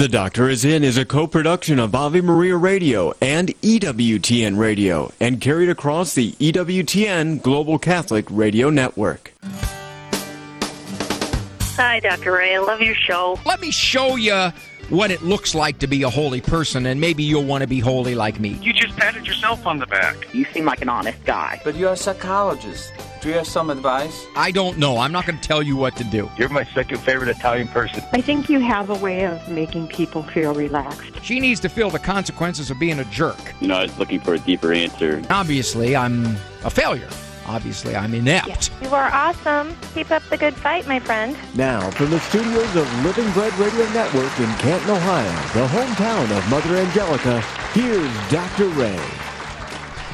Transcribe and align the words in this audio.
The 0.00 0.08
Doctor 0.08 0.48
is 0.48 0.64
In 0.64 0.82
is 0.82 0.96
a 0.96 1.04
co-production 1.04 1.78
of 1.78 1.94
Ave 1.94 2.22
Maria 2.22 2.56
Radio 2.56 3.12
and 3.20 3.48
EWTN 3.60 4.56
Radio 4.56 5.12
and 5.20 5.42
carried 5.42 5.68
across 5.68 6.14
the 6.14 6.32
EWTN 6.32 7.42
Global 7.42 7.78
Catholic 7.78 8.24
Radio 8.30 8.70
Network. 8.70 9.34
Hi, 11.76 12.00
Dr. 12.00 12.32
Ray. 12.32 12.54
I 12.54 12.60
love 12.60 12.80
your 12.80 12.94
show. 12.94 13.38
Let 13.44 13.60
me 13.60 13.70
show 13.70 14.16
you 14.16 14.52
what 14.88 15.10
it 15.10 15.20
looks 15.20 15.54
like 15.54 15.78
to 15.80 15.86
be 15.86 16.02
a 16.02 16.08
holy 16.08 16.40
person, 16.40 16.86
and 16.86 16.98
maybe 16.98 17.22
you'll 17.22 17.44
want 17.44 17.60
to 17.60 17.68
be 17.68 17.78
holy 17.78 18.14
like 18.14 18.40
me. 18.40 18.58
You 18.62 18.72
just 18.72 18.96
patted 18.96 19.26
yourself 19.26 19.66
on 19.66 19.80
the 19.80 19.86
back. 19.86 20.32
You 20.32 20.46
seem 20.46 20.64
like 20.64 20.80
an 20.80 20.88
honest 20.88 21.22
guy. 21.24 21.60
But 21.62 21.74
you're 21.74 21.92
a 21.92 21.96
psychologist. 21.98 22.90
Do 23.20 23.28
you 23.28 23.34
have 23.34 23.46
some 23.46 23.68
advice? 23.68 24.26
I 24.34 24.50
don't 24.50 24.78
know. 24.78 24.96
I'm 24.96 25.12
not 25.12 25.26
going 25.26 25.38
to 25.38 25.46
tell 25.46 25.62
you 25.62 25.76
what 25.76 25.94
to 25.96 26.04
do. 26.04 26.30
You're 26.38 26.48
my 26.48 26.64
second 26.64 27.00
favorite 27.00 27.28
Italian 27.28 27.68
person. 27.68 28.02
I 28.14 28.22
think 28.22 28.48
you 28.48 28.60
have 28.60 28.88
a 28.88 28.94
way 28.94 29.26
of 29.26 29.46
making 29.50 29.88
people 29.88 30.22
feel 30.22 30.54
relaxed. 30.54 31.22
She 31.22 31.38
needs 31.38 31.60
to 31.60 31.68
feel 31.68 31.90
the 31.90 31.98
consequences 31.98 32.70
of 32.70 32.78
being 32.78 32.98
a 32.98 33.04
jerk. 33.06 33.38
You 33.60 33.68
know, 33.68 33.76
I 33.76 33.82
was 33.82 33.98
looking 33.98 34.20
for 34.20 34.32
a 34.32 34.38
deeper 34.38 34.72
answer. 34.72 35.22
Obviously, 35.28 35.94
I'm 35.94 36.24
a 36.64 36.70
failure. 36.70 37.10
Obviously, 37.46 37.94
I'm 37.94 38.14
inept. 38.14 38.70
You 38.80 38.88
are 38.94 39.10
awesome. 39.12 39.76
Keep 39.92 40.12
up 40.12 40.22
the 40.30 40.38
good 40.38 40.54
fight, 40.54 40.86
my 40.86 40.98
friend. 40.98 41.36
Now, 41.54 41.90
from 41.90 42.08
the 42.08 42.20
studios 42.20 42.74
of 42.74 43.04
Living 43.04 43.30
Bread 43.32 43.52
Radio 43.58 43.84
Network 43.92 44.40
in 44.40 44.50
Canton, 44.60 44.90
Ohio, 44.90 45.30
the 45.52 45.66
hometown 45.66 46.38
of 46.38 46.48
Mother 46.48 46.76
Angelica, 46.76 47.40
here's 47.74 48.30
Dr. 48.30 48.68
Ray. 48.68 48.96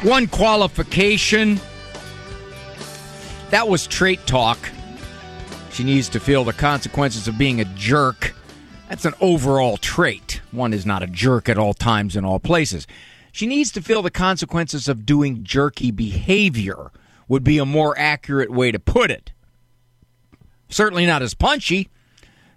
One 0.03 0.27
qualification 0.27 1.61
that 3.51 3.69
was 3.69 3.87
trait 3.87 4.27
talk. 4.27 4.59
She 5.71 5.85
needs 5.85 6.09
to 6.11 6.21
feel 6.21 6.45
the 6.45 6.53
consequences 6.53 7.29
of 7.29 7.37
being 7.37 7.61
a 7.61 7.65
jerk. 7.77 8.35
That's 8.89 9.05
an 9.05 9.15
overall 9.21 9.77
trait. 9.77 10.41
One 10.53 10.73
is 10.73 10.87
not 10.87 11.03
a 11.03 11.07
jerk 11.07 11.49
at 11.49 11.59
all 11.59 11.75
times 11.75 12.17
in 12.17 12.25
all 12.25 12.39
places. 12.39 12.87
She 13.33 13.47
needs 13.47 13.71
to 13.73 13.83
feel 13.83 14.01
the 14.01 14.11
consequences 14.11 14.89
of 14.89 15.05
doing 15.05 15.45
jerky 15.45 15.91
behavior, 15.91 16.91
would 17.29 17.45
be 17.45 17.59
a 17.59 17.67
more 17.67 17.99
accurate 17.99 18.51
way 18.51 18.71
to 18.71 18.79
put 18.79 19.11
it. 19.11 19.33
Certainly 20.69 21.07
not 21.07 21.23
as 21.23 21.35
punchy. 21.35 21.91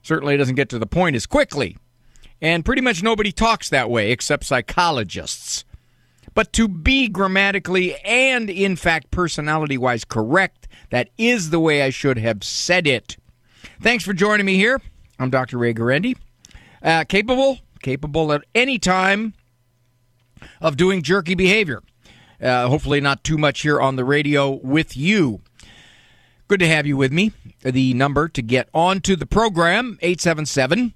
Certainly 0.02 0.38
doesn't 0.38 0.56
get 0.56 0.69
to 0.69 0.80
the 0.80 0.85
point 0.85 1.16
as 1.16 1.25
quickly. 1.25 1.78
And 2.41 2.63
pretty 2.63 2.81
much 2.81 3.03
nobody 3.03 3.31
talks 3.31 3.69
that 3.69 3.89
way 3.89 4.11
except 4.11 4.45
psychologists. 4.45 5.66
But 6.39 6.53
to 6.53 6.69
be 6.69 7.09
grammatically 7.09 7.97
and, 7.97 8.49
in 8.49 8.77
fact, 8.77 9.11
personality 9.11 9.77
wise 9.77 10.05
correct, 10.05 10.69
that 10.89 11.09
is 11.17 11.49
the 11.49 11.59
way 11.59 11.81
I 11.81 11.89
should 11.89 12.17
have 12.17 12.45
said 12.45 12.87
it. 12.87 13.17
Thanks 13.81 14.05
for 14.05 14.13
joining 14.13 14.45
me 14.45 14.55
here. 14.55 14.79
I'm 15.19 15.29
Dr. 15.29 15.57
Ray 15.57 15.73
Guarendi. 15.73 16.15
Uh, 16.81 17.03
capable, 17.03 17.59
capable 17.81 18.31
at 18.31 18.45
any 18.55 18.79
time 18.79 19.33
of 20.61 20.77
doing 20.77 21.01
jerky 21.01 21.35
behavior. 21.35 21.83
Uh, 22.41 22.69
hopefully, 22.69 23.01
not 23.01 23.25
too 23.25 23.37
much 23.37 23.59
here 23.59 23.81
on 23.81 23.97
the 23.97 24.05
radio 24.05 24.49
with 24.49 24.95
you. 24.95 25.41
Good 26.47 26.61
to 26.61 26.67
have 26.69 26.87
you 26.87 26.95
with 26.95 27.11
me. 27.11 27.33
The 27.63 27.93
number 27.95 28.29
to 28.29 28.41
get 28.41 28.69
onto 28.73 29.17
the 29.17 29.25
program, 29.25 29.99
877 30.01 30.93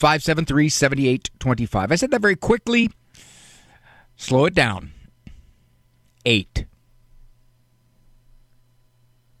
573 0.00 0.68
7825. 0.68 1.92
I 1.92 1.94
said 1.94 2.10
that 2.10 2.20
very 2.20 2.34
quickly. 2.34 2.90
Slow 4.22 4.44
it 4.44 4.54
down. 4.54 4.92
Eight 6.24 6.66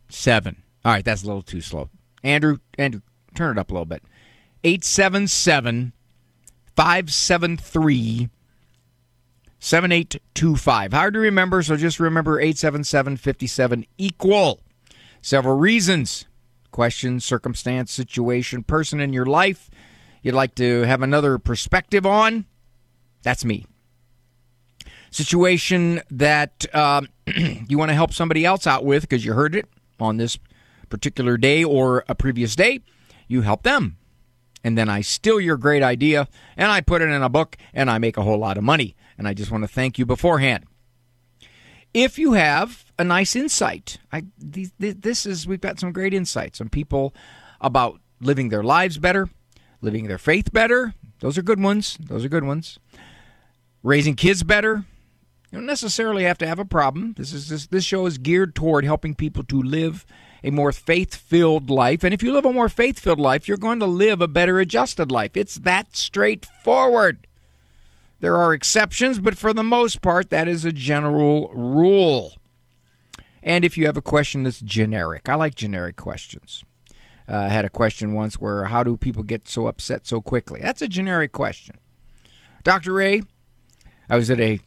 seven. 0.08 0.64
All 0.84 0.90
right, 0.90 1.04
that's 1.04 1.22
a 1.22 1.26
little 1.26 1.40
too 1.40 1.60
slow. 1.60 1.88
Andrew, 2.24 2.58
Andrew, 2.76 3.00
turn 3.36 3.56
it 3.56 3.60
up 3.60 3.70
a 3.70 3.74
little 3.74 3.86
bit. 3.86 4.02
877 4.64 5.92
573 6.74 8.28
7825. 9.60 10.92
Hard 10.92 11.14
to 11.14 11.20
remember, 11.20 11.62
so 11.62 11.76
just 11.76 12.00
remember 12.00 12.40
877 12.40 13.18
57 13.18 13.86
equal. 13.98 14.58
Several 15.20 15.56
reasons 15.56 16.26
question, 16.72 17.20
circumstance, 17.20 17.92
situation, 17.92 18.64
person 18.64 18.98
in 18.98 19.12
your 19.12 19.26
life 19.26 19.70
you'd 20.22 20.34
like 20.34 20.56
to 20.56 20.82
have 20.82 21.02
another 21.02 21.38
perspective 21.38 22.04
on. 22.04 22.46
That's 23.22 23.44
me. 23.44 23.66
Situation 25.12 26.00
that 26.10 26.66
um, 26.74 27.08
you 27.68 27.78
want 27.78 27.90
to 27.90 27.94
help 27.94 28.12
somebody 28.12 28.44
else 28.44 28.66
out 28.66 28.84
with 28.84 29.02
because 29.02 29.24
you 29.24 29.34
heard 29.34 29.54
it 29.54 29.68
on 30.00 30.16
this 30.16 30.38
particular 30.88 31.36
day 31.36 31.62
or 31.62 32.04
a 32.08 32.14
previous 32.14 32.56
day, 32.56 32.80
you 33.28 33.42
help 33.42 33.62
them. 33.62 33.96
And 34.64 34.76
then 34.76 34.88
I 34.88 35.00
steal 35.00 35.40
your 35.40 35.56
great 35.56 35.82
idea 35.82 36.28
and 36.56 36.70
I 36.70 36.80
put 36.80 37.02
it 37.02 37.08
in 37.08 37.22
a 37.22 37.28
book 37.28 37.56
and 37.72 37.90
I 37.90 37.98
make 37.98 38.16
a 38.16 38.22
whole 38.22 38.38
lot 38.38 38.58
of 38.58 38.64
money. 38.64 38.96
And 39.18 39.28
I 39.28 39.34
just 39.34 39.50
want 39.50 39.64
to 39.64 39.68
thank 39.68 39.98
you 39.98 40.06
beforehand. 40.06 40.64
If 41.94 42.18
you 42.18 42.32
have 42.32 42.90
a 42.98 43.04
nice 43.04 43.36
insight, 43.36 43.98
I, 44.12 44.24
this 44.38 45.26
is, 45.26 45.46
we've 45.46 45.60
got 45.60 45.78
some 45.78 45.92
great 45.92 46.14
insights 46.14 46.60
on 46.60 46.68
people 46.68 47.14
about 47.60 48.00
living 48.20 48.48
their 48.48 48.62
lives 48.62 48.98
better, 48.98 49.28
living 49.80 50.08
their 50.08 50.18
faith 50.18 50.52
better. 50.52 50.94
Those 51.20 51.36
are 51.36 51.42
good 51.42 51.60
ones. 51.60 51.98
Those 52.00 52.24
are 52.24 52.30
good 52.30 52.44
ones. 52.44 52.78
Raising 53.82 54.14
kids 54.14 54.42
better, 54.42 54.84
you 55.52 55.58
don't 55.58 55.66
necessarily 55.66 56.24
have 56.24 56.38
to 56.38 56.46
have 56.46 56.58
a 56.58 56.64
problem. 56.64 57.14
This 57.18 57.34
is 57.34 57.50
this, 57.50 57.66
this 57.66 57.84
show 57.84 58.06
is 58.06 58.16
geared 58.16 58.54
toward 58.54 58.86
helping 58.86 59.14
people 59.14 59.44
to 59.44 59.60
live 59.60 60.06
a 60.42 60.50
more 60.50 60.72
faith-filled 60.72 61.68
life. 61.68 62.02
And 62.02 62.14
if 62.14 62.22
you 62.22 62.32
live 62.32 62.46
a 62.46 62.52
more 62.52 62.70
faith-filled 62.70 63.20
life, 63.20 63.46
you're 63.46 63.58
going 63.58 63.78
to 63.80 63.86
live 63.86 64.22
a 64.22 64.28
better 64.28 64.58
adjusted 64.60 65.12
life. 65.12 65.36
It's 65.36 65.56
that 65.56 65.94
straightforward. 65.94 67.26
There 68.20 68.36
are 68.36 68.54
exceptions, 68.54 69.18
but 69.18 69.36
for 69.36 69.52
the 69.52 69.62
most 69.62 70.00
part, 70.00 70.30
that 70.30 70.48
is 70.48 70.64
a 70.64 70.72
general 70.72 71.52
rule. 71.52 72.32
And 73.42 73.62
if 73.62 73.76
you 73.76 73.84
have 73.84 73.98
a 73.98 74.02
question 74.02 74.44
that's 74.44 74.60
generic, 74.60 75.28
I 75.28 75.34
like 75.34 75.54
generic 75.54 75.96
questions. 75.96 76.64
Uh, 77.28 77.36
I 77.36 77.48
had 77.48 77.66
a 77.66 77.70
question 77.70 78.14
once 78.14 78.40
where, 78.40 78.64
how 78.64 78.82
do 78.82 78.96
people 78.96 79.22
get 79.22 79.48
so 79.48 79.66
upset 79.66 80.06
so 80.06 80.22
quickly? 80.22 80.60
That's 80.62 80.80
a 80.80 80.88
generic 80.88 81.32
question. 81.32 81.76
Dr. 82.64 82.94
Ray, 82.94 83.22
I 84.08 84.16
was 84.16 84.30
at 84.30 84.40
a 84.40 84.60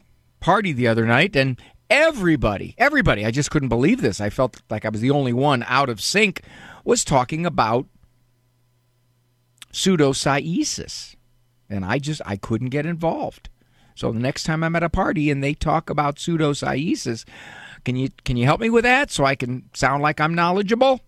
party 0.46 0.72
the 0.72 0.88
other 0.88 1.08
night, 1.08 1.36
and 1.36 1.60
everybody, 1.90 2.76
everybody, 2.78 3.26
I 3.26 3.32
just 3.32 3.50
couldn't 3.50 3.70
believe 3.70 4.02
this. 4.02 4.22
I 4.22 4.30
felt 4.30 4.62
like 4.70 4.86
I 4.86 4.90
was 4.90 5.02
the 5.02 5.10
only 5.10 5.34
one 5.34 5.66
out 5.68 5.90
of 5.90 6.00
sync, 6.00 6.42
was 6.84 7.04
talking 7.04 7.48
about 7.48 7.88
pseudosciensis. 9.74 11.16
And 11.68 11.84
I 11.84 11.98
just, 11.98 12.22
I 12.28 12.38
couldn't 12.38 12.70
get 12.70 12.86
involved. 12.86 13.50
So 13.96 14.12
the 14.12 14.20
next 14.20 14.44
time 14.44 14.64
I'm 14.64 14.76
at 14.76 14.84
a 14.84 14.90
party 14.90 15.32
and 15.32 15.44
they 15.44 15.56
talk 15.56 15.90
about 15.90 16.18
pseudosciensis, 16.18 17.26
can 17.84 17.96
you 17.96 18.10
can 18.24 18.38
you 18.38 18.46
help 18.46 18.62
me 18.62 18.70
with 18.70 18.84
that 18.84 19.10
so 19.10 19.26
I 19.26 19.34
can 19.34 19.68
sound 19.74 20.04
like 20.04 20.20
I'm 20.20 20.36
knowledgeable? 20.36 21.02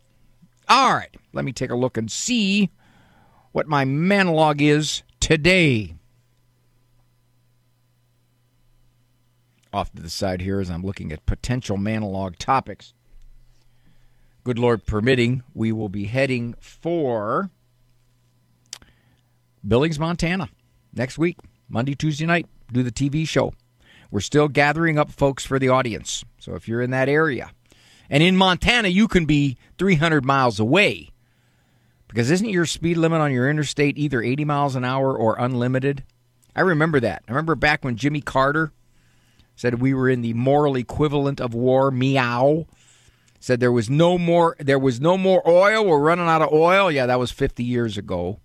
All 0.67 0.93
right, 0.95 1.15
let 1.33 1.45
me 1.45 1.51
take 1.51 1.69
a 1.69 1.75
look 1.75 1.95
and 1.95 2.11
see 2.11 2.71
what 3.51 3.67
my 3.67 3.85
monologue 3.85 4.63
is 4.63 5.03
today. 5.19 5.96
Off 9.77 9.93
to 9.93 10.01
the 10.01 10.09
side 10.09 10.41
here 10.41 10.59
as 10.59 10.71
I'm 10.71 10.81
looking 10.81 11.11
at 11.11 11.27
potential 11.27 11.77
monologue 11.77 12.37
topics. 12.39 12.95
Good 14.43 14.57
Lord 14.57 14.87
permitting, 14.87 15.43
we 15.53 15.71
will 15.71 15.87
be 15.87 16.05
heading 16.05 16.55
for 16.59 17.51
Billings, 19.65 19.99
Montana 19.99 20.49
next 20.93 21.19
week, 21.19 21.37
Monday, 21.69 21.93
Tuesday 21.93 22.25
night, 22.25 22.47
do 22.73 22.81
the 22.81 22.91
TV 22.91 23.27
show. 23.27 23.53
We're 24.09 24.21
still 24.21 24.47
gathering 24.47 24.97
up 24.97 25.11
folks 25.11 25.45
for 25.45 25.59
the 25.59 25.69
audience. 25.69 26.25
So 26.39 26.55
if 26.55 26.67
you're 26.67 26.81
in 26.81 26.89
that 26.91 27.07
area, 27.07 27.51
and 28.09 28.23
in 28.23 28.35
Montana, 28.35 28.87
you 28.87 29.07
can 29.07 29.25
be 29.25 29.57
300 29.77 30.25
miles 30.25 30.59
away. 30.59 31.11
Because 32.07 32.31
isn't 32.31 32.49
your 32.49 32.65
speed 32.65 32.97
limit 32.97 33.21
on 33.21 33.31
your 33.31 33.47
interstate 33.47 33.97
either 33.97 34.23
80 34.23 34.45
miles 34.45 34.75
an 34.75 34.85
hour 34.85 35.15
or 35.15 35.35
unlimited? 35.37 36.03
I 36.55 36.61
remember 36.61 36.99
that. 37.01 37.21
I 37.27 37.31
remember 37.31 37.53
back 37.53 37.83
when 37.83 37.97
Jimmy 37.97 38.21
Carter 38.21 38.71
said 39.57 39.81
we 39.81 39.93
were 39.93 40.07
in 40.07 40.21
the 40.21 40.33
moral 40.33 40.77
equivalent 40.77 41.41
of 41.41 41.53
war. 41.53 41.91
Meow. 41.91 42.67
Said 43.39 43.59
there 43.59 43.71
was 43.71 43.89
no 43.89 44.17
more 44.17 44.55
there 44.59 44.79
was 44.79 45.01
no 45.01 45.17
more 45.17 45.41
oil. 45.47 45.85
We're 45.85 45.99
running 45.99 46.27
out 46.27 46.41
of 46.41 46.53
oil. 46.53 46.89
Yeah, 46.89 47.07
that 47.07 47.19
was 47.19 47.31
50 47.31 47.63
years 47.63 47.97
ago. 47.97 48.39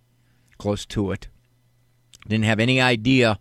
Close 0.58 0.84
to 0.86 1.12
it. 1.12 1.28
Didn't 2.26 2.46
have 2.46 2.60
any 2.60 2.80
idea 2.80 3.38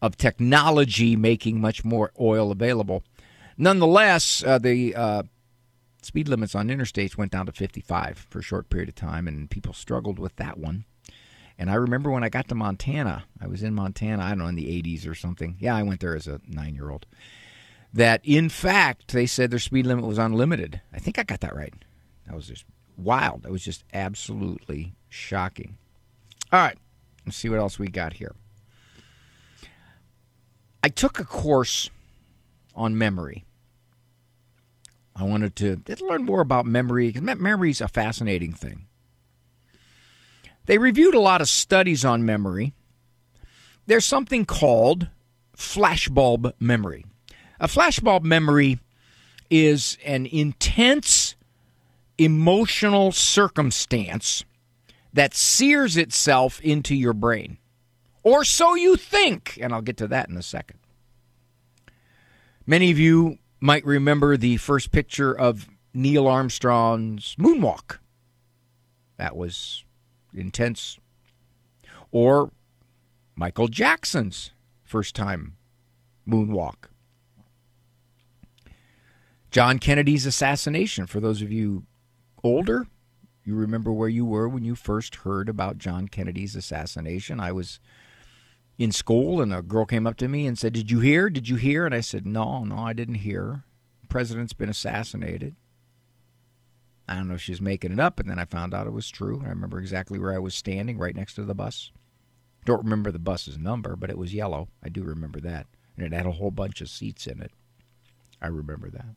of 0.00 0.16
technology 0.16 1.16
making 1.16 1.60
much 1.60 1.84
more 1.84 2.12
oil 2.20 2.50
available. 2.50 3.04
Nonetheless, 3.56 4.42
uh, 4.44 4.58
the 4.58 4.94
uh, 4.94 5.22
speed 6.02 6.28
limits 6.28 6.54
on 6.54 6.68
interstates 6.68 7.16
went 7.16 7.30
down 7.30 7.46
to 7.46 7.52
55 7.52 8.26
for 8.28 8.40
a 8.40 8.42
short 8.42 8.68
period 8.68 8.88
of 8.88 8.94
time, 8.96 9.28
and 9.28 9.48
people 9.50 9.72
struggled 9.72 10.18
with 10.18 10.34
that 10.36 10.58
one. 10.58 10.86
And 11.58 11.70
I 11.70 11.74
remember 11.74 12.10
when 12.10 12.24
I 12.24 12.28
got 12.28 12.48
to 12.48 12.54
Montana, 12.54 13.24
I 13.40 13.46
was 13.46 13.62
in 13.62 13.74
Montana, 13.74 14.22
I 14.22 14.30
don't 14.30 14.38
know, 14.38 14.46
in 14.46 14.54
the 14.54 14.82
80s 14.82 15.08
or 15.08 15.14
something. 15.14 15.56
Yeah, 15.58 15.76
I 15.76 15.82
went 15.82 16.00
there 16.00 16.16
as 16.16 16.26
a 16.26 16.40
nine 16.46 16.74
year 16.74 16.90
old. 16.90 17.06
That 17.92 18.20
in 18.24 18.48
fact, 18.48 19.12
they 19.12 19.26
said 19.26 19.50
their 19.50 19.58
speed 19.58 19.86
limit 19.86 20.06
was 20.06 20.18
unlimited. 20.18 20.80
I 20.92 20.98
think 20.98 21.18
I 21.18 21.24
got 21.24 21.40
that 21.40 21.54
right. 21.54 21.74
That 22.26 22.34
was 22.34 22.46
just 22.46 22.64
wild. 22.96 23.42
That 23.42 23.52
was 23.52 23.62
just 23.62 23.84
absolutely 23.92 24.94
shocking. 25.08 25.76
All 26.52 26.60
right. 26.60 26.78
Let's 27.26 27.36
see 27.36 27.48
what 27.48 27.58
else 27.58 27.78
we 27.78 27.88
got 27.88 28.14
here. 28.14 28.34
I 30.82 30.88
took 30.88 31.20
a 31.20 31.24
course 31.24 31.90
on 32.74 32.98
memory. 32.98 33.44
I 35.14 35.24
wanted 35.24 35.54
to 35.56 35.82
learn 36.00 36.24
more 36.24 36.40
about 36.40 36.66
memory. 36.66 37.08
Because 37.08 37.22
memory 37.38 37.70
is 37.70 37.80
a 37.80 37.88
fascinating 37.88 38.52
thing. 38.52 38.86
They 40.66 40.78
reviewed 40.78 41.14
a 41.14 41.20
lot 41.20 41.40
of 41.40 41.48
studies 41.48 42.04
on 42.04 42.24
memory. 42.24 42.74
There's 43.86 44.04
something 44.04 44.44
called 44.44 45.08
flashbulb 45.56 46.52
memory. 46.60 47.04
A 47.60 47.66
flashbulb 47.66 48.22
memory 48.22 48.78
is 49.50 49.98
an 50.04 50.26
intense 50.26 51.34
emotional 52.18 53.12
circumstance 53.12 54.44
that 55.12 55.34
sears 55.34 55.96
itself 55.96 56.60
into 56.60 56.94
your 56.94 57.12
brain. 57.12 57.58
Or 58.22 58.44
so 58.44 58.74
you 58.74 58.96
think, 58.96 59.58
and 59.60 59.72
I'll 59.72 59.82
get 59.82 59.96
to 59.98 60.08
that 60.08 60.28
in 60.28 60.36
a 60.36 60.42
second. 60.42 60.78
Many 62.66 62.90
of 62.90 62.98
you 62.98 63.38
might 63.60 63.84
remember 63.84 64.36
the 64.36 64.56
first 64.56 64.92
picture 64.92 65.36
of 65.36 65.68
Neil 65.92 66.26
Armstrong's 66.28 67.34
moonwalk. 67.38 67.98
That 69.16 69.36
was 69.36 69.84
intense. 70.34 70.98
Or 72.10 72.52
Michael 73.34 73.68
Jackson's 73.68 74.52
first 74.84 75.14
time 75.14 75.56
moonwalk. 76.28 76.88
John 79.50 79.78
Kennedy's 79.78 80.24
assassination, 80.24 81.06
for 81.06 81.20
those 81.20 81.42
of 81.42 81.52
you 81.52 81.84
older, 82.42 82.86
you 83.44 83.54
remember 83.54 83.92
where 83.92 84.08
you 84.08 84.24
were 84.24 84.48
when 84.48 84.64
you 84.64 84.74
first 84.74 85.16
heard 85.16 85.48
about 85.48 85.78
John 85.78 86.08
Kennedy's 86.08 86.56
assassination. 86.56 87.40
I 87.40 87.52
was 87.52 87.80
in 88.78 88.92
school 88.92 89.42
and 89.42 89.52
a 89.52 89.62
girl 89.62 89.84
came 89.84 90.06
up 90.06 90.16
to 90.18 90.28
me 90.28 90.46
and 90.46 90.58
said, 90.58 90.72
Did 90.72 90.90
you 90.90 91.00
hear? 91.00 91.28
Did 91.28 91.48
you 91.48 91.56
hear? 91.56 91.84
And 91.84 91.94
I 91.94 92.00
said, 92.00 92.26
No, 92.26 92.64
no, 92.64 92.78
I 92.78 92.92
didn't 92.92 93.16
hear. 93.16 93.64
The 94.00 94.08
president's 94.08 94.52
been 94.52 94.68
assassinated. 94.68 95.56
I 97.08 97.16
don't 97.16 97.28
know 97.28 97.34
if 97.34 97.42
she 97.42 97.52
was 97.52 97.60
making 97.60 97.92
it 97.92 98.00
up, 98.00 98.20
and 98.20 98.30
then 98.30 98.38
I 98.38 98.44
found 98.44 98.74
out 98.74 98.86
it 98.86 98.92
was 98.92 99.10
true. 99.10 99.42
I 99.44 99.48
remember 99.48 99.78
exactly 99.78 100.18
where 100.18 100.34
I 100.34 100.38
was 100.38 100.54
standing, 100.54 100.98
right 100.98 101.16
next 101.16 101.34
to 101.34 101.44
the 101.44 101.54
bus. 101.54 101.90
Don't 102.64 102.84
remember 102.84 103.10
the 103.10 103.18
bus's 103.18 103.58
number, 103.58 103.96
but 103.96 104.10
it 104.10 104.18
was 104.18 104.32
yellow. 104.32 104.68
I 104.82 104.88
do 104.88 105.02
remember 105.02 105.40
that. 105.40 105.66
And 105.96 106.06
it 106.06 106.16
had 106.16 106.26
a 106.26 106.32
whole 106.32 106.50
bunch 106.50 106.80
of 106.80 106.88
seats 106.88 107.26
in 107.26 107.42
it. 107.42 107.52
I 108.40 108.46
remember 108.46 108.88
that. 108.90 109.16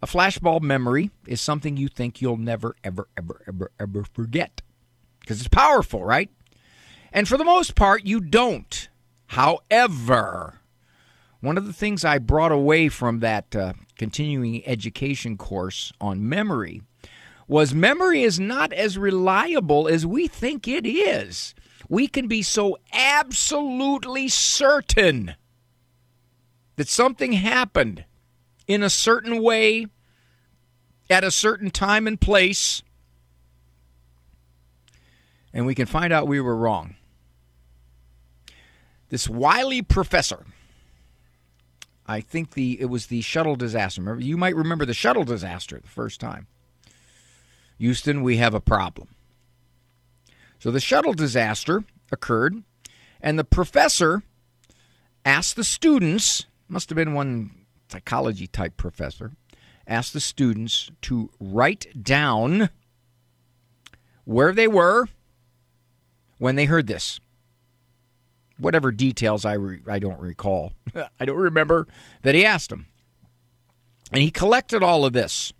A 0.00 0.06
flashbulb 0.06 0.62
memory 0.62 1.10
is 1.26 1.40
something 1.40 1.76
you 1.76 1.88
think 1.88 2.20
you'll 2.20 2.36
never, 2.36 2.76
ever, 2.84 3.08
ever, 3.16 3.42
ever, 3.46 3.70
ever 3.78 4.04
forget. 4.04 4.62
Because 5.20 5.40
it's 5.40 5.48
powerful, 5.48 6.04
right? 6.04 6.30
And 7.12 7.28
for 7.28 7.36
the 7.36 7.44
most 7.44 7.74
part, 7.74 8.06
you 8.06 8.20
don't. 8.20 8.88
However, 9.28 10.60
one 11.40 11.58
of 11.58 11.66
the 11.66 11.72
things 11.72 12.04
I 12.04 12.18
brought 12.18 12.52
away 12.52 12.88
from 12.88 13.20
that 13.20 13.54
uh, 13.54 13.72
continuing 13.98 14.66
education 14.66 15.36
course 15.36 15.92
on 16.00 16.26
memory 16.26 16.82
was 17.46 17.74
memory 17.74 18.22
is 18.22 18.38
not 18.38 18.72
as 18.72 18.96
reliable 18.96 19.88
as 19.88 20.06
we 20.06 20.28
think 20.28 20.68
it 20.68 20.86
is. 20.86 21.54
We 21.88 22.06
can 22.06 22.28
be 22.28 22.42
so 22.42 22.78
absolutely 22.92 24.28
certain 24.28 25.34
that 26.76 26.88
something 26.88 27.32
happened 27.32 28.04
in 28.66 28.82
a 28.82 28.90
certain 28.90 29.42
way 29.42 29.86
at 31.10 31.24
a 31.24 31.30
certain 31.30 31.70
time 31.70 32.06
and 32.06 32.20
place, 32.20 32.82
and 35.54 35.66
we 35.66 35.74
can 35.74 35.86
find 35.86 36.12
out 36.12 36.28
we 36.28 36.40
were 36.40 36.54
wrong. 36.54 36.94
This 39.08 39.26
wily 39.26 39.80
professor, 39.80 40.44
I 42.08 42.20
think 42.22 42.52
the 42.52 42.80
it 42.80 42.86
was 42.86 43.06
the 43.06 43.20
shuttle 43.20 43.54
disaster. 43.54 44.00
Remember, 44.00 44.24
you 44.24 44.38
might 44.38 44.56
remember 44.56 44.86
the 44.86 44.94
shuttle 44.94 45.24
disaster 45.24 45.78
the 45.78 45.88
first 45.88 46.20
time. 46.20 46.46
Houston, 47.78 48.22
we 48.22 48.38
have 48.38 48.54
a 48.54 48.60
problem. 48.60 49.08
So 50.58 50.70
the 50.70 50.80
shuttle 50.80 51.12
disaster 51.12 51.84
occurred, 52.10 52.64
and 53.20 53.38
the 53.38 53.44
professor 53.44 54.22
asked 55.24 55.54
the 55.54 55.62
students, 55.62 56.46
must 56.66 56.88
have 56.88 56.96
been 56.96 57.12
one 57.12 57.50
psychology 57.88 58.46
type 58.46 58.76
professor, 58.76 59.32
asked 59.86 60.14
the 60.14 60.20
students 60.20 60.90
to 61.02 61.30
write 61.38 62.02
down 62.02 62.70
where 64.24 64.52
they 64.52 64.66
were 64.66 65.06
when 66.38 66.56
they 66.56 66.64
heard 66.64 66.86
this. 66.86 67.20
Whatever 68.58 68.90
details 68.90 69.44
I, 69.44 69.54
re- 69.54 69.80
I 69.86 69.98
don't 69.98 70.20
recall. 70.20 70.72
I 71.20 71.24
don't 71.24 71.36
remember 71.36 71.86
that 72.22 72.34
he 72.34 72.44
asked 72.44 72.72
him. 72.72 72.86
And 74.12 74.22
he 74.22 74.30
collected 74.30 74.82
all 74.82 75.04
of 75.04 75.12
this. 75.12 75.52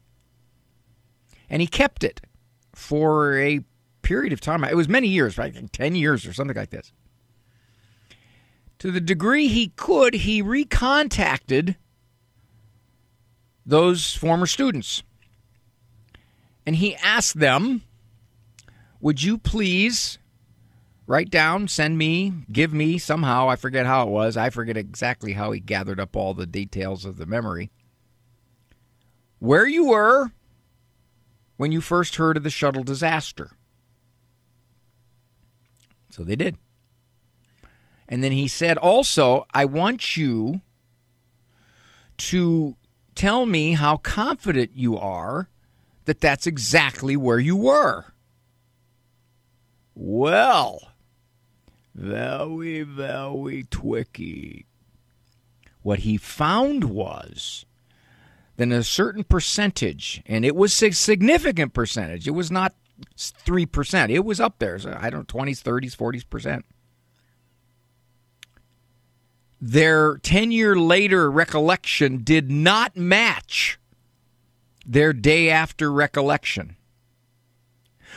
And 1.50 1.62
he 1.62 1.68
kept 1.68 2.02
it 2.02 2.20
for 2.74 3.38
a 3.38 3.60
period 4.02 4.32
of 4.32 4.40
time. 4.40 4.64
It 4.64 4.76
was 4.76 4.88
many 4.88 5.08
years, 5.08 5.38
right? 5.38 5.72
10 5.72 5.94
years 5.94 6.26
or 6.26 6.32
something 6.32 6.56
like 6.56 6.70
this. 6.70 6.92
To 8.80 8.90
the 8.90 9.00
degree 9.00 9.48
he 9.48 9.68
could, 9.68 10.14
he 10.14 10.42
recontacted 10.42 11.76
those 13.66 14.14
former 14.14 14.46
students. 14.46 15.02
And 16.64 16.76
he 16.76 16.94
asked 16.96 17.38
them, 17.38 17.82
Would 19.00 19.22
you 19.22 19.36
please 19.36 20.18
write 21.08 21.30
down, 21.30 21.66
send 21.66 21.96
me, 21.96 22.34
give 22.52 22.72
me 22.72 22.98
somehow, 22.98 23.48
I 23.48 23.56
forget 23.56 23.86
how 23.86 24.02
it 24.02 24.10
was, 24.10 24.36
I 24.36 24.50
forget 24.50 24.76
exactly 24.76 25.32
how 25.32 25.50
he 25.52 25.58
gathered 25.58 25.98
up 25.98 26.14
all 26.14 26.34
the 26.34 26.46
details 26.46 27.06
of 27.06 27.16
the 27.16 27.24
memory, 27.24 27.70
where 29.38 29.66
you 29.66 29.86
were 29.86 30.32
when 31.56 31.72
you 31.72 31.80
first 31.80 32.16
heard 32.16 32.36
of 32.36 32.42
the 32.42 32.50
shuttle 32.50 32.84
disaster. 32.84 33.52
So 36.10 36.22
they 36.24 36.36
did. 36.36 36.58
And 38.06 38.22
then 38.22 38.32
he 38.32 38.46
said, 38.46 38.76
also, 38.76 39.46
I 39.54 39.64
want 39.64 40.14
you 40.14 40.60
to 42.18 42.76
tell 43.14 43.46
me 43.46 43.72
how 43.72 43.96
confident 43.96 44.72
you 44.74 44.98
are 44.98 45.48
that 46.04 46.20
that's 46.20 46.46
exactly 46.46 47.16
where 47.16 47.38
you 47.38 47.56
were. 47.56 48.12
Well, 49.94 50.87
very, 51.98 52.82
very 52.82 53.64
tricky. 53.70 54.66
What 55.82 56.00
he 56.00 56.16
found 56.16 56.84
was 56.84 57.64
that 58.56 58.70
a 58.70 58.82
certain 58.82 59.24
percentage, 59.24 60.22
and 60.26 60.44
it 60.44 60.56
was 60.56 60.82
a 60.82 60.90
significant 60.90 61.72
percentage, 61.72 62.26
it 62.26 62.32
was 62.32 62.50
not 62.50 62.74
3%, 63.16 64.10
it 64.10 64.24
was 64.24 64.40
up 64.40 64.58
there, 64.58 64.78
so 64.78 64.96
I 64.98 65.10
don't 65.10 65.32
know, 65.32 65.40
20s, 65.40 65.62
30s, 65.62 65.96
40s 65.96 66.28
percent 66.28 66.64
their 69.60 70.18
10 70.18 70.52
year 70.52 70.76
later 70.76 71.30
recollection 71.30 72.22
did 72.22 72.50
not 72.50 72.96
match 72.96 73.78
their 74.86 75.12
day 75.12 75.50
after 75.50 75.92
recollection. 75.92 76.76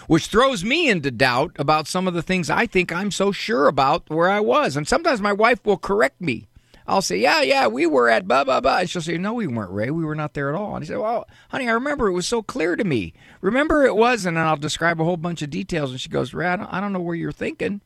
Which 0.07 0.27
throws 0.27 0.63
me 0.63 0.89
into 0.89 1.11
doubt 1.11 1.51
about 1.57 1.87
some 1.87 2.07
of 2.07 2.13
the 2.13 2.21
things 2.21 2.49
I 2.49 2.65
think 2.65 2.91
I'm 2.91 3.11
so 3.11 3.31
sure 3.31 3.67
about 3.67 4.09
where 4.09 4.29
I 4.29 4.39
was. 4.39 4.75
And 4.75 4.87
sometimes 4.87 5.21
my 5.21 5.33
wife 5.33 5.65
will 5.65 5.77
correct 5.77 6.21
me. 6.21 6.47
I'll 6.87 7.01
say, 7.01 7.17
Yeah, 7.17 7.41
yeah, 7.41 7.67
we 7.67 7.85
were 7.85 8.09
at 8.09 8.27
blah, 8.27 8.43
blah, 8.43 8.59
blah. 8.59 8.79
And 8.79 8.89
she'll 8.89 9.01
say, 9.01 9.17
No, 9.17 9.33
we 9.33 9.47
weren't, 9.47 9.71
Ray. 9.71 9.91
We 9.91 10.03
were 10.03 10.15
not 10.15 10.33
there 10.33 10.49
at 10.49 10.55
all. 10.55 10.75
And 10.75 10.83
he 10.83 10.87
said, 10.87 10.97
Well, 10.97 11.27
honey, 11.49 11.69
I 11.69 11.73
remember 11.73 12.07
it 12.07 12.13
was 12.13 12.27
so 12.27 12.41
clear 12.41 12.75
to 12.75 12.83
me. 12.83 13.13
Remember 13.39 13.85
it 13.85 13.95
was. 13.95 14.25
And 14.25 14.37
then 14.37 14.45
I'll 14.45 14.57
describe 14.57 14.99
a 14.99 15.03
whole 15.03 15.17
bunch 15.17 15.41
of 15.41 15.49
details. 15.49 15.91
And 15.91 16.01
she 16.01 16.09
goes, 16.09 16.33
Ray, 16.33 16.47
I 16.47 16.55
don't, 16.55 16.73
I 16.73 16.81
don't 16.81 16.93
know 16.93 16.99
where 16.99 17.15
you're 17.15 17.31
thinking, 17.31 17.81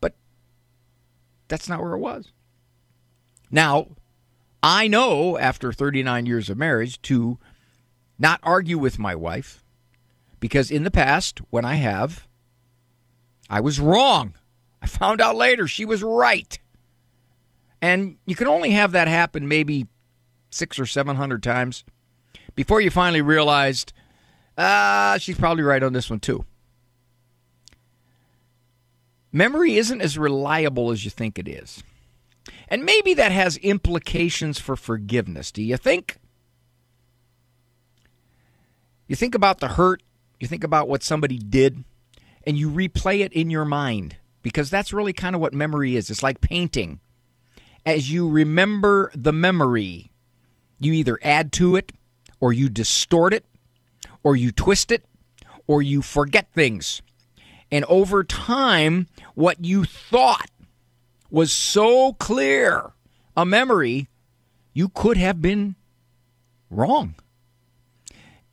but 0.00 0.14
that's 1.48 1.68
not 1.68 1.82
where 1.82 1.94
it 1.94 1.98
was. 1.98 2.32
Now, 3.50 3.88
I 4.62 4.88
know 4.88 5.38
after 5.38 5.72
39 5.72 6.26
years 6.26 6.50
of 6.50 6.58
marriage 6.58 7.00
to 7.02 7.38
not 8.18 8.40
argue 8.42 8.78
with 8.78 8.98
my 8.98 9.14
wife 9.14 9.62
because 10.46 10.70
in 10.70 10.84
the 10.84 10.92
past, 10.92 11.40
when 11.50 11.64
I 11.64 11.74
have, 11.74 12.28
I 13.50 13.58
was 13.58 13.80
wrong. 13.80 14.34
I 14.80 14.86
found 14.86 15.20
out 15.20 15.34
later 15.34 15.66
she 15.66 15.84
was 15.84 16.04
right. 16.04 16.56
And 17.82 18.18
you 18.26 18.36
can 18.36 18.46
only 18.46 18.70
have 18.70 18.92
that 18.92 19.08
happen 19.08 19.48
maybe 19.48 19.88
six 20.50 20.78
or 20.78 20.86
700 20.86 21.42
times 21.42 21.82
before 22.54 22.80
you 22.80 22.92
finally 22.92 23.22
realized, 23.22 23.92
ah, 24.56 25.14
uh, 25.14 25.18
she's 25.18 25.36
probably 25.36 25.64
right 25.64 25.82
on 25.82 25.94
this 25.94 26.08
one 26.08 26.20
too. 26.20 26.44
Memory 29.32 29.74
isn't 29.78 30.00
as 30.00 30.16
reliable 30.16 30.92
as 30.92 31.04
you 31.04 31.10
think 31.10 31.40
it 31.40 31.48
is. 31.48 31.82
And 32.68 32.84
maybe 32.84 33.14
that 33.14 33.32
has 33.32 33.56
implications 33.56 34.60
for 34.60 34.76
forgiveness. 34.76 35.50
Do 35.50 35.60
you 35.60 35.76
think? 35.76 36.18
You 39.08 39.16
think 39.16 39.34
about 39.34 39.58
the 39.58 39.68
hurt, 39.70 40.02
you 40.40 40.46
think 40.46 40.64
about 40.64 40.88
what 40.88 41.02
somebody 41.02 41.38
did, 41.38 41.84
and 42.46 42.58
you 42.58 42.70
replay 42.70 43.20
it 43.20 43.32
in 43.32 43.50
your 43.50 43.64
mind 43.64 44.16
because 44.42 44.70
that's 44.70 44.92
really 44.92 45.12
kind 45.12 45.34
of 45.34 45.40
what 45.40 45.52
memory 45.52 45.96
is. 45.96 46.10
It's 46.10 46.22
like 46.22 46.40
painting. 46.40 47.00
As 47.84 48.10
you 48.10 48.28
remember 48.28 49.10
the 49.14 49.32
memory, 49.32 50.12
you 50.78 50.92
either 50.92 51.18
add 51.22 51.52
to 51.52 51.76
it 51.76 51.92
or 52.40 52.52
you 52.52 52.68
distort 52.68 53.32
it 53.32 53.44
or 54.22 54.36
you 54.36 54.52
twist 54.52 54.92
it 54.92 55.04
or 55.66 55.82
you 55.82 56.02
forget 56.02 56.52
things. 56.52 57.02
And 57.70 57.84
over 57.86 58.22
time, 58.22 59.08
what 59.34 59.64
you 59.64 59.84
thought 59.84 60.50
was 61.30 61.52
so 61.52 62.12
clear 62.14 62.92
a 63.36 63.44
memory, 63.44 64.08
you 64.72 64.88
could 64.88 65.16
have 65.16 65.42
been 65.42 65.76
wrong. 66.70 67.14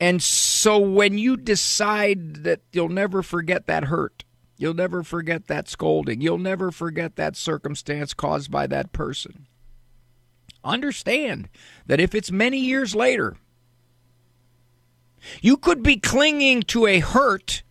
And 0.00 0.22
so 0.22 0.78
when 0.78 1.18
you 1.18 1.36
decide 1.36 2.44
that 2.44 2.60
you'll 2.72 2.88
never 2.88 3.22
forget 3.22 3.66
that 3.66 3.84
hurt, 3.84 4.24
you'll 4.58 4.74
never 4.74 5.02
forget 5.02 5.46
that 5.46 5.68
scolding, 5.68 6.20
you'll 6.20 6.38
never 6.38 6.70
forget 6.70 7.16
that 7.16 7.36
circumstance 7.36 8.14
caused 8.14 8.50
by 8.50 8.66
that 8.66 8.92
person, 8.92 9.46
understand 10.64 11.48
that 11.86 12.00
if 12.00 12.14
it's 12.14 12.30
many 12.30 12.58
years 12.58 12.94
later, 12.94 13.36
you 15.40 15.56
could 15.56 15.82
be 15.82 15.96
clinging 15.96 16.62
to 16.62 16.86
a 16.86 17.00
hurt 17.00 17.62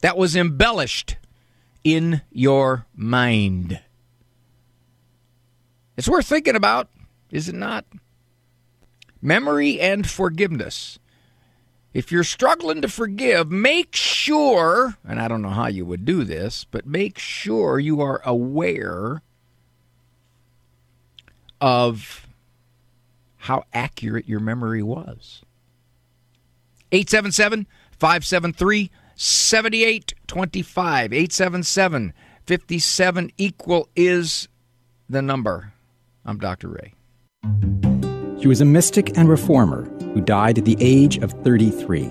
that 0.00 0.16
was 0.16 0.34
embellished 0.34 1.16
in 1.84 2.22
your 2.30 2.86
mind. 2.94 3.80
It's 5.96 6.08
worth 6.08 6.26
thinking 6.26 6.56
about, 6.56 6.88
is 7.30 7.48
it 7.48 7.54
not? 7.54 7.84
Memory 9.20 9.80
and 9.80 10.08
forgiveness. 10.08 10.98
If 11.94 12.10
you're 12.10 12.24
struggling 12.24 12.80
to 12.82 12.88
forgive, 12.88 13.50
make 13.50 13.94
sure, 13.94 14.96
and 15.06 15.20
I 15.20 15.28
don't 15.28 15.42
know 15.42 15.50
how 15.50 15.66
you 15.66 15.84
would 15.84 16.04
do 16.04 16.24
this, 16.24 16.64
but 16.70 16.86
make 16.86 17.18
sure 17.18 17.78
you 17.78 18.00
are 18.00 18.22
aware 18.24 19.20
of 21.60 22.26
how 23.36 23.64
accurate 23.74 24.26
your 24.26 24.40
memory 24.40 24.82
was. 24.82 25.42
877 26.92 27.66
573 27.98 28.90
7825. 29.14 31.12
877 31.12 32.14
57 32.46 33.30
equal 33.36 33.88
is 33.94 34.48
the 35.08 35.22
number. 35.22 35.72
I'm 36.24 36.38
Dr. 36.38 36.68
Ray. 36.68 36.94
He 38.38 38.48
was 38.48 38.60
a 38.60 38.64
mystic 38.64 39.16
and 39.16 39.28
reformer 39.28 39.88
who 40.14 40.20
died 40.20 40.58
at 40.58 40.64
the 40.64 40.76
age 40.80 41.18
of 41.18 41.32
33. 41.44 42.08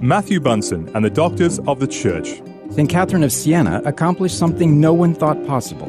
Matthew 0.00 0.40
Bunson 0.40 0.90
and 0.94 1.04
the 1.04 1.10
Doctors 1.10 1.58
of 1.60 1.80
the 1.80 1.86
Church. 1.86 2.40
St. 2.70 2.88
Catherine 2.88 3.24
of 3.24 3.32
Siena 3.32 3.82
accomplished 3.84 4.38
something 4.38 4.80
no 4.80 4.92
one 4.92 5.14
thought 5.14 5.44
possible. 5.46 5.88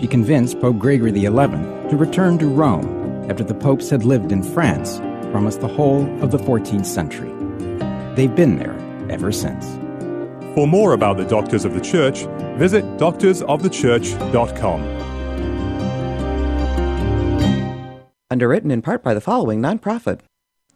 She 0.00 0.06
convinced 0.06 0.60
Pope 0.60 0.78
Gregory 0.78 1.12
XI 1.12 1.28
to 1.28 1.96
return 1.96 2.38
to 2.38 2.46
Rome 2.46 3.30
after 3.30 3.44
the 3.44 3.54
popes 3.54 3.90
had 3.90 4.04
lived 4.04 4.32
in 4.32 4.42
France 4.42 4.98
for 4.98 5.36
almost 5.36 5.60
the 5.60 5.68
whole 5.68 6.04
of 6.22 6.30
the 6.30 6.38
14th 6.38 6.86
century. 6.86 7.30
They've 8.14 8.34
been 8.34 8.58
there 8.58 8.76
ever 9.10 9.32
since. 9.32 9.66
For 10.54 10.66
more 10.66 10.92
about 10.92 11.16
the 11.16 11.24
Doctors 11.24 11.64
of 11.64 11.74
the 11.74 11.80
Church, 11.80 12.26
visit 12.58 12.84
doctorsofthechurch.com. 12.98 14.94
Underwritten 18.30 18.70
in 18.70 18.82
part 18.82 19.02
by 19.02 19.14
the 19.14 19.20
following 19.20 19.60
nonprofit. 19.60 20.20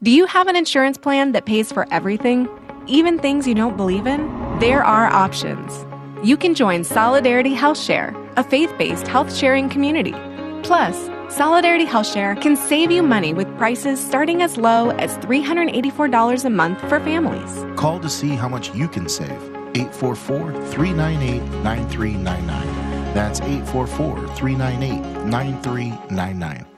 Do 0.01 0.13
you 0.13 0.27
have 0.27 0.47
an 0.47 0.55
insurance 0.55 0.97
plan 0.97 1.33
that 1.33 1.45
pays 1.45 1.73
for 1.73 1.85
everything, 1.93 2.49
even 2.87 3.19
things 3.19 3.49
you 3.49 3.55
don't 3.57 3.77
believe 3.77 4.07
in? 4.07 4.29
There 4.61 4.85
are 4.85 5.07
options. 5.07 5.85
You 6.23 6.37
can 6.37 6.55
join 6.55 6.85
Solidarity 6.85 7.53
Health 7.53 7.81
Share, 7.81 8.15
a 8.37 8.45
faith 8.45 8.73
based 8.79 9.09
health 9.09 9.35
sharing 9.35 9.69
community. 9.69 10.15
Plus, 10.63 11.11
Solidarity 11.35 11.85
Health 11.85 12.07
Share 12.07 12.37
can 12.37 12.55
save 12.55 12.93
you 12.93 13.03
money 13.03 13.35
with 13.35 13.49
prices 13.59 13.99
starting 13.99 14.41
as 14.41 14.57
low 14.57 14.91
as 14.91 15.19
$384 15.19 16.45
a 16.45 16.51
month 16.51 16.81
for 16.83 17.01
families. 17.01 17.65
Call 17.77 17.99
to 17.99 18.09
see 18.09 18.37
how 18.37 18.49
much 18.49 18.73
you 18.77 18.87
can 18.87 19.09
save. 19.09 19.43
844 19.75 20.53
398 20.71 21.43
9399. 21.65 23.15
That's 23.15 23.41
844 23.41 24.29
398 24.37 25.25
9399. 25.25 26.78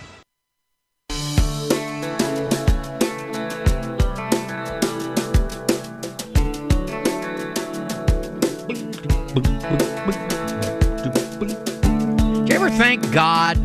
thank 12.77 13.11
God 13.11 13.57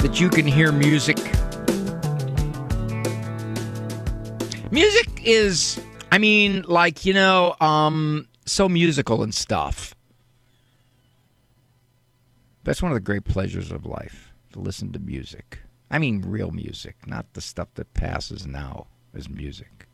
that 0.00 0.20
you 0.20 0.28
can 0.28 0.46
hear 0.46 0.72
music? 0.72 1.18
Music 4.70 5.08
is, 5.24 5.80
I 6.12 6.18
mean, 6.18 6.64
like, 6.66 7.04
you 7.04 7.12
know, 7.12 7.56
um, 7.60 8.28
so 8.46 8.68
musical 8.68 9.22
and 9.22 9.34
stuff. 9.34 9.94
That's 12.64 12.82
one 12.82 12.92
of 12.92 12.96
the 12.96 13.00
great 13.00 13.24
pleasures 13.24 13.72
of 13.72 13.86
life 13.86 14.32
to 14.52 14.60
listen 14.60 14.92
to 14.92 14.98
music. 14.98 15.60
I 15.90 15.98
mean, 15.98 16.22
real 16.22 16.50
music, 16.50 16.96
not 17.06 17.32
the 17.32 17.40
stuff 17.40 17.68
that 17.74 17.94
passes 17.94 18.46
now 18.46 18.86
as 19.14 19.28
music. 19.28 19.88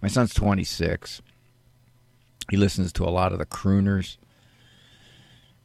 My 0.00 0.08
son's 0.08 0.34
26. 0.34 1.20
He 2.50 2.56
listens 2.56 2.92
to 2.94 3.04
a 3.04 3.10
lot 3.10 3.32
of 3.32 3.38
the 3.38 3.46
crooners. 3.46 4.16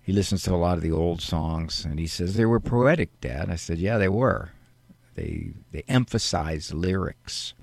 He 0.05 0.13
listens 0.13 0.43
to 0.43 0.53
a 0.53 0.55
lot 0.55 0.77
of 0.77 0.83
the 0.83 0.91
old 0.91 1.19
songs, 1.19 1.83
and 1.83 1.97
he 1.99 2.05
says 2.05 2.35
they 2.35 2.45
were 2.45 2.59
poetic, 2.59 3.19
Dad. 3.21 3.49
I 3.49 3.55
said, 3.55 3.79
Yeah, 3.79 3.97
they 3.97 4.07
were. 4.07 4.51
They 5.15 5.53
they 5.71 5.83
emphasized 5.87 6.73
lyrics. 6.73 7.55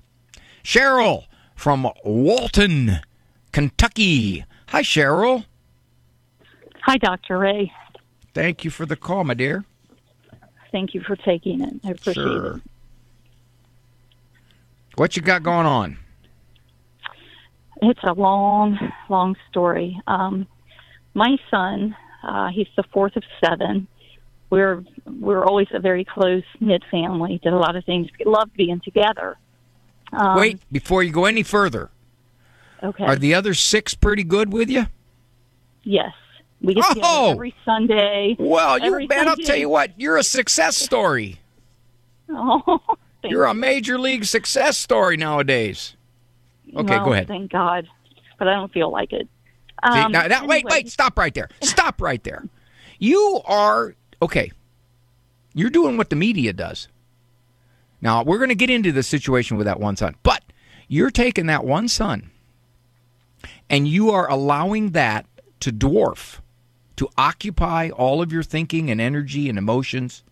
Cheryl 0.61 1.25
from 1.55 1.87
Walton, 2.03 2.99
Kentucky. 3.53 4.43
Hi, 4.67 4.81
Cheryl. 4.81 5.45
Hi, 6.81 6.97
Dr. 6.97 7.37
Ray. 7.37 7.71
Thank 8.33 8.65
you 8.65 8.71
for 8.71 8.85
the 8.85 8.97
call, 8.97 9.23
my 9.23 9.35
dear. 9.35 9.63
Thank 10.71 10.93
you 10.93 11.01
for 11.01 11.15
taking 11.15 11.61
it. 11.61 11.75
I 11.85 11.91
appreciate 11.91 12.15
Sure. 12.23 12.57
it. 12.57 12.61
What 14.95 15.15
you 15.15 15.21
got 15.21 15.43
going 15.43 15.65
on? 15.65 15.97
It's 17.81 18.03
a 18.03 18.13
long, 18.13 18.77
long 19.09 19.35
story. 19.49 19.99
Um, 20.07 20.45
my 21.13 21.37
son, 21.49 21.95
uh, 22.23 22.47
he's 22.49 22.67
the 22.75 22.83
fourth 22.91 23.15
of 23.15 23.23
seven. 23.43 23.87
We're 24.49 24.83
we're 25.19 25.43
always 25.45 25.67
a 25.73 25.79
very 25.79 26.05
close 26.05 26.43
knit 26.59 26.83
family. 26.89 27.39
Did 27.43 27.53
a 27.53 27.57
lot 27.57 27.75
of 27.75 27.83
things. 27.85 28.09
Loved 28.25 28.53
being 28.53 28.79
together. 28.81 29.37
Um, 30.11 30.37
Wait, 30.39 30.59
before 30.71 31.01
you 31.03 31.11
go 31.11 31.25
any 31.25 31.41
further, 31.43 31.89
Okay. 32.83 33.03
are 33.05 33.15
the 33.15 33.33
other 33.33 33.53
six 33.53 33.93
pretty 33.95 34.23
good 34.23 34.53
with 34.53 34.69
you? 34.69 34.85
yes. 35.83 36.11
We 36.61 36.75
get 36.75 36.85
together 36.87 37.01
Oh! 37.05 37.31
every 37.31 37.53
Sunday. 37.65 38.37
Well, 38.39 38.77
you 38.79 39.05
man, 39.07 39.27
I'll 39.27 39.35
Sunday. 39.35 39.43
tell 39.43 39.57
you 39.57 39.67
what, 39.67 39.99
you're 39.99 40.15
a 40.17 40.23
success 40.23 40.77
story. 40.77 41.39
Oh, 42.29 42.79
You're 43.23 43.45
a 43.45 43.53
major 43.53 43.99
league 43.99 44.23
success 44.25 44.77
story 44.77 45.17
nowadays. 45.17 45.95
Okay, 46.75 46.95
Well, 46.95 47.05
go 47.05 47.13
ahead. 47.13 47.27
Thank 47.27 47.51
God. 47.51 47.87
but 48.39 48.47
I 48.47 48.53
don't 48.55 48.71
feel 48.71 48.89
like 48.91 49.11
it. 49.13 49.27
See, 49.83 49.99
Um, 49.99 50.11
now, 50.11 50.27
now, 50.27 50.45
wait, 50.45 50.65
wait, 50.65 50.89
stop 50.89 51.17
right 51.17 51.33
there. 51.33 51.49
Stop 51.61 52.01
right 52.01 52.23
there. 52.23 52.47
You 52.99 53.41
are 53.45 53.95
okay. 54.21 54.51
You're 55.53 55.69
doing 55.69 55.97
what 55.97 56.09
the 56.09 56.15
media 56.15 56.53
does. 56.53 56.87
Now 58.01 58.23
we're 58.23 58.37
going 58.37 58.49
to 58.49 58.55
get 58.55 58.69
into 58.69 58.91
the 58.91 59.03
situation 59.03 59.57
with 59.57 59.65
that 59.65 59.79
one 59.79 59.95
son, 59.95 60.15
but 60.23 60.43
you're 60.87 61.11
taking 61.11 61.45
that 61.47 61.63
one 61.65 61.87
son, 61.87 62.31
and 63.69 63.87
you 63.87 64.09
are 64.11 64.29
allowing 64.29 64.91
that 64.91 65.25
to 65.61 65.71
dwarf, 65.71 66.39
to 66.97 67.07
occupy 67.17 67.89
all 67.89 68.21
of 68.21 68.31
your 68.31 68.43
thinking 68.43 68.89
and 68.91 68.99
energy 68.99 69.47
and 69.49 69.57
emotions, 69.57 70.23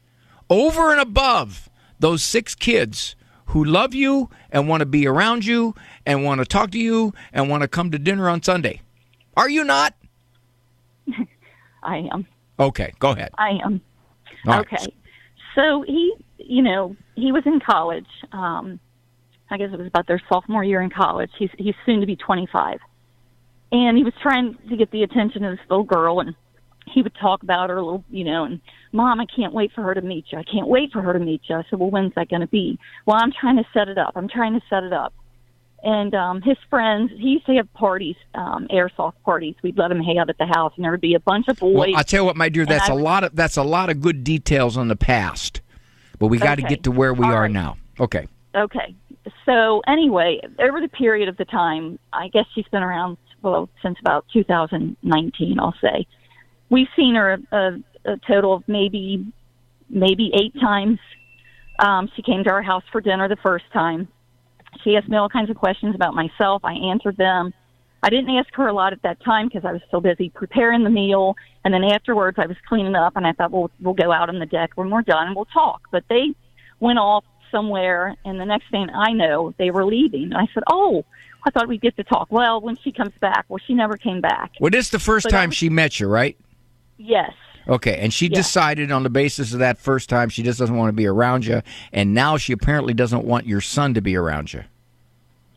over 0.50 0.92
and 0.92 1.00
above 1.00 1.70
those 2.00 2.24
six 2.24 2.56
kids 2.56 3.16
who 3.48 3.64
love 3.64 3.94
you 3.94 4.30
and 4.50 4.68
want 4.68 4.82
to 4.82 4.86
be 4.86 5.08
around 5.08 5.46
you 5.46 5.76
and 6.06 6.24
want 6.24 6.40
to 6.40 6.46
talk 6.46 6.72
to 6.72 6.80
you 6.80 7.14
and 7.34 7.50
want 7.50 7.62
to 7.62 7.68
come 7.68 7.92
to 7.92 8.00
dinner 8.00 8.30
on 8.30 8.42
Sunday. 8.44 8.82
Are 9.38 9.50
you 9.50 9.64
not? 9.64 9.94
I 11.84 12.08
am. 12.12 12.28
Okay, 12.60 12.94
go 13.00 13.12
ahead. 13.12 13.32
I 13.38 13.60
am. 13.64 13.82
All 14.48 14.54
right. 14.54 14.68
okay. 14.74 14.94
So 15.56 15.84
he, 15.88 16.14
you 16.38 16.62
know, 16.62 16.96
he 17.16 17.32
was 17.32 17.44
in 17.46 17.60
college. 17.60 18.08
Um, 18.32 18.80
I 19.50 19.58
guess 19.58 19.70
it 19.74 19.78
was 19.78 19.88
about 19.88 20.08
their 20.08 20.22
sophomore 20.30 20.64
year 20.64 20.82
in 20.82 20.90
college. 20.90 21.32
He's 21.38 21.50
he's 21.58 21.76
soon 21.86 22.00
to 22.00 22.06
be 22.06 22.16
25, 22.16 22.80
and 23.72 23.98
he 23.98 24.04
was 24.04 24.14
trying 24.22 24.58
to 24.70 24.78
get 24.78 24.92
the 24.92 25.04
attention 25.04 25.44
of 25.44 25.58
this 25.58 25.66
little 25.70 25.84
girl, 25.84 26.20
and 26.20 26.36
he 26.88 27.02
would 27.02 27.16
talk 27.20 27.44
about 27.44 27.70
her 27.70 27.78
a 27.78 27.84
little, 27.84 28.04
you 28.10 28.24
know, 28.24 28.46
and 28.46 28.62
mom, 28.92 29.20
I 29.20 29.26
can't 29.26 29.54
wait 29.54 29.72
for 29.74 29.82
her 29.84 29.94
to 29.94 30.02
meet 30.02 30.26
you. 30.32 30.38
I 30.38 30.44
can't 30.44 30.68
wait 30.68 30.92
for 30.92 31.02
her 31.02 31.14
to 31.14 31.20
meet 31.20 31.42
you. 31.50 31.56
I 31.56 31.64
said, 31.70 31.80
well, 31.80 31.90
when's 31.90 32.14
that 32.16 32.30
going 32.30 32.42
to 32.42 32.48
be? 32.48 32.80
Well, 33.06 33.18
I'm 33.20 33.32
trying 33.32 33.58
to 33.58 33.66
set 33.74 33.88
it 33.88 33.98
up. 33.98 34.14
I'm 34.16 34.28
trying 34.28 34.54
to 34.54 34.62
set 34.70 34.84
it 34.84 34.94
up. 34.94 35.14
And 35.84 36.14
um, 36.14 36.42
his 36.44 36.58
friends, 36.70 37.12
he 37.18 37.30
used 37.30 37.46
to 37.48 37.54
have 37.56 37.72
parties, 37.74 38.16
um, 38.36 38.68
airsoft 38.72 39.14
parties. 39.26 39.56
We'd 39.64 39.78
let 39.78 39.90
him 39.92 40.00
hang 40.00 40.20
out 40.20 40.30
at 40.30 40.38
the 40.38 40.46
house, 40.46 40.74
and 40.76 40.84
there 40.84 40.92
would 40.92 41.02
be 41.02 41.16
a 41.16 41.20
bunch 41.20 41.48
of 41.48 41.58
boys. 41.58 41.76
Well, 41.76 41.96
I 41.96 42.04
tell 42.04 42.22
you 42.22 42.26
what, 42.26 42.36
my 42.38 42.50
dear, 42.50 42.66
that's 42.68 42.90
I 42.90 42.94
a 42.94 42.96
lot 42.96 43.24
of 43.24 43.36
that's 43.36 43.58
a 43.58 43.64
lot 43.64 43.90
of 43.90 44.00
good 44.00 44.24
details 44.24 44.78
on 44.78 44.90
the 44.90 44.96
past, 44.96 45.62
but 46.20 46.28
we 46.28 46.38
got 46.38 46.56
to 46.56 46.62
Okay. 46.64 46.76
get 46.76 46.84
to 46.84 46.92
where 46.92 47.14
we 47.14 47.26
All 47.26 47.34
are 47.34 47.42
right. 47.44 47.52
now. 47.52 47.78
Okay. 48.00 48.28
Okay. 48.54 48.96
So 49.46 49.82
anyway, 49.88 50.40
over 50.60 50.82
the 50.82 50.88
period 50.88 51.30
of 51.30 51.38
the 51.38 51.46
time, 51.46 51.98
I 52.14 52.28
guess 52.28 52.46
she's 52.54 52.68
been 52.72 52.84
around 52.84 53.18
well 53.42 53.68
since 53.82 53.98
about 54.00 54.26
2019. 54.34 55.60
I'll 55.60 55.74
say 55.82 56.06
we've 56.70 56.88
seen 56.96 57.16
her 57.16 57.40
a, 57.52 57.72
a 58.06 58.18
total 58.28 58.54
of 58.54 58.64
maybe 58.68 59.26
maybe 59.90 60.32
eight 60.36 60.54
times. 60.60 61.00
Um, 61.80 62.10
she 62.16 62.22
came 62.22 62.44
to 62.44 62.52
our 62.52 62.62
house 62.62 62.84
for 62.92 63.02
dinner 63.02 63.28
the 63.28 63.38
first 63.38 63.66
time. 63.74 64.08
She 64.84 64.96
asked 64.96 65.10
me 65.10 65.18
all 65.18 65.30
kinds 65.30 65.50
of 65.50 65.58
questions 65.58 65.96
about 65.96 66.14
myself. 66.16 66.64
I 66.66 66.74
answered 66.74 67.18
them. 67.18 67.54
I 68.04 68.10
didn't 68.10 68.32
ask 68.36 68.52
her 68.56 68.68
a 68.68 68.74
lot 68.74 68.94
at 68.94 69.02
that 69.04 69.22
time 69.24 69.48
because 69.48 69.64
I 69.64 69.72
was 69.74 69.82
so 69.92 70.00
busy 70.02 70.30
preparing 70.30 70.84
the 70.84 70.90
meal. 70.90 71.36
And 71.64 71.74
then 71.74 71.84
afterwards, 71.84 72.40
I 72.40 72.48
was 72.48 72.58
cleaning 72.68 72.96
up, 72.96 73.16
and 73.16 73.28
I 73.28 73.34
thought, 73.34 73.52
well, 73.52 73.70
we'll 73.80 73.94
go 73.94 74.12
out 74.12 74.30
on 74.30 74.40
the 74.40 74.48
deck 74.48 74.72
when 74.76 74.90
we're 74.90 75.04
done 75.04 75.28
and 75.28 75.36
we'll 75.36 75.46
talk. 75.46 75.82
But 75.92 76.04
they 76.10 76.34
went 76.80 76.98
off 76.98 77.24
somewhere, 77.52 78.16
and 78.26 78.40
the 78.40 78.46
next 78.46 78.72
thing 78.72 78.90
I 78.90 79.12
know, 79.12 79.54
they 79.60 79.70
were 79.70 79.86
leaving. 79.86 80.24
And 80.24 80.38
I 80.38 80.48
said, 80.54 80.64
oh, 80.72 81.06
I 81.46 81.52
thought 81.52 81.68
we'd 81.68 81.82
get 81.82 81.96
to 81.98 82.04
talk. 82.04 82.28
Well, 82.32 82.60
when 82.62 82.78
she 82.84 82.92
comes 82.92 83.14
back, 83.20 83.46
well, 83.50 83.60
she 83.68 83.74
never 83.76 83.98
came 83.98 84.22
back. 84.22 84.52
Well, 84.60 84.72
this 84.72 84.86
is 84.86 84.92
the 84.92 85.00
first 85.00 85.26
But 85.26 85.32
time 85.32 85.50
was- 85.50 85.58
she 85.58 85.70
met 85.70 86.00
you, 86.00 86.08
right? 86.08 86.38
Yes. 86.98 87.34
Okay, 87.68 87.98
and 88.00 88.12
she 88.14 88.28
Yeah. 88.28 88.36
decided 88.38 88.92
on 88.92 89.04
the 89.04 89.10
basis 89.10 89.54
of 89.54 89.60
that 89.60 89.78
first 89.78 90.10
time 90.10 90.30
she 90.30 90.42
just 90.44 90.58
doesn't 90.60 90.76
want 90.76 90.90
to 90.90 90.94
be 90.94 91.06
around 91.08 91.46
you, 91.46 91.62
and 91.94 92.14
now 92.14 92.38
she 92.38 92.54
apparently 92.54 92.94
doesn't 92.94 93.24
want 93.24 93.46
your 93.46 93.62
son 93.62 93.94
to 93.94 94.02
be 94.02 94.16
around 94.16 94.52
you. 94.54 94.64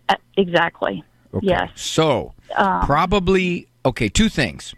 Uh, 0.09 0.17
exactly. 0.37 1.03
Okay. 1.33 1.47
Yes. 1.47 1.71
So 1.75 2.35
Um, 2.57 2.83
probably 2.87 3.67
okay. 3.87 4.09
Two 4.09 4.29
things. 4.29 4.75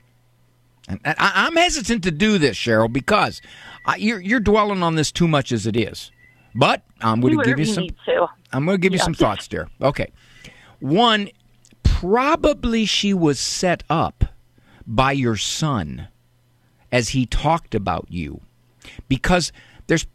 And 0.88 1.00
I, 1.04 1.33
I'm 1.47 1.56
hesitant 1.56 2.04
to 2.04 2.12
do 2.12 2.38
this, 2.38 2.56
Cheryl, 2.56 2.90
because 2.92 3.42
I, 3.84 3.97
you're 3.97 4.21
you're 4.21 4.41
dwelling 4.41 4.82
on 4.84 4.95
this 4.95 5.10
too 5.10 5.26
much 5.26 5.50
as 5.50 5.67
it 5.67 5.76
is. 5.76 6.12
But 6.54 6.84
I'm 7.00 7.21
going 7.21 7.36
to 7.39 7.45
give 7.45 7.58
you 7.58 7.67
some. 7.67 7.89
to. 8.06 8.26
I'm 8.52 8.65
going 8.65 8.76
to 8.78 8.80
give 8.80 8.93
you 8.93 8.99
some 9.00 9.12
thoughts, 9.15 9.49
dear. 9.49 9.69
Okay. 9.82 10.10
One, 10.78 11.28
probably 11.82 12.84
she 12.86 13.12
was 13.12 13.39
set 13.41 13.82
up 13.91 14.25
by 14.86 15.12
your 15.12 15.36
son 15.36 16.08
as 16.97 17.11
he 17.11 17.26
talked 17.26 17.75
about 17.75 18.06
you, 18.09 18.41
because 19.06 19.52
there's 19.87 20.06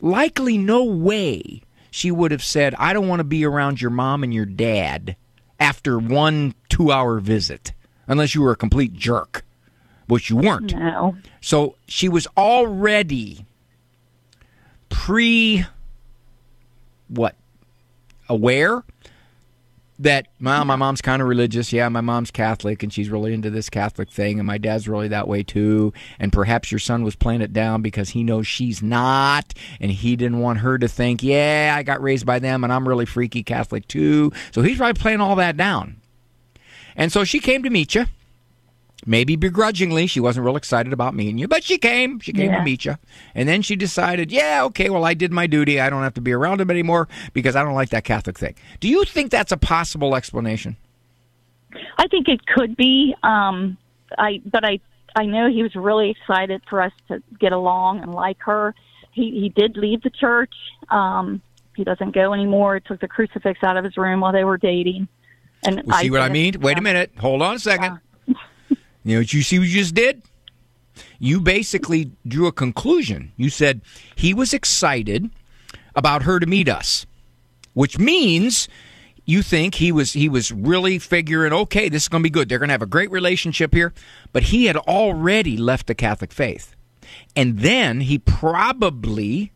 likely 0.00 0.56
no 0.56 0.82
way 0.84 1.60
she 1.90 2.10
would 2.10 2.30
have 2.30 2.42
said, 2.42 2.74
"I 2.76 2.94
don't 2.94 3.08
want 3.08 3.20
to 3.20 3.24
be 3.24 3.44
around 3.44 3.82
your 3.82 3.90
mom 3.90 4.24
and 4.24 4.32
your 4.32 4.46
dad." 4.46 5.16
After 5.58 5.98
one 5.98 6.54
two-hour 6.70 7.20
visit, 7.20 7.74
unless 8.08 8.34
you 8.34 8.40
were 8.40 8.52
a 8.52 8.56
complete 8.56 8.94
jerk, 8.94 9.44
which 10.06 10.30
you 10.30 10.36
weren't. 10.36 10.74
No. 10.74 11.18
So 11.42 11.76
she 11.86 12.08
was 12.08 12.26
already 12.34 13.44
pre 14.88 15.66
what 17.08 17.36
aware 18.26 18.84
that 20.00 20.28
well, 20.40 20.64
my 20.64 20.76
mom's 20.76 21.00
kind 21.00 21.20
of 21.22 21.28
religious. 21.28 21.72
Yeah, 21.72 21.88
my 21.88 22.00
mom's 22.00 22.30
Catholic 22.30 22.82
and 22.82 22.92
she's 22.92 23.10
really 23.10 23.34
into 23.34 23.50
this 23.50 23.70
Catholic 23.70 24.10
thing, 24.10 24.38
and 24.38 24.46
my 24.46 24.58
dad's 24.58 24.88
really 24.88 25.08
that 25.08 25.28
way 25.28 25.42
too. 25.42 25.92
And 26.18 26.32
perhaps 26.32 26.72
your 26.72 26.78
son 26.78 27.04
was 27.04 27.16
playing 27.16 27.42
it 27.42 27.52
down 27.52 27.82
because 27.82 28.10
he 28.10 28.22
knows 28.22 28.46
she's 28.46 28.82
not, 28.82 29.54
and 29.80 29.90
he 29.90 30.16
didn't 30.16 30.38
want 30.38 30.60
her 30.60 30.78
to 30.78 30.88
think, 30.88 31.22
yeah, 31.22 31.74
I 31.76 31.82
got 31.82 32.02
raised 32.02 32.26
by 32.26 32.38
them 32.38 32.64
and 32.64 32.72
I'm 32.72 32.88
really 32.88 33.06
freaky 33.06 33.42
Catholic 33.42 33.86
too. 33.88 34.32
So 34.52 34.62
he's 34.62 34.78
probably 34.78 35.00
playing 35.00 35.20
all 35.20 35.36
that 35.36 35.56
down. 35.56 36.00
And 36.96 37.12
so 37.12 37.24
she 37.24 37.40
came 37.40 37.62
to 37.62 37.70
meet 37.70 37.94
you. 37.94 38.06
Maybe 39.06 39.34
begrudgingly, 39.36 40.06
she 40.06 40.20
wasn't 40.20 40.44
real 40.44 40.56
excited 40.56 40.92
about 40.92 41.14
meeting 41.14 41.38
you, 41.38 41.48
but 41.48 41.64
she 41.64 41.78
came. 41.78 42.20
She 42.20 42.32
came 42.32 42.50
Yeah. 42.50 42.58
to 42.58 42.64
meet 42.64 42.84
you. 42.84 42.96
And 43.34 43.48
then 43.48 43.62
she 43.62 43.74
decided, 43.76 44.30
yeah, 44.30 44.62
okay, 44.64 44.90
well, 44.90 45.04
I 45.04 45.14
did 45.14 45.32
my 45.32 45.46
duty. 45.46 45.80
I 45.80 45.88
don't 45.88 46.02
have 46.02 46.14
to 46.14 46.20
be 46.20 46.32
around 46.32 46.60
him 46.60 46.70
anymore 46.70 47.08
because 47.32 47.56
I 47.56 47.62
don't 47.62 47.74
like 47.74 47.88
that 47.90 48.04
Catholic 48.04 48.38
thing. 48.38 48.54
Do 48.78 48.88
you 48.88 49.04
think 49.04 49.30
that's 49.30 49.52
a 49.52 49.56
possible 49.56 50.14
explanation? 50.14 50.76
I 51.98 52.08
think 52.08 52.28
it 52.28 52.44
could 52.46 52.76
be. 52.76 53.14
Um, 53.22 53.78
I 54.18 54.40
but 54.44 54.64
I 54.64 54.80
I 55.16 55.24
know 55.24 55.48
he 55.48 55.62
was 55.62 55.74
really 55.74 56.10
excited 56.10 56.62
for 56.68 56.82
us 56.82 56.92
to 57.08 57.22
get 57.38 57.52
along 57.52 58.00
and 58.00 58.12
like 58.12 58.38
her. 58.40 58.74
He 59.12 59.30
he 59.40 59.48
did 59.50 59.76
leave 59.76 60.02
the 60.02 60.10
church. 60.10 60.52
Um, 60.90 61.40
he 61.76 61.84
doesn't 61.84 62.12
go 62.14 62.34
anymore. 62.34 62.74
He 62.74 62.80
took 62.80 63.00
the 63.00 63.08
crucifix 63.08 63.62
out 63.62 63.76
of 63.76 63.84
his 63.84 63.96
room 63.96 64.20
while 64.20 64.32
they 64.32 64.44
were 64.44 64.58
dating. 64.58 65.08
And 65.64 65.82
Well, 65.86 65.98
see 66.00 66.10
what 66.10 66.20
I 66.20 66.28
mean? 66.28 66.60
Wait 66.60 66.76
a 66.76 66.80
minute. 66.82 67.12
Hold 67.18 67.40
on 67.42 67.54
a 67.56 67.58
second. 67.58 68.00
You 69.04 69.14
know 69.14 69.20
what 69.20 69.32
you 69.32 69.42
see 69.42 69.58
what 69.58 69.68
you 69.68 69.80
just 69.80 69.94
did? 69.94 70.22
You 71.18 71.40
basically 71.40 72.12
drew 72.26 72.46
a 72.46 72.52
conclusion. 72.52 73.32
You 73.36 73.50
said 73.50 73.80
he 74.14 74.34
was 74.34 74.52
excited 74.52 75.30
about 75.94 76.22
her 76.22 76.38
to 76.38 76.46
meet 76.46 76.68
us, 76.68 77.06
which 77.74 77.98
means 77.98 78.68
you 79.24 79.42
think 79.42 79.76
he 79.76 79.92
was 79.92 80.12
he 80.12 80.28
was 80.28 80.52
really 80.52 80.98
figuring, 80.98 81.52
okay, 81.52 81.88
this 81.88 82.04
is 82.04 82.08
going 82.08 82.22
to 82.22 82.26
be 82.26 82.30
good. 82.30 82.48
They're 82.48 82.58
going 82.58 82.68
to 82.68 82.74
have 82.74 82.82
a 82.82 82.86
great 82.86 83.10
relationship 83.10 83.72
here. 83.72 83.92
But 84.32 84.44
he 84.44 84.66
had 84.66 84.76
already 84.76 85.56
left 85.56 85.86
the 85.86 85.94
Catholic 85.94 86.32
faith, 86.32 86.74
and 87.36 87.60
then 87.60 88.00
he 88.02 88.18
probably 88.18 89.52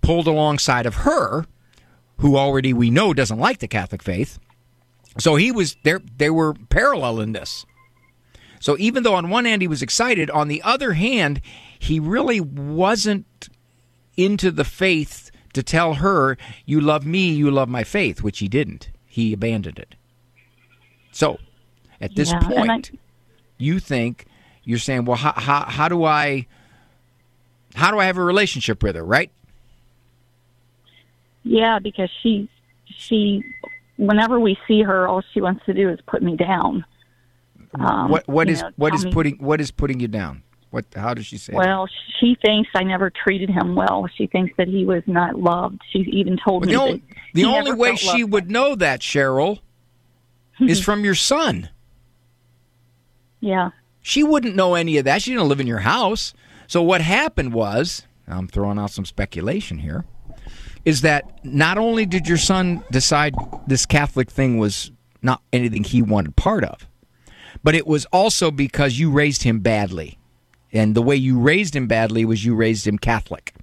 pulled 0.00 0.26
alongside 0.26 0.86
of 0.86 0.96
her, 0.96 1.46
who 2.18 2.36
already 2.36 2.72
we 2.72 2.90
know 2.90 3.14
doesn't 3.14 3.38
like 3.38 3.58
the 3.58 3.68
Catholic 3.68 4.02
faith. 4.02 4.38
So 5.18 5.36
he 5.36 5.52
was 5.52 5.76
there. 5.82 6.00
They 6.16 6.30
were 6.30 6.54
parallel 6.54 7.20
in 7.20 7.32
this. 7.32 7.64
So 8.60 8.76
even 8.78 9.02
though 9.02 9.14
on 9.14 9.30
one 9.30 9.46
hand 9.46 9.62
he 9.62 9.68
was 9.68 9.82
excited, 9.82 10.30
on 10.30 10.46
the 10.46 10.62
other 10.62 10.92
hand, 10.92 11.40
he 11.78 11.98
really 11.98 12.40
wasn't 12.40 13.48
into 14.16 14.50
the 14.52 14.64
faith 14.64 15.30
to 15.54 15.62
tell 15.62 15.94
her, 15.94 16.36
"You 16.66 16.80
love 16.80 17.04
me, 17.04 17.32
you 17.32 17.50
love 17.50 17.68
my 17.68 17.82
faith," 17.82 18.22
which 18.22 18.38
he 18.38 18.46
didn't. 18.48 18.90
He 19.06 19.32
abandoned 19.32 19.78
it. 19.78 19.94
So 21.10 21.38
at 22.00 22.14
this 22.14 22.30
Yeah, 22.30 22.44
and 22.44 22.54
I- 22.54 22.66
point, 22.66 23.00
you 23.58 23.80
think 23.80 24.26
you're 24.62 24.78
saying, 24.78 25.06
"Well, 25.06 25.16
how, 25.16 25.32
how, 25.32 25.64
how 25.64 25.88
do 25.88 26.04
I, 26.04 26.46
how 27.74 27.90
do 27.90 27.98
I 27.98 28.04
have 28.04 28.18
a 28.18 28.22
relationship 28.24 28.82
with 28.82 28.94
her?" 28.94 29.04
Right? 29.04 29.30
Yeah, 31.42 31.78
because 31.78 32.10
she 32.22 32.48
she 32.84 33.42
whenever 33.96 34.38
we 34.38 34.58
see 34.68 34.82
her, 34.82 35.08
all 35.08 35.22
she 35.32 35.40
wants 35.40 35.64
to 35.64 35.72
do 35.74 35.88
is 35.88 35.98
put 36.06 36.22
me 36.22 36.36
down. 36.36 36.84
Um, 37.78 38.10
what 38.10 38.26
what 38.26 38.48
you 38.48 38.56
know, 38.56 38.70
what 38.76 38.94
is 38.94 39.04
me- 39.04 39.12
putting 39.12 39.36
what 39.38 39.60
is 39.60 39.70
putting 39.70 40.00
you 40.00 40.08
down? 40.08 40.42
What 40.70 40.86
how 40.94 41.14
does 41.14 41.26
she 41.26 41.38
say? 41.38 41.52
that? 41.52 41.58
Well, 41.58 41.88
she 42.20 42.36
thinks 42.44 42.70
I 42.74 42.82
never 42.84 43.10
treated 43.10 43.50
him 43.50 43.74
well. 43.74 44.08
She 44.14 44.26
thinks 44.26 44.52
that 44.56 44.68
he 44.68 44.84
was 44.84 45.02
not 45.06 45.38
loved. 45.38 45.80
She 45.90 46.00
even 46.12 46.36
told 46.44 46.66
Well, 46.66 46.68
me 46.68 46.72
the 46.74 46.80
only, 46.80 46.92
that 46.98 47.16
the 47.34 47.40
he 47.42 47.46
only 47.46 47.72
way 47.72 47.96
she 47.96 48.24
would 48.24 48.50
know 48.50 48.74
that, 48.76 49.00
Cheryl, 49.00 49.60
is 50.60 50.80
from 50.84 51.04
your 51.04 51.14
son. 51.14 51.68
Yeah. 53.40 53.70
She 54.02 54.22
wouldn't 54.22 54.54
know 54.54 54.74
any 54.74 54.96
of 54.98 55.04
that. 55.04 55.22
She 55.22 55.32
didn't 55.32 55.48
live 55.48 55.60
in 55.60 55.66
your 55.66 55.80
house. 55.80 56.34
So 56.66 56.82
what 56.82 57.00
happened 57.00 57.52
was, 57.52 58.06
I'm 58.28 58.48
throwing 58.48 58.78
out 58.78 58.90
some 58.90 59.04
speculation 59.04 59.78
here, 59.78 60.04
is 60.84 61.02
that 61.02 61.44
not 61.44 61.78
only 61.78 62.06
did 62.06 62.28
your 62.28 62.38
son 62.38 62.82
decide 62.90 63.34
this 63.66 63.86
Catholic 63.86 64.30
thing 64.30 64.58
was 64.58 64.90
not 65.22 65.42
anything 65.52 65.84
he 65.84 66.00
wanted 66.00 66.36
part 66.36 66.64
of. 66.64 66.86
But 67.62 67.74
it 67.74 67.86
was 67.86 68.06
also 68.06 68.50
because 68.50 68.98
you 68.98 69.10
raised 69.10 69.42
him 69.42 69.60
badly. 69.60 70.18
And 70.72 70.94
the 70.94 71.02
way 71.02 71.16
you 71.16 71.38
raised 71.38 71.74
him 71.74 71.86
badly 71.86 72.24
was 72.24 72.44
you 72.44 72.54
raised 72.54 72.86
him 72.86 72.98
Catholic. 72.98 73.54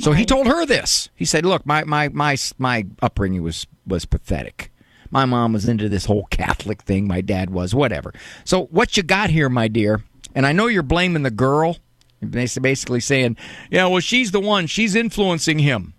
So 0.00 0.12
he 0.12 0.24
told 0.24 0.46
her 0.46 0.64
this. 0.64 1.08
He 1.14 1.24
said, 1.24 1.44
"Look, 1.44 1.66
my 1.66 1.84
my 1.84 2.08
my 2.08 2.36
my 2.56 2.86
upbringing 3.02 3.42
was 3.42 3.66
was 3.86 4.04
pathetic. 4.04 4.70
My 5.10 5.24
mom 5.24 5.52
was 5.52 5.68
into 5.68 5.88
this 5.88 6.04
whole 6.04 6.26
Catholic 6.30 6.82
thing. 6.82 7.06
My 7.06 7.20
dad 7.20 7.50
was 7.50 7.74
whatever. 7.74 8.12
So 8.44 8.66
what 8.66 8.96
you 8.96 9.02
got 9.02 9.30
here, 9.30 9.48
my 9.48 9.68
dear? 9.68 10.04
And 10.34 10.46
I 10.46 10.52
know 10.52 10.66
you're 10.66 10.82
blaming 10.82 11.22
the 11.22 11.30
girl. 11.30 11.78
Basically 12.20 12.98
saying, 12.98 13.36
yeah, 13.70 13.86
well, 13.86 14.00
she's 14.00 14.32
the 14.32 14.40
one. 14.40 14.66
She's 14.66 14.96
influencing 14.96 15.60
him. 15.60 15.94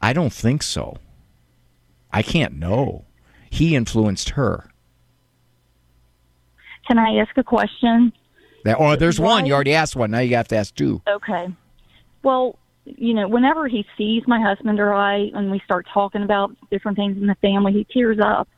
I 0.00 0.12
don't 0.12 0.32
think 0.32 0.62
so. 0.62 0.98
I 2.12 2.22
can't 2.22 2.54
know. 2.54 3.04
He 3.50 3.74
influenced 3.74 4.30
her. 4.30 4.69
Can 6.86 6.98
I 6.98 7.16
ask 7.16 7.36
a 7.36 7.44
question? 7.44 8.12
That, 8.64 8.76
oh, 8.78 8.96
there's 8.96 9.20
Why? 9.20 9.34
one. 9.34 9.46
You 9.46 9.54
already 9.54 9.74
asked 9.74 9.96
one. 9.96 10.10
Now 10.10 10.20
you 10.20 10.36
have 10.36 10.48
to 10.48 10.56
ask 10.56 10.74
two. 10.74 11.00
Okay. 11.08 11.48
Well, 12.22 12.58
you 12.84 13.14
know, 13.14 13.28
whenever 13.28 13.68
he 13.68 13.86
sees 13.96 14.22
my 14.26 14.40
husband 14.40 14.80
or 14.80 14.92
I, 14.92 15.30
and 15.34 15.50
we 15.50 15.60
start 15.60 15.86
talking 15.92 16.22
about 16.22 16.54
different 16.70 16.96
things 16.96 17.16
in 17.16 17.26
the 17.26 17.36
family, 17.36 17.72
he 17.72 17.84
tears 17.84 18.18
up. 18.20 18.48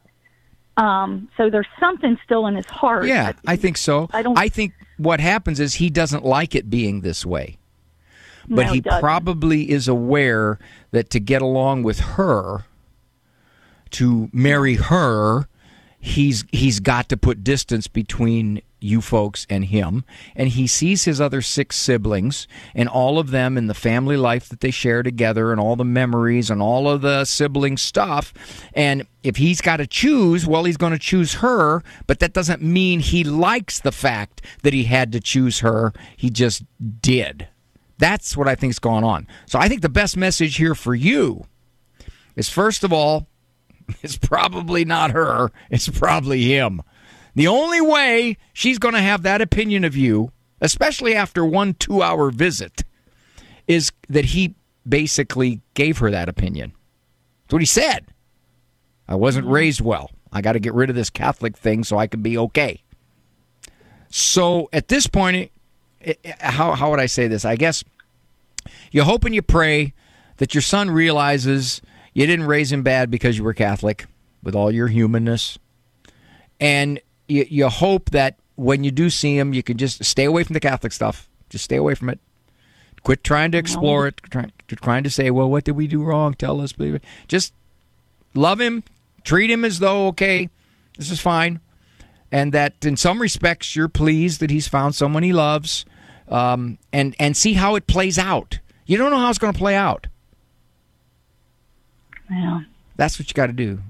Um, 0.76 1.28
so 1.36 1.50
there's 1.50 1.66
something 1.78 2.16
still 2.24 2.46
in 2.46 2.56
his 2.56 2.66
heart. 2.66 3.06
Yeah, 3.06 3.32
I 3.46 3.56
think 3.56 3.76
so. 3.76 4.08
I 4.12 4.22
don't. 4.22 4.38
I 4.38 4.48
think 4.48 4.72
what 4.96 5.20
happens 5.20 5.60
is 5.60 5.74
he 5.74 5.90
doesn't 5.90 6.24
like 6.24 6.54
it 6.54 6.70
being 6.70 7.02
this 7.02 7.26
way, 7.26 7.58
but 8.48 8.66
no, 8.66 8.72
he 8.72 8.80
doesn't. 8.80 9.00
probably 9.00 9.70
is 9.70 9.86
aware 9.86 10.58
that 10.92 11.10
to 11.10 11.20
get 11.20 11.42
along 11.42 11.82
with 11.82 12.00
her, 12.00 12.64
to 13.90 14.30
marry 14.32 14.76
her, 14.76 15.46
he's 16.02 16.44
he's 16.50 16.80
got 16.80 17.08
to 17.08 17.16
put 17.16 17.44
distance 17.44 17.86
between 17.86 18.60
you 18.80 19.00
folks 19.00 19.46
and 19.48 19.66
him. 19.66 20.04
And 20.34 20.48
he 20.48 20.66
sees 20.66 21.04
his 21.04 21.20
other 21.20 21.40
six 21.40 21.76
siblings 21.76 22.48
and 22.74 22.88
all 22.88 23.20
of 23.20 23.30
them 23.30 23.56
in 23.56 23.68
the 23.68 23.74
family 23.74 24.16
life 24.16 24.48
that 24.48 24.60
they 24.60 24.72
share 24.72 25.04
together 25.04 25.52
and 25.52 25.60
all 25.60 25.76
the 25.76 25.84
memories 25.84 26.50
and 26.50 26.60
all 26.60 26.90
of 26.90 27.00
the 27.00 27.24
sibling 27.24 27.76
stuff. 27.76 28.34
And 28.74 29.06
if 29.22 29.36
he's 29.36 29.60
got 29.60 29.76
to 29.76 29.86
choose, 29.86 30.44
well, 30.44 30.64
he's 30.64 30.76
going 30.76 30.92
to 30.92 30.98
choose 30.98 31.34
her, 31.34 31.84
but 32.08 32.18
that 32.18 32.32
doesn't 32.32 32.60
mean 32.60 32.98
he 32.98 33.22
likes 33.22 33.78
the 33.78 33.92
fact 33.92 34.42
that 34.64 34.72
he 34.72 34.84
had 34.84 35.12
to 35.12 35.20
choose 35.20 35.60
her. 35.60 35.92
He 36.16 36.28
just 36.28 36.64
did. 37.00 37.46
That's 37.98 38.36
what 38.36 38.48
I 38.48 38.56
think's 38.56 38.80
going 38.80 39.04
on. 39.04 39.28
So 39.46 39.60
I 39.60 39.68
think 39.68 39.82
the 39.82 39.88
best 39.88 40.16
message 40.16 40.56
here 40.56 40.74
for 40.74 40.96
you 40.96 41.46
is 42.34 42.48
first 42.48 42.82
of 42.82 42.92
all, 42.92 43.28
it's 44.02 44.16
probably 44.16 44.84
not 44.84 45.10
her, 45.10 45.50
it's 45.70 45.88
probably 45.88 46.44
him. 46.44 46.82
The 47.34 47.46
only 47.46 47.80
way 47.80 48.36
she's 48.52 48.78
going 48.78 48.94
to 48.94 49.00
have 49.00 49.22
that 49.22 49.40
opinion 49.40 49.84
of 49.84 49.96
you, 49.96 50.32
especially 50.60 51.14
after 51.14 51.44
one 51.44 51.74
two 51.74 52.02
hour 52.02 52.30
visit, 52.30 52.82
is 53.66 53.92
that 54.08 54.26
he 54.26 54.54
basically 54.86 55.60
gave 55.74 55.98
her 55.98 56.10
that 56.10 56.28
opinion. 56.28 56.72
That's 57.44 57.52
what 57.54 57.62
he 57.62 57.66
said. 57.66 58.06
I 59.08 59.14
wasn't 59.14 59.46
mm-hmm. 59.46 59.54
raised 59.54 59.80
well. 59.80 60.10
I 60.32 60.40
got 60.40 60.52
to 60.52 60.60
get 60.60 60.74
rid 60.74 60.90
of 60.90 60.96
this 60.96 61.10
Catholic 61.10 61.56
thing 61.56 61.84
so 61.84 61.98
I 61.98 62.06
can 62.06 62.22
be 62.22 62.38
okay. 62.38 62.82
So 64.08 64.68
at 64.72 64.88
this 64.88 65.06
point, 65.06 65.50
how, 66.40 66.72
how 66.72 66.90
would 66.90 67.00
I 67.00 67.06
say 67.06 67.28
this? 67.28 67.44
I 67.44 67.56
guess 67.56 67.84
you 68.90 69.04
hope 69.04 69.24
and 69.24 69.34
you 69.34 69.42
pray 69.42 69.94
that 70.38 70.54
your 70.54 70.62
son 70.62 70.90
realizes 70.90 71.82
you 72.14 72.26
didn't 72.26 72.46
raise 72.46 72.70
him 72.70 72.82
bad 72.82 73.10
because 73.10 73.38
you 73.38 73.44
were 73.44 73.54
Catholic 73.54 74.06
with 74.42 74.54
all 74.54 74.70
your 74.70 74.88
humanness. 74.88 75.58
And 76.60 77.00
you, 77.28 77.46
you 77.48 77.68
hope 77.68 78.10
that 78.10 78.36
when 78.56 78.84
you 78.84 78.90
do 78.90 79.10
see 79.10 79.36
him, 79.36 79.54
you 79.54 79.62
can 79.62 79.78
just 79.78 80.04
stay 80.04 80.24
away 80.24 80.44
from 80.44 80.54
the 80.54 80.60
Catholic 80.60 80.92
stuff. 80.92 81.28
Just 81.48 81.64
stay 81.64 81.76
away 81.76 81.94
from 81.94 82.08
it. 82.08 82.18
Quit 83.02 83.24
trying 83.24 83.50
to 83.52 83.58
explore 83.58 84.06
it. 84.06 84.20
Trying, 84.30 84.52
trying 84.68 85.04
to 85.04 85.10
say, 85.10 85.30
well, 85.30 85.50
what 85.50 85.64
did 85.64 85.72
we 85.72 85.86
do 85.86 86.02
wrong? 86.02 86.34
Tell 86.34 86.60
us. 86.60 86.72
believe 86.72 86.94
it. 86.94 87.04
Just 87.26 87.52
love 88.34 88.60
him. 88.60 88.84
Treat 89.24 89.50
him 89.50 89.64
as 89.64 89.78
though, 89.78 90.08
okay, 90.08 90.48
this 90.98 91.10
is 91.10 91.20
fine. 91.20 91.60
And 92.30 92.52
that 92.52 92.84
in 92.84 92.96
some 92.96 93.20
respects, 93.20 93.74
you're 93.74 93.88
pleased 93.88 94.40
that 94.40 94.50
he's 94.50 94.68
found 94.68 94.94
someone 94.94 95.22
he 95.22 95.32
loves. 95.32 95.84
Um, 96.28 96.78
and, 96.92 97.14
and 97.18 97.36
see 97.36 97.54
how 97.54 97.74
it 97.74 97.86
plays 97.86 98.18
out. 98.18 98.60
You 98.86 98.96
don't 98.96 99.10
know 99.10 99.18
how 99.18 99.28
it's 99.28 99.38
going 99.38 99.52
to 99.52 99.58
play 99.58 99.74
out. 99.74 100.06
Yeah. 102.32 102.60
That's 102.96 103.18
what 103.18 103.28
you 103.28 103.34
got 103.34 103.46
to 103.46 103.52
do. 103.52 103.80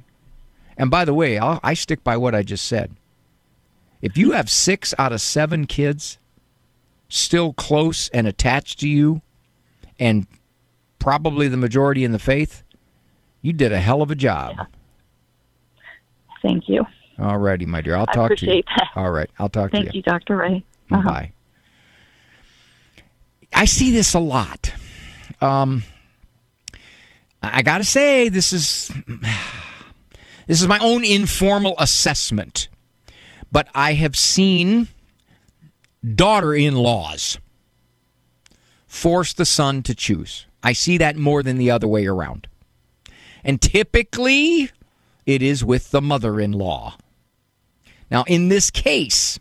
And 0.76 0.90
by 0.90 1.04
the 1.04 1.14
way, 1.14 1.38
I'll, 1.38 1.60
I 1.62 1.74
stick 1.74 2.02
by 2.02 2.16
what 2.16 2.34
I 2.34 2.42
just 2.42 2.66
said. 2.66 2.90
If 4.00 4.16
you 4.16 4.32
have 4.32 4.50
six 4.50 4.94
out 4.98 5.12
of 5.12 5.20
seven 5.20 5.66
kids 5.66 6.18
still 7.08 7.52
close 7.52 8.08
and 8.08 8.26
attached 8.26 8.80
to 8.80 8.88
you, 8.88 9.22
and 9.98 10.26
probably 10.98 11.46
the 11.46 11.56
majority 11.56 12.04
in 12.04 12.12
the 12.12 12.18
faith, 12.18 12.62
you 13.42 13.52
did 13.52 13.72
a 13.72 13.78
hell 13.78 14.02
of 14.02 14.10
a 14.10 14.14
job. 14.14 14.54
Yeah. 14.56 14.64
Thank 16.42 16.68
you. 16.68 16.84
All 17.18 17.38
righty, 17.38 17.66
my 17.66 17.80
dear. 17.80 17.94
I'll 17.94 18.06
I 18.08 18.12
talk 18.14 18.36
to 18.36 18.46
you. 18.46 18.62
That. 18.76 18.88
All 18.96 19.10
right. 19.10 19.30
I'll 19.38 19.48
talk 19.48 19.70
Thank 19.70 19.90
to 19.90 19.96
you. 19.96 20.02
Thank 20.02 20.06
you, 20.06 20.12
Dr. 20.12 20.36
Ray. 20.38 20.64
Uh-huh. 20.90 21.08
Bye. 21.08 21.32
I 23.52 23.66
see 23.66 23.92
this 23.92 24.14
a 24.14 24.18
lot. 24.18 24.72
Um, 25.40 25.84
I 27.42 27.62
got 27.62 27.78
to 27.78 27.84
say, 27.84 28.28
this 28.28 28.52
is 28.52 28.92
this 30.46 30.60
is 30.60 30.68
my 30.68 30.78
own 30.78 31.04
informal 31.04 31.74
assessment 31.78 32.68
but 33.52 33.68
I 33.74 33.92
have 33.92 34.16
seen 34.16 34.88
daughter 36.02 36.54
in 36.54 36.74
laws 36.74 37.38
force 38.86 39.34
the 39.34 39.44
son 39.44 39.82
to 39.84 39.94
choose. 39.94 40.46
I 40.62 40.72
see 40.72 40.96
that 40.98 41.16
more 41.16 41.42
than 41.42 41.58
the 41.58 41.70
other 41.70 41.86
way 41.86 42.06
around. 42.06 42.48
And 43.44 43.60
typically, 43.60 44.70
it 45.26 45.42
is 45.42 45.64
with 45.64 45.90
the 45.90 46.00
mother 46.00 46.40
in 46.40 46.52
law. 46.52 46.96
Now, 48.10 48.24
in 48.26 48.48
this 48.48 48.70
case, 48.70 49.38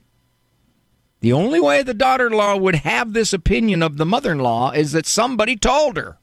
the 1.22 1.34
only 1.34 1.60
way 1.60 1.84
the 1.84 1.94
daughter 1.94 2.28
in 2.28 2.34
law 2.34 2.58
would 2.58 2.76
have 2.76 3.14
this 3.14 3.32
opinion 3.32 3.82
of 3.82 3.98
the 3.98 4.06
mother 4.06 4.32
in 4.32 4.40
law 4.40 4.72
is 4.72 4.92
that 4.92 5.06
somebody 5.06 5.56
told 5.56 5.98
her. 5.98 6.18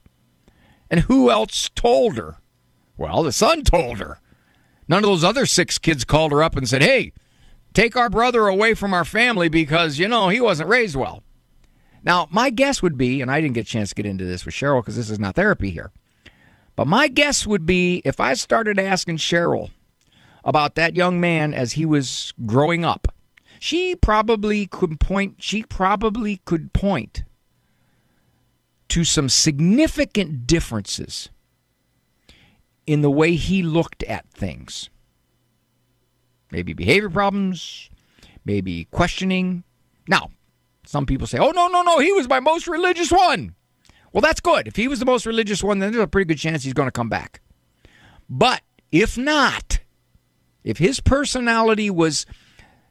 And 0.91 1.01
who 1.01 1.31
else 1.31 1.69
told 1.75 2.17
her? 2.17 2.37
Well, 2.97 3.23
the 3.23 3.33
son 3.33 3.63
told 3.63 3.99
her. 3.99 4.21
None 4.89 5.05
of 5.05 5.11
those 5.11 5.25
other 5.25 5.47
six 5.47 5.79
kids 5.79 6.05
called 6.05 6.33
her 6.33 6.43
up 6.43 6.57
and 6.57 6.69
said, 6.69 6.83
hey, 6.83 7.13
take 7.75 7.97
our 7.97 8.09
brother 8.09 8.47
away 8.47 8.75
from 8.75 8.95
our 8.95 9.05
family 9.05 9.49
because, 9.49 9.99
you 9.99 10.09
know, 10.09 10.29
he 10.31 10.41
wasn't 10.41 10.71
raised 10.71 10.97
well. 10.97 11.23
Now, 12.03 12.27
my 12.31 12.51
guess 12.51 12.83
would 12.83 12.97
be, 12.97 13.21
and 13.21 13.31
I 13.31 13.41
didn't 13.41 13.55
get 13.55 13.67
a 13.67 13.71
chance 13.71 13.91
to 13.91 13.95
get 13.95 14.07
into 14.07 14.25
this 14.25 14.45
with 14.47 14.55
Cheryl 14.55 14.81
because 14.81 14.97
this 14.97 15.11
is 15.11 15.19
not 15.19 15.35
therapy 15.35 15.71
here, 15.71 15.93
but 16.75 16.87
my 16.87 17.09
guess 17.09 17.47
would 17.47 17.67
be 17.67 18.01
if 18.05 18.21
I 18.21 18.35
started 18.35 18.79
asking 18.79 19.19
Cheryl 19.19 19.71
about 20.45 20.75
that 20.77 20.97
young 20.97 21.21
man 21.21 21.53
as 21.53 21.73
he 21.73 21.85
was 21.85 22.33
growing 22.47 22.85
up, 22.85 23.09
she 23.59 23.95
probably 23.97 24.67
could 24.67 25.01
point, 25.01 25.37
she 25.39 25.65
probably 25.65 26.41
could 26.45 26.73
point 26.73 27.25
to 28.89 29.05
some 29.05 29.29
significant 29.29 30.47
differences 30.47 31.31
in 32.87 33.03
the 33.03 33.11
way 33.11 33.35
he 33.35 33.63
looked 33.63 34.03
at 34.05 34.29
things 34.31 34.89
maybe 36.51 36.73
behavior 36.73 37.11
problems, 37.11 37.91
maybe 38.45 38.87
questioning. 38.91 39.65
Now, 40.07 40.31
some 40.85 41.07
people 41.07 41.27
say, 41.27 41.39
oh, 41.39 41.51
no, 41.51 41.69
no, 41.69 41.83
no, 41.83 41.99
he 41.99 42.13
was 42.13 42.29
my 42.29 42.41
most 42.41 42.67
religious 42.67 43.11
one. 43.11 43.55
Well, 44.13 44.23
that's 44.23 44.41
good. 44.41 44.67
If 44.67 44.77
he 44.77 44.89
was 44.89 45.01
the 45.01 45.05
most 45.05 45.27
religious 45.27 45.63
one, 45.63 45.79
then 45.79 45.93
there's 45.93 46.03
a 46.03 46.09
pretty 46.09 46.27
good 46.27 46.39
chance 46.39 46.65
he's 46.65 46.73
going 46.73 46.89
to 46.89 46.93
come 46.93 47.11
back. 47.11 47.43
But 48.29 48.63
if 48.91 49.19
not, 49.19 49.81
if 50.65 50.79
his 50.79 51.01
personality 51.01 51.91
was 51.91 52.25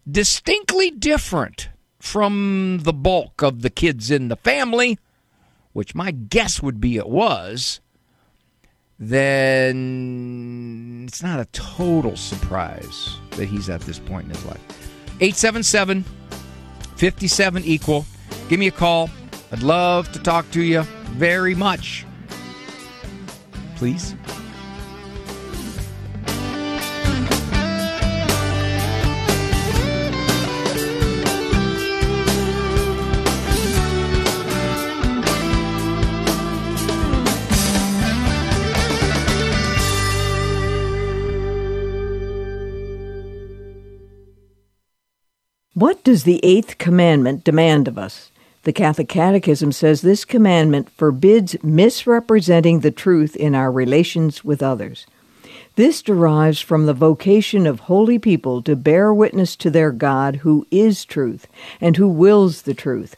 distinctly 0.10 0.92
different 0.92 1.70
from 2.00 2.82
the 2.84 2.94
bulk 2.94 3.42
of 3.42 3.62
the 3.64 3.72
kids 3.72 4.12
in 4.12 4.28
the 4.28 4.36
family, 4.38 5.00
which 5.78 5.94
my 5.94 6.10
guess 6.10 6.60
would 6.60 6.82
be 6.82 6.98
it 6.98 7.08
was, 7.08 7.82
then 8.98 11.06
it's 11.08 11.22
not 11.22 11.40
a 11.40 11.46
total 11.52 12.18
surprise 12.18 13.18
that 13.34 13.46
he's 13.46 13.70
at 13.70 13.80
this 13.82 14.00
point 14.00 14.24
in 14.24 14.32
his 14.32 14.44
life. 14.44 14.60
877 15.22 16.04
57 16.96 17.64
equal. 17.64 18.08
Give 18.50 18.60
me 18.60 18.66
a 18.66 18.72
call. 18.72 19.12
I'd 19.52 19.62
love 19.62 20.12
to 20.14 20.20
talk 20.20 20.50
to 20.50 20.64
you 20.64 20.82
very 21.12 21.54
much. 21.54 22.08
Please. 23.76 24.16
What 45.78 46.04
does 46.04 46.24
the 46.24 46.40
eighth 46.42 46.80
commandment 46.80 47.44
demand 47.44 47.88
of 47.88 48.00
us? 48.00 48.32
The 48.64 48.74
Catholic 48.74 49.08
Catechism 49.08 49.72
says 49.72 50.02
this 50.02 50.26
commandment 50.26 50.90
forbids 50.90 51.56
misrepresenting 51.62 52.80
the 52.80 52.90
truth 52.90 53.36
in 53.36 53.54
our 53.54 53.72
relations 53.72 54.44
with 54.44 54.64
others. 54.64 55.06
This 55.76 56.02
derives 56.02 56.60
from 56.60 56.88
the 56.88 56.96
vocation 56.96 57.68
of 57.68 57.82
holy 57.82 58.18
people 58.18 58.64
to 58.64 58.76
bear 58.76 59.14
witness 59.14 59.56
to 59.58 59.70
their 59.70 59.92
God 59.92 60.38
who 60.38 60.66
is 60.72 61.06
truth 61.06 61.46
and 61.80 61.96
who 61.96 62.08
wills 62.08 62.64
the 62.64 62.74
truth. 62.74 63.16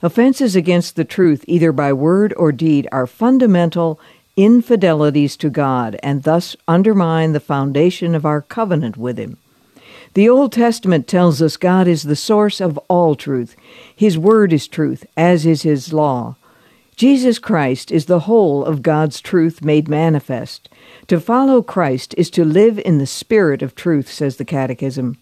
Offenses 0.00 0.56
against 0.56 0.96
the 0.96 1.04
truth, 1.04 1.44
either 1.46 1.72
by 1.72 1.92
word 1.92 2.32
or 2.38 2.52
deed, 2.52 2.88
are 2.90 3.06
fundamental 3.06 4.00
infidelities 4.34 5.36
to 5.36 5.50
God 5.50 6.00
and 6.02 6.22
thus 6.22 6.56
undermine 6.66 7.34
the 7.34 7.38
foundation 7.38 8.14
of 8.14 8.24
our 8.24 8.40
covenant 8.40 8.96
with 8.96 9.18
Him. 9.18 9.36
The 10.18 10.28
Old 10.28 10.50
Testament 10.50 11.06
tells 11.06 11.40
us 11.40 11.56
God 11.56 11.86
is 11.86 12.02
the 12.02 12.16
source 12.16 12.60
of 12.60 12.76
all 12.88 13.14
truth. 13.14 13.54
His 13.94 14.18
Word 14.18 14.52
is 14.52 14.66
truth, 14.66 15.06
as 15.16 15.46
is 15.46 15.62
His 15.62 15.92
law. 15.92 16.34
Jesus 16.96 17.38
Christ 17.38 17.92
is 17.92 18.06
the 18.06 18.18
whole 18.26 18.64
of 18.64 18.82
God's 18.82 19.20
truth 19.20 19.62
made 19.62 19.88
manifest. 19.88 20.68
To 21.06 21.20
follow 21.20 21.62
Christ 21.62 22.16
is 22.18 22.30
to 22.30 22.44
live 22.44 22.80
in 22.80 22.98
the 22.98 23.06
spirit 23.06 23.62
of 23.62 23.76
truth, 23.76 24.10
says 24.10 24.38
the 24.38 24.44
Catechism. 24.44 25.18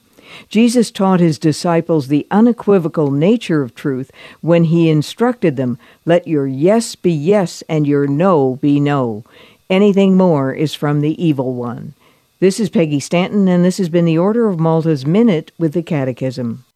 Jesus 0.49 0.91
taught 0.91 1.21
his 1.21 1.39
disciples 1.39 2.09
the 2.09 2.27
unequivocal 2.31 3.11
nature 3.11 3.61
of 3.61 3.75
truth 3.75 4.11
when 4.41 4.65
he 4.65 4.89
instructed 4.89 5.57
them, 5.57 5.77
Let 6.07 6.27
your 6.27 6.47
yes 6.47 6.95
be 6.95 7.13
yes 7.13 7.63
and 7.69 7.87
your 7.87 8.07
no 8.07 8.57
be 8.63 8.81
no. 8.81 9.25
Anything 9.69 10.17
more 10.17 10.55
is 10.55 10.73
from 10.73 11.03
the 11.03 11.23
evil 11.23 11.53
one. 11.53 11.93
This 12.39 12.61
is 12.61 12.69
Peggy 12.69 13.01
Stanton, 13.01 13.49
and 13.49 13.65
this 13.65 13.79
has 13.79 13.89
been 13.89 14.05
the 14.05 14.19
Order 14.19 14.47
of 14.47 14.61
Malta's 14.61 15.07
Minute 15.07 15.53
with 15.59 15.73
the 15.73 15.83
Catechism. 15.83 16.67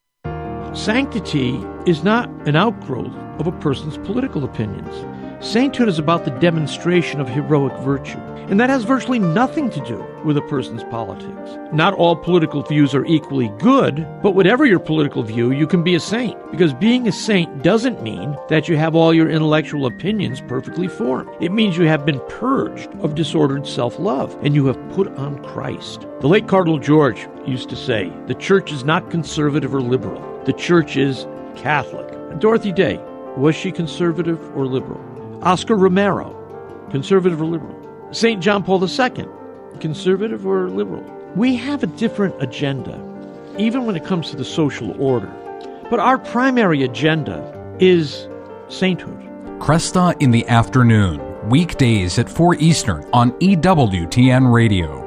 Sanctity 0.72 1.60
is 1.84 2.02
not 2.02 2.30
an 2.48 2.56
outgrowth 2.56 3.14
of 3.38 3.46
a 3.46 3.52
person's 3.52 3.98
political 3.98 4.42
opinions. 4.44 4.88
Sainthood 5.40 5.88
is 5.88 5.98
about 5.98 6.26
the 6.26 6.30
demonstration 6.32 7.18
of 7.18 7.26
heroic 7.26 7.72
virtue, 7.78 8.18
and 8.50 8.60
that 8.60 8.68
has 8.68 8.84
virtually 8.84 9.18
nothing 9.18 9.70
to 9.70 9.80
do 9.86 10.04
with 10.22 10.36
a 10.36 10.42
person's 10.42 10.84
politics. 10.84 11.56
Not 11.72 11.94
all 11.94 12.14
political 12.14 12.62
views 12.62 12.94
are 12.94 13.06
equally 13.06 13.48
good, 13.58 14.06
but 14.22 14.34
whatever 14.34 14.66
your 14.66 14.78
political 14.78 15.22
view, 15.22 15.50
you 15.50 15.66
can 15.66 15.82
be 15.82 15.94
a 15.94 16.00
saint, 16.00 16.36
because 16.50 16.74
being 16.74 17.08
a 17.08 17.12
saint 17.12 17.62
doesn't 17.62 18.02
mean 18.02 18.36
that 18.50 18.68
you 18.68 18.76
have 18.76 18.94
all 18.94 19.14
your 19.14 19.30
intellectual 19.30 19.86
opinions 19.86 20.42
perfectly 20.42 20.88
formed. 20.88 21.30
It 21.40 21.52
means 21.52 21.78
you 21.78 21.86
have 21.86 22.04
been 22.04 22.20
purged 22.28 22.90
of 23.00 23.14
disordered 23.14 23.66
self 23.66 23.98
love, 23.98 24.36
and 24.42 24.54
you 24.54 24.66
have 24.66 24.90
put 24.90 25.08
on 25.16 25.42
Christ. 25.42 26.06
The 26.20 26.28
late 26.28 26.48
Cardinal 26.48 26.78
George 26.78 27.26
used 27.46 27.70
to 27.70 27.76
say, 27.76 28.12
The 28.26 28.34
church 28.34 28.72
is 28.72 28.84
not 28.84 29.10
conservative 29.10 29.74
or 29.74 29.80
liberal, 29.80 30.20
the 30.44 30.52
church 30.52 30.98
is 30.98 31.26
Catholic. 31.56 32.38
Dorothy 32.40 32.72
Day, 32.72 33.00
was 33.38 33.56
she 33.56 33.72
conservative 33.72 34.38
or 34.54 34.66
liberal? 34.66 35.00
Oscar 35.42 35.74
Romero, 35.74 36.36
conservative 36.90 37.40
or 37.40 37.46
liberal? 37.46 37.76
St. 38.12 38.42
John 38.42 38.62
Paul 38.62 38.84
II, 38.84 39.26
conservative 39.80 40.46
or 40.46 40.68
liberal? 40.68 41.02
We 41.34 41.56
have 41.56 41.82
a 41.82 41.86
different 41.86 42.34
agenda, 42.42 43.00
even 43.56 43.86
when 43.86 43.96
it 43.96 44.04
comes 44.04 44.30
to 44.30 44.36
the 44.36 44.44
social 44.44 45.00
order. 45.00 45.32
But 45.88 45.98
our 45.98 46.18
primary 46.18 46.82
agenda 46.82 47.40
is 47.80 48.28
sainthood. 48.68 49.18
Kresta 49.60 50.14
in 50.20 50.30
the 50.30 50.46
afternoon, 50.48 51.20
weekdays 51.48 52.18
at 52.18 52.28
4 52.28 52.56
Eastern 52.56 53.08
on 53.12 53.32
EWTN 53.40 54.52
Radio. 54.52 54.99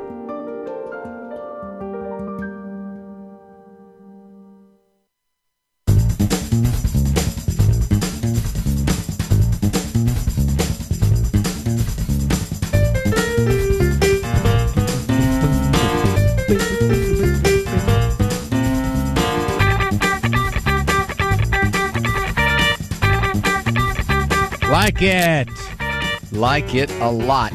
Like 26.33 26.75
it 26.75 26.91
a 26.99 27.09
lot. 27.09 27.53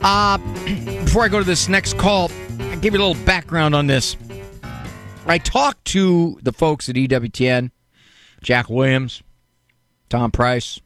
Uh, 0.00 0.38
before 1.04 1.22
I 1.22 1.28
go 1.28 1.38
to 1.38 1.44
this 1.44 1.68
next 1.68 1.98
call, 1.98 2.30
I 2.60 2.76
give 2.76 2.94
you 2.94 3.00
a 3.00 3.04
little 3.04 3.24
background 3.26 3.74
on 3.74 3.86
this. 3.86 4.16
I 5.26 5.36
talked 5.36 5.84
to 5.86 6.38
the 6.42 6.52
folks 6.52 6.88
at 6.88 6.94
EWTN, 6.94 7.72
Jack 8.42 8.70
Williams, 8.70 9.22
Tom 10.08 10.30
Price. 10.30 10.80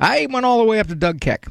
I 0.00 0.26
went 0.28 0.44
all 0.44 0.58
the 0.58 0.64
way 0.64 0.80
up 0.80 0.88
to 0.88 0.96
Doug 0.96 1.20
Keck. 1.20 1.46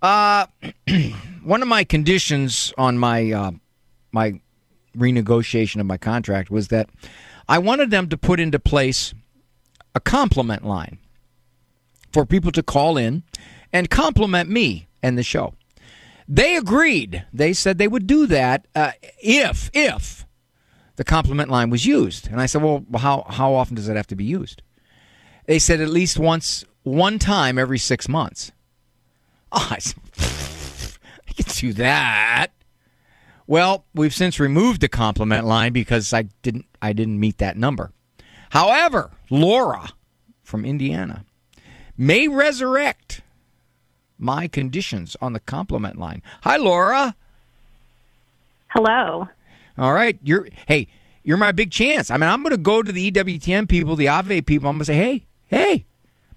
Uh, 0.00 0.46
one 1.44 1.60
of 1.60 1.68
my 1.68 1.84
conditions 1.84 2.72
on 2.78 2.96
my 2.96 3.30
uh, 3.30 3.50
my 4.10 4.40
renegotiation 4.96 5.80
of 5.80 5.86
my 5.86 5.98
contract 5.98 6.50
was 6.50 6.68
that 6.68 6.88
I 7.46 7.58
wanted 7.58 7.90
them 7.90 8.08
to 8.08 8.16
put 8.16 8.40
into 8.40 8.58
place 8.58 9.12
a 9.94 10.00
compliment 10.00 10.64
line 10.64 10.98
for 12.16 12.24
people 12.24 12.50
to 12.50 12.62
call 12.62 12.96
in 12.96 13.22
and 13.74 13.90
compliment 13.90 14.48
me 14.48 14.88
and 15.02 15.18
the 15.18 15.22
show. 15.22 15.52
They 16.26 16.56
agreed. 16.56 17.26
They 17.30 17.52
said 17.52 17.76
they 17.76 17.88
would 17.88 18.06
do 18.06 18.26
that 18.28 18.66
uh, 18.74 18.92
if 19.18 19.70
if 19.74 20.24
the 20.96 21.04
compliment 21.04 21.50
line 21.50 21.68
was 21.68 21.84
used. 21.84 22.26
And 22.28 22.40
I 22.40 22.46
said, 22.46 22.62
"Well, 22.62 22.86
how 22.96 23.26
how 23.28 23.52
often 23.52 23.76
does 23.76 23.90
it 23.90 23.96
have 23.96 24.06
to 24.06 24.16
be 24.16 24.24
used?" 24.24 24.62
They 25.44 25.58
said 25.58 25.82
at 25.82 25.90
least 25.90 26.18
once, 26.18 26.64
one 26.84 27.18
time 27.18 27.58
every 27.58 27.78
six 27.78 28.08
months. 28.08 28.50
Oh, 29.52 29.68
I, 29.70 29.78
said, 29.78 30.98
I 31.28 31.32
can 31.34 31.44
do 31.54 31.74
that. 31.74 32.46
Well, 33.46 33.84
we've 33.94 34.14
since 34.14 34.40
removed 34.40 34.80
the 34.80 34.88
compliment 34.88 35.44
line 35.44 35.74
because 35.74 36.14
I 36.14 36.22
didn't 36.40 36.64
I 36.80 36.94
didn't 36.94 37.20
meet 37.20 37.36
that 37.38 37.58
number. 37.58 37.92
However, 38.48 39.10
Laura 39.28 39.90
from 40.42 40.64
Indiana 40.64 41.26
may 41.96 42.28
resurrect 42.28 43.22
my 44.18 44.48
conditions 44.48 45.16
on 45.20 45.32
the 45.32 45.40
compliment 45.40 45.98
line. 45.98 46.22
Hi, 46.42 46.56
Laura. 46.56 47.14
Hello. 48.68 49.28
All 49.78 49.92
right, 49.92 50.18
you're 50.22 50.48
hey, 50.66 50.88
you're 51.22 51.36
my 51.36 51.52
big 51.52 51.70
chance. 51.70 52.10
I 52.10 52.16
mean, 52.16 52.28
I'm 52.28 52.42
going 52.42 52.52
to 52.52 52.58
go 52.58 52.82
to 52.82 52.92
the 52.92 53.10
EWTN 53.10 53.68
people, 53.68 53.96
the 53.96 54.08
Ave 54.08 54.40
people. 54.42 54.68
I'm 54.68 54.76
going 54.76 54.80
to 54.80 54.84
say, 54.86 54.96
hey, 54.96 55.26
hey, 55.48 55.84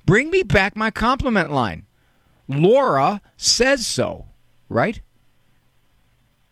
bring 0.06 0.30
me 0.30 0.44
back 0.44 0.76
my 0.76 0.92
compliment 0.92 1.52
line. 1.52 1.86
Laura 2.48 3.22
says 3.38 3.86
so, 3.86 4.26
right? 4.68 5.02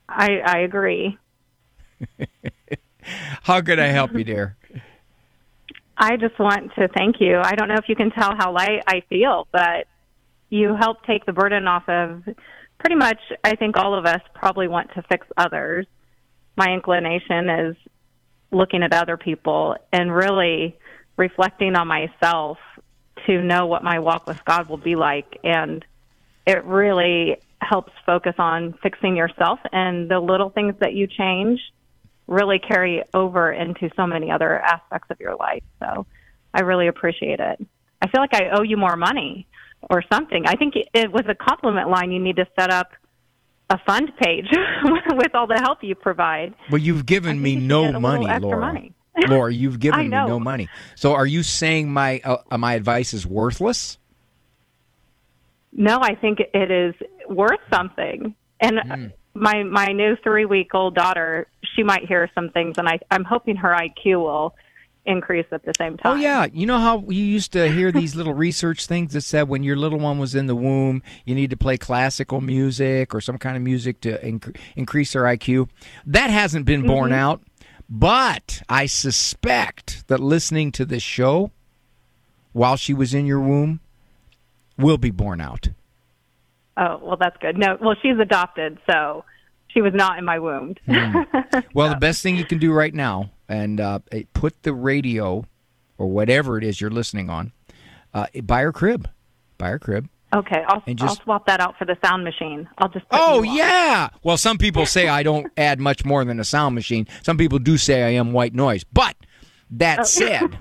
I 0.07 0.39
I 0.45 0.59
agree. 0.59 1.17
How 3.43 3.61
could 3.61 3.79
I 3.79 3.87
help 3.87 4.13
you, 4.13 4.23
dear? 4.23 4.57
I 5.97 6.15
just 6.17 6.37
want 6.39 6.73
to 6.75 6.87
thank 6.87 7.19
you. 7.19 7.39
I 7.43 7.55
don't 7.55 7.67
know 7.67 7.77
if 7.77 7.89
you 7.89 7.95
can 7.95 8.11
tell 8.11 8.35
how 8.35 8.53
light 8.53 8.83
I 8.87 9.01
feel, 9.09 9.47
but 9.51 9.87
you 10.49 10.75
help 10.75 11.03
take 11.03 11.25
the 11.25 11.33
burden 11.33 11.67
off 11.67 11.89
of 11.89 12.23
pretty 12.77 12.95
much, 12.95 13.19
I 13.43 13.55
think 13.55 13.77
all 13.77 13.97
of 13.97 14.05
us 14.05 14.21
probably 14.35 14.67
want 14.67 14.93
to 14.93 15.01
fix 15.03 15.25
others. 15.35 15.87
My 16.55 16.67
inclination 16.71 17.49
is 17.49 17.75
looking 18.51 18.83
at 18.83 18.93
other 18.93 19.17
people 19.17 19.75
and 19.91 20.13
really 20.13 20.77
reflecting 21.17 21.75
on 21.75 21.87
myself 21.87 22.59
to 23.25 23.41
know 23.41 23.65
what 23.65 23.83
my 23.83 23.99
walk 23.99 24.27
with 24.27 24.43
God 24.45 24.69
will 24.69 24.77
be 24.77 24.95
like. 24.95 25.39
And 25.43 25.83
it 26.45 26.63
really 26.63 27.37
helps 27.59 27.91
focus 28.05 28.35
on 28.37 28.75
fixing 28.83 29.17
yourself 29.17 29.59
and 29.71 30.09
the 30.09 30.19
little 30.19 30.51
things 30.51 30.75
that 30.79 30.93
you 30.93 31.07
change 31.07 31.59
really 32.27 32.59
carry 32.59 33.03
over 33.13 33.51
into 33.51 33.89
so 33.95 34.05
many 34.05 34.31
other 34.31 34.59
aspects 34.59 35.09
of 35.09 35.19
your 35.19 35.35
life. 35.35 35.63
So 35.79 36.05
I 36.53 36.61
really 36.61 36.87
appreciate 36.87 37.39
it. 37.39 37.65
I 38.01 38.07
feel 38.09 38.21
like 38.21 38.33
I 38.33 38.49
owe 38.53 38.63
you 38.63 38.77
more 38.77 38.95
money 38.95 39.47
or 39.89 40.03
something. 40.11 40.45
I 40.45 40.55
think 40.55 40.75
it 40.75 41.11
was 41.11 41.23
a 41.27 41.35
compliment 41.35 41.89
line. 41.89 42.11
You 42.11 42.19
need 42.19 42.35
to 42.37 42.47
set 42.59 42.71
up 42.71 42.91
a 43.69 43.77
fund 43.85 44.11
page 44.21 44.47
with 44.83 45.35
all 45.35 45.47
the 45.47 45.59
help 45.61 45.79
you 45.83 45.95
provide. 45.95 46.53
Well, 46.71 46.81
you've 46.81 47.05
given 47.05 47.41
me 47.41 47.55
no 47.55 47.99
money, 47.99 48.27
Laura. 48.39 48.59
Money. 48.59 48.93
Laura, 49.27 49.51
you've 49.51 49.79
given 49.79 50.01
me 50.01 50.07
no 50.09 50.39
money. 50.39 50.69
So, 50.95 51.13
are 51.13 51.25
you 51.25 51.41
saying 51.41 51.91
my 51.91 52.21
uh, 52.23 52.57
my 52.57 52.75
advice 52.75 53.13
is 53.13 53.25
worthless? 53.25 53.97
No, 55.71 55.99
I 56.01 56.15
think 56.15 56.39
it 56.39 56.71
is 56.71 56.95
worth 57.27 57.59
something. 57.71 58.35
And 58.59 58.77
mm. 58.77 59.11
My 59.39 59.63
my 59.63 59.87
new 59.87 60.15
three 60.23 60.45
week 60.45 60.73
old 60.73 60.95
daughter, 60.95 61.47
she 61.75 61.83
might 61.83 62.05
hear 62.05 62.29
some 62.35 62.49
things, 62.49 62.77
and 62.77 62.87
I 62.87 62.99
I'm 63.11 63.23
hoping 63.23 63.55
her 63.57 63.69
IQ 63.69 64.21
will 64.21 64.55
increase 65.05 65.45
at 65.51 65.63
the 65.63 65.73
same 65.77 65.97
time. 65.97 66.17
Oh 66.17 66.21
yeah, 66.21 66.47
you 66.51 66.65
know 66.65 66.77
how 66.77 67.03
you 67.07 67.23
used 67.23 67.53
to 67.53 67.71
hear 67.71 67.91
these 67.91 68.15
little 68.15 68.33
research 68.45 68.85
things 68.85 69.13
that 69.13 69.21
said 69.21 69.47
when 69.47 69.63
your 69.63 69.77
little 69.77 69.99
one 69.99 70.19
was 70.19 70.35
in 70.35 70.47
the 70.47 70.55
womb, 70.55 71.01
you 71.25 71.33
need 71.33 71.49
to 71.49 71.57
play 71.57 71.77
classical 71.77 72.41
music 72.41 73.15
or 73.15 73.21
some 73.21 73.37
kind 73.37 73.55
of 73.55 73.63
music 73.63 74.01
to 74.01 74.19
inc- 74.19 74.55
increase 74.75 75.13
their 75.13 75.23
IQ. 75.23 75.69
That 76.05 76.29
hasn't 76.29 76.65
been 76.65 76.85
borne 76.85 77.11
mm-hmm. 77.11 77.19
out, 77.19 77.41
But 77.89 78.61
I 78.67 78.85
suspect 78.85 80.07
that 80.07 80.19
listening 80.19 80.71
to 80.73 80.85
this 80.85 81.03
show 81.03 81.51
while 82.51 82.75
she 82.75 82.93
was 82.93 83.13
in 83.13 83.25
your 83.25 83.39
womb 83.39 83.79
will 84.77 84.97
be 84.97 85.11
borne 85.11 85.41
out. 85.41 85.69
Oh, 86.77 86.99
well, 87.01 87.17
that's 87.17 87.35
good. 87.37 87.57
No, 87.57 87.77
well, 87.81 87.95
she's 88.01 88.19
adopted, 88.19 88.77
so 88.89 89.25
she 89.69 89.81
was 89.81 89.93
not 89.93 90.17
in 90.19 90.25
my 90.25 90.39
womb. 90.39 90.75
Well, 91.73 91.89
the 91.89 91.95
best 91.99 92.21
thing 92.23 92.35
you 92.37 92.45
can 92.45 92.59
do 92.59 92.71
right 92.71 92.93
now, 92.93 93.31
and 93.49 93.79
uh, 93.81 93.99
put 94.33 94.61
the 94.63 94.73
radio 94.73 95.45
or 95.97 96.07
whatever 96.07 96.57
it 96.57 96.63
is 96.63 96.79
you're 96.79 96.89
listening 96.91 97.29
on, 97.29 97.51
uh, 98.13 98.27
buy 98.43 98.61
her 98.61 98.71
crib. 98.71 99.09
Buy 99.57 99.69
her 99.69 99.79
crib. 99.79 100.07
Okay, 100.35 100.63
I'll, 100.67 100.81
just- 100.87 101.01
I'll 101.03 101.15
swap 101.23 101.45
that 101.47 101.59
out 101.61 101.77
for 101.77 101.85
the 101.85 101.97
sound 102.03 102.23
machine. 102.23 102.67
I'll 102.77 102.89
just. 102.89 103.07
Put 103.09 103.19
Oh 103.21 103.43
yeah. 103.43 104.09
Well, 104.23 104.37
some 104.37 104.57
people 104.57 104.85
say 104.85 105.07
I 105.07 105.23
don't 105.23 105.51
add 105.57 105.79
much 105.79 106.03
more 106.05 106.23
than 106.25 106.39
a 106.39 106.43
sound 106.43 106.75
machine. 106.75 107.07
Some 107.23 107.37
people 107.37 107.59
do 107.59 107.77
say 107.77 108.03
I 108.03 108.09
am 108.09 108.33
white 108.33 108.53
noise. 108.53 108.83
But 108.83 109.15
that 109.71 109.99
Oh. 109.99 110.03
said, 110.03 110.57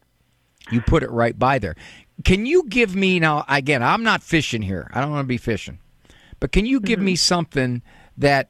you 0.70 0.80
put 0.82 1.02
it 1.02 1.10
right 1.10 1.36
by 1.38 1.58
there. 1.58 1.76
Can 2.24 2.46
you 2.46 2.64
give 2.68 2.94
me 2.94 3.20
now? 3.20 3.44
Again, 3.48 3.82
I'm 3.82 4.02
not 4.02 4.22
fishing 4.22 4.62
here. 4.62 4.90
I 4.92 5.00
don't 5.00 5.10
want 5.10 5.24
to 5.24 5.28
be 5.28 5.38
fishing. 5.38 5.78
But 6.40 6.52
can 6.52 6.66
you 6.66 6.80
give 6.80 6.98
me 6.98 7.12
mm-hmm. 7.12 7.18
something 7.18 7.82
that 8.16 8.48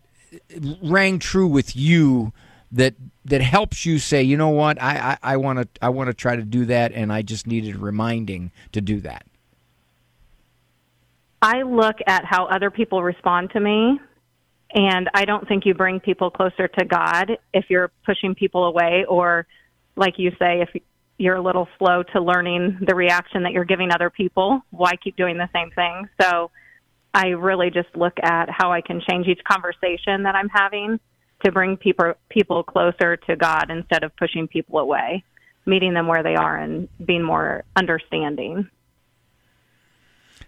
rang 0.82 1.18
true 1.18 1.46
with 1.46 1.76
you 1.76 2.32
that 2.72 2.94
that 3.24 3.40
helps 3.40 3.84
you 3.84 3.98
say, 3.98 4.22
you 4.22 4.36
know 4.36 4.48
what, 4.48 4.80
I 4.80 5.18
I 5.22 5.36
want 5.36 5.58
to 5.58 5.68
I 5.82 5.88
want 5.88 6.08
to 6.08 6.14
try 6.14 6.36
to 6.36 6.42
do 6.42 6.64
that, 6.66 6.92
and 6.92 7.12
I 7.12 7.22
just 7.22 7.46
needed 7.46 7.76
reminding 7.76 8.52
to 8.72 8.80
do 8.80 9.00
that. 9.00 9.26
I 11.42 11.62
look 11.62 11.96
at 12.06 12.24
how 12.24 12.46
other 12.46 12.70
people 12.70 13.02
respond 13.02 13.50
to 13.52 13.60
me, 13.60 13.98
and 14.72 15.10
I 15.14 15.24
don't 15.24 15.48
think 15.48 15.66
you 15.66 15.74
bring 15.74 15.98
people 15.98 16.30
closer 16.30 16.68
to 16.68 16.84
God 16.84 17.38
if 17.52 17.66
you're 17.68 17.90
pushing 18.04 18.34
people 18.34 18.64
away, 18.64 19.04
or 19.08 19.46
like 19.96 20.18
you 20.18 20.30
say, 20.38 20.60
if 20.60 20.82
you're 21.20 21.36
a 21.36 21.42
little 21.42 21.68
slow 21.78 22.02
to 22.02 22.20
learning 22.20 22.78
the 22.80 22.94
reaction 22.94 23.42
that 23.42 23.52
you're 23.52 23.66
giving 23.66 23.92
other 23.92 24.08
people. 24.08 24.62
Why 24.70 24.96
keep 24.96 25.16
doing 25.16 25.36
the 25.36 25.50
same 25.52 25.70
thing? 25.70 26.08
So 26.20 26.50
I 27.12 27.28
really 27.28 27.70
just 27.70 27.94
look 27.94 28.14
at 28.22 28.48
how 28.48 28.72
I 28.72 28.80
can 28.80 29.02
change 29.06 29.26
each 29.26 29.42
conversation 29.44 30.22
that 30.22 30.34
I'm 30.34 30.48
having 30.48 30.98
to 31.44 31.52
bring 31.52 31.76
people 31.76 32.14
people 32.30 32.62
closer 32.62 33.18
to 33.18 33.36
God 33.36 33.70
instead 33.70 34.02
of 34.02 34.16
pushing 34.16 34.48
people 34.48 34.78
away, 34.78 35.22
meeting 35.66 35.92
them 35.92 36.06
where 36.06 36.22
they 36.22 36.36
are 36.36 36.56
and 36.56 36.88
being 37.04 37.22
more 37.22 37.64
understanding. 37.76 38.70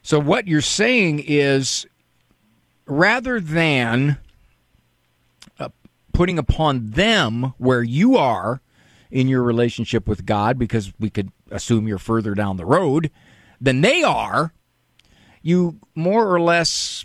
So 0.02 0.18
what 0.18 0.48
you're 0.48 0.62
saying 0.62 1.22
is 1.26 1.86
rather 2.86 3.40
than 3.40 4.16
uh, 5.60 5.68
putting 6.14 6.38
upon 6.38 6.92
them 6.92 7.52
where 7.58 7.82
you 7.82 8.16
are 8.16 8.62
in 9.12 9.28
your 9.28 9.42
relationship 9.42 10.08
with 10.08 10.24
God 10.24 10.58
because 10.58 10.92
we 10.98 11.10
could 11.10 11.30
assume 11.50 11.86
you're 11.86 11.98
further 11.98 12.34
down 12.34 12.56
the 12.56 12.64
road 12.64 13.10
than 13.60 13.82
they 13.82 14.02
are, 14.02 14.54
you 15.42 15.78
more 15.94 16.32
or 16.32 16.40
less 16.40 17.04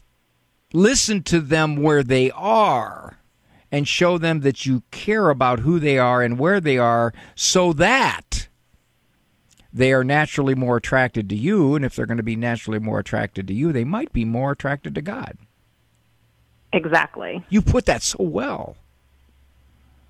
listen 0.74 1.22
to 1.24 1.42
them 1.42 1.76
where 1.76 2.04
they 2.04 2.32
are 2.32 3.20
and 3.72 3.88
show 3.88 4.18
them 4.18 4.40
that 4.40 4.66
you 4.66 4.84
care 4.90 5.30
about 5.30 5.60
who 5.60 5.80
they 5.80 6.00
are 6.00 6.24
and 6.24 6.40
where 6.40 6.62
they 6.62 6.78
are 6.78 7.14
so 7.36 7.74
that 7.74 8.48
they 9.74 9.92
are 9.92 10.04
naturally 10.04 10.56
more 10.56 10.78
attracted 10.78 11.28
to 11.30 11.36
you. 11.36 11.76
And 11.76 11.84
if 11.84 11.96
they're 11.96 12.06
going 12.06 12.18
to 12.18 12.24
be 12.24 12.38
naturally 12.38 12.80
more 12.80 13.00
attracted 13.00 13.48
to 13.48 13.54
you, 13.54 13.74
they 13.74 13.84
might 13.84 14.14
be 14.14 14.24
more 14.24 14.54
attracted 14.54 14.96
to 14.96 15.02
God. 15.02 15.38
Exactly. 16.72 17.44
You 17.50 17.62
put 17.62 17.86
that 17.86 18.02
so 18.02 18.24
well. 18.24 18.78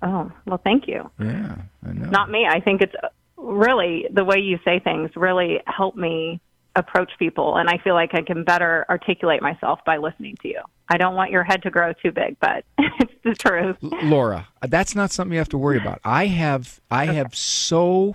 Oh, 0.02 0.30
well, 0.46 0.60
thank 0.62 0.86
you. 0.86 1.10
Yeah, 1.18 1.56
I 1.86 1.92
know. 1.92 2.08
Not 2.08 2.30
me. 2.30 2.46
I 2.48 2.60
think 2.60 2.82
it's 2.82 2.94
really 3.36 4.06
the 4.12 4.24
way 4.24 4.38
you 4.38 4.58
say 4.64 4.78
things 4.78 5.10
really 5.16 5.60
help 5.66 5.96
me 5.96 6.40
approach 6.76 7.10
people, 7.18 7.56
and 7.56 7.68
I 7.68 7.78
feel 7.78 7.94
like 7.94 8.14
I 8.14 8.22
can 8.22 8.44
better 8.44 8.86
articulate 8.88 9.42
myself 9.42 9.80
by 9.84 9.96
listening 9.96 10.36
to 10.42 10.48
you. 10.48 10.60
I 10.88 10.96
don't 10.96 11.14
want 11.14 11.30
your 11.30 11.42
head 11.42 11.62
to 11.62 11.70
grow 11.70 11.92
too 11.92 12.12
big, 12.12 12.38
but 12.40 12.64
it's 12.78 13.12
the 13.24 13.34
truth. 13.34 13.76
Laura, 13.82 14.48
that's 14.62 14.94
not 14.94 15.10
something 15.10 15.32
you 15.32 15.38
have 15.38 15.48
to 15.50 15.58
worry 15.58 15.78
about. 15.78 16.00
I 16.04 16.26
have 16.26 16.80
I 16.90 17.06
have 17.06 17.34
so 17.34 18.14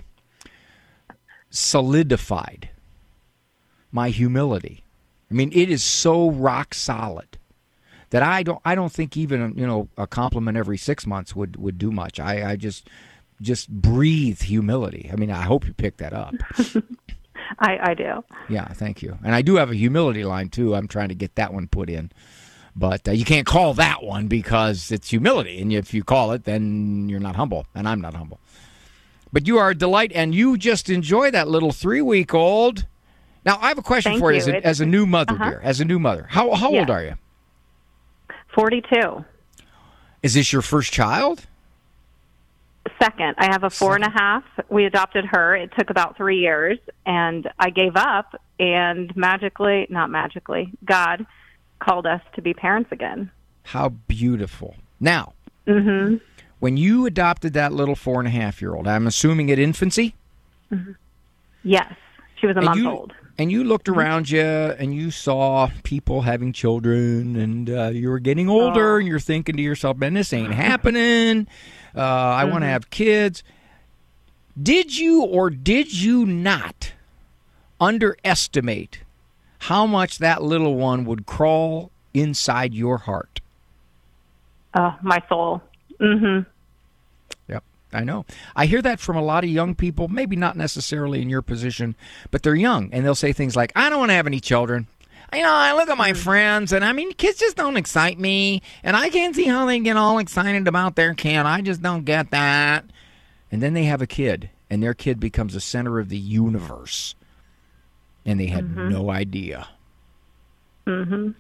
solidified 1.50 2.70
my 3.92 4.10
humility. 4.10 4.84
I 5.30 5.36
mean, 5.36 5.52
it 5.54 5.70
is 5.70 5.84
so 5.84 6.32
rock 6.32 6.74
solid 6.74 7.38
that 8.14 8.22
I 8.22 8.44
don't 8.44 8.62
I 8.64 8.76
don't 8.76 8.92
think 8.92 9.18
even 9.18 9.54
you 9.58 9.66
know 9.66 9.90
a 9.98 10.06
compliment 10.06 10.56
every 10.56 10.78
six 10.78 11.08
months 11.08 11.36
would 11.36 11.56
would 11.58 11.78
do 11.80 11.92
much. 11.92 12.20
I 12.20 12.52
I 12.52 12.56
just 12.56 12.88
just 13.42 13.70
breathe 13.70 14.42
humility. 14.44 15.10
I 15.12 15.16
mean, 15.16 15.32
I 15.32 15.42
hope 15.42 15.66
you 15.68 15.74
pick 15.74 15.98
that 15.98 16.14
up. 16.14 16.36
I, 17.60 17.78
I 17.90 17.94
do. 17.96 18.24
Yeah, 18.48 18.68
thank 18.70 19.02
you. 19.02 19.18
And 19.26 19.34
I 19.36 19.42
do 19.42 19.56
have 19.56 19.70
a 19.72 19.76
humility 19.76 20.24
line 20.24 20.50
too. 20.50 20.76
I'm 20.76 20.88
trying 20.88 21.10
to 21.10 21.16
get 21.16 21.36
that 21.36 21.54
one 21.54 21.68
put 21.68 21.90
in. 21.90 22.12
But 22.76 23.08
uh, 23.08 23.12
you 23.12 23.26
can't 23.26 23.46
call 23.46 23.74
that 23.74 24.02
one 24.04 24.28
because 24.28 24.92
it's 24.92 25.10
humility. 25.10 25.60
And 25.62 25.74
if 25.74 25.94
you 25.94 26.04
call 26.04 26.32
it, 26.32 26.46
then 26.46 27.10
you're 27.10 27.20
not 27.20 27.36
humble. 27.36 27.66
And 27.76 27.88
I'm 27.88 28.00
not 28.00 28.14
humble. 28.14 28.40
But 29.34 29.48
you 29.48 29.58
are 29.58 29.72
a 29.72 29.76
delight. 29.76 30.12
And 30.16 30.34
you 30.34 30.56
just 30.58 30.90
enjoy 30.90 31.30
that 31.32 31.48
little 31.48 31.72
three 31.72 32.02
week 32.02 32.34
old. 32.34 32.86
Now, 33.46 33.58
I 33.62 33.68
have 33.68 33.78
a 33.78 33.84
question 33.84 34.12
Thank 34.14 34.22
for 34.22 34.32
you, 34.32 34.38
as 34.38 34.48
a, 34.48 34.66
as 34.66 34.80
a 34.80 34.86
new 34.86 35.06
mother, 35.06 35.34
Uh-huh. 35.34 35.50
dear. 35.50 35.60
As 35.64 35.82
a 35.82 35.86
new 35.86 36.00
mother. 36.00 36.28
How, 36.30 36.54
how 36.54 36.72
Yeah. 36.72 36.80
old 36.82 36.90
are 36.90 37.04
you? 37.04 37.16
42. 38.54 39.24
Is 40.22 40.34
this 40.36 40.54
your 40.54 40.62
first 40.62 40.92
child? 40.94 41.46
Second, 43.02 43.36
I 43.38 43.46
have 43.52 43.64
a 43.64 43.70
four 43.70 43.96
and 43.96 44.04
a 44.04 44.10
half. 44.10 44.44
We 44.70 44.86
adopted 44.86 45.26
her. 45.32 45.56
It 45.56 45.72
took 45.78 45.90
about 45.90 46.16
three 46.18 46.40
years, 46.40 46.78
and 47.06 47.50
I 47.60 47.70
gave 47.70 47.96
up. 47.96 48.40
And 48.60 49.14
magically, 49.18 49.88
not 49.90 50.10
magically, 50.10 50.72
God 50.86 51.26
called 51.80 52.06
us 52.06 52.22
to 52.36 52.42
be 52.42 52.54
parents 52.54 52.92
again. 52.92 53.32
How 53.64 53.90
beautiful. 53.90 54.76
Now, 55.00 55.34
hmm 55.68 56.16
when 56.60 56.78
you 56.78 57.06
adopted 57.06 57.52
that 57.54 57.74
little 57.74 57.96
four 57.96 58.20
and 58.20 58.28
a 58.28 58.32
half 58.32 58.62
year 58.62 58.74
old, 58.74 58.88
I'm 58.88 59.06
assuming 59.06 59.52
at 59.52 59.60
infancy? 59.60 60.16
Yes, 61.64 61.94
she 62.40 62.48
was 62.48 62.56
a 62.56 62.60
And 62.60 62.66
month 62.66 62.78
you- 62.78 62.90
old. 62.90 63.14
And 63.38 63.52
you 63.52 63.64
looked 63.64 63.90
around 63.90 64.30
you 64.30 64.42
and 64.42 64.94
you 64.94 65.10
saw 65.10 65.70
people 65.84 66.22
having 66.22 66.54
children, 66.54 67.36
and 67.36 67.70
uh, 67.70 67.90
you 67.90 68.10
were 68.10 68.20
getting 68.20 68.48
older, 68.48 69.00
and 69.00 69.08
you're 69.08 69.20
thinking 69.20 69.56
to 69.58 69.62
yourself, 69.62 69.98
man, 69.98 70.14
this 70.14 70.32
ain't 70.34 70.54
happening. 70.54 71.48
Uh, 71.96 72.00
I 72.02 72.46
want 72.46 72.62
to 72.64 72.68
have 72.68 72.90
kids. 72.92 73.44
Did 74.62 74.96
you 74.96 75.24
or 75.24 75.50
did 75.50 75.92
you 76.00 76.26
not 76.28 76.94
underestimate 77.82 79.02
how 79.60 79.86
much 79.88 80.20
that 80.20 80.44
little 80.44 80.76
one 80.76 81.04
would 81.06 81.26
crawl 81.26 81.90
inside 82.14 82.74
your 82.74 83.00
heart? 83.00 83.42
Oh, 84.76 84.96
my 85.02 85.22
soul. 85.28 85.62
hmm 86.00 86.40
Yep, 86.40 86.53
I 87.96 88.04
know. 88.04 88.26
I 88.56 88.66
hear 88.66 88.82
that 88.82 89.00
from 89.00 89.16
a 89.18 89.22
lot 89.22 89.44
of 89.44 89.50
young 89.50 89.76
people, 89.76 90.08
maybe 90.08 90.36
not 90.36 90.58
necessarily 90.58 91.22
in 91.22 91.30
your 91.30 91.42
position, 91.42 91.96
but 92.32 92.44
they're 92.44 92.56
young 92.56 92.90
and 92.94 93.06
they'll 93.06 93.16
say 93.16 93.34
things 93.34 93.56
like, 93.56 93.72
I 93.76 93.90
don't 93.90 94.00
want 94.00 94.10
to 94.10 94.16
have 94.16 94.28
any 94.28 94.40
children. 94.40 94.88
You 95.34 95.42
know, 95.42 95.52
I 95.52 95.74
look 95.74 95.90
at 95.90 95.98
my 95.98 96.14
friends 96.14 96.72
and 96.74 96.86
I 96.86 96.94
mean, 96.94 97.12
kids 97.14 97.40
just 97.40 97.58
don't 97.58 97.78
excite 97.78 98.20
me 98.20 98.62
and 98.84 98.96
I 98.96 99.10
can't 99.10 99.36
see 99.36 99.46
how 99.46 99.66
they 99.66 99.80
get 99.80 99.98
all 99.98 100.20
excited 100.20 100.68
about 100.68 100.96
their 100.96 101.14
kid. 101.16 101.38
I 101.40 101.62
just 101.62 101.82
don't 101.82 102.06
get 102.06 102.30
that. 102.32 102.86
And 103.52 103.62
then 103.62 103.74
they 103.74 103.86
have 103.86 104.02
a 104.02 104.08
kid 104.08 104.50
and 104.70 104.82
their 104.84 104.94
kid 104.94 105.20
becomes 105.20 105.54
the 105.54 105.62
center 105.62 106.00
of 106.00 106.10
the 106.10 106.18
universe 106.18 107.16
and 108.26 108.40
they 108.40 108.46
had 108.48 108.66
Mhm. 108.66 108.90
no 108.90 109.10
idea. 109.10 109.68
hmm 110.86 111.32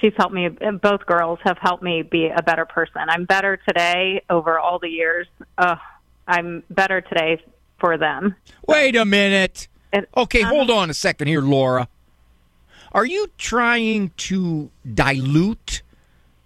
She's 0.00 0.12
helped 0.16 0.34
me. 0.34 0.48
Both 0.48 1.06
girls 1.06 1.38
have 1.44 1.58
helped 1.58 1.82
me 1.82 2.02
be 2.02 2.26
a 2.26 2.42
better 2.42 2.64
person. 2.64 3.02
I'm 3.08 3.24
better 3.24 3.56
today 3.56 4.22
over 4.28 4.58
all 4.58 4.78
the 4.78 4.88
years. 4.88 5.26
Uh, 5.56 5.76
I'm 6.26 6.62
better 6.70 7.00
today 7.00 7.42
for 7.78 7.96
them. 7.96 8.34
Wait 8.66 8.96
a 8.96 9.04
minute. 9.04 9.68
Okay, 10.16 10.42
uh-huh. 10.42 10.50
hold 10.50 10.70
on 10.70 10.90
a 10.90 10.94
second 10.94 11.28
here, 11.28 11.40
Laura. 11.40 11.88
Are 12.92 13.04
you 13.04 13.28
trying 13.38 14.10
to 14.16 14.70
dilute 14.92 15.82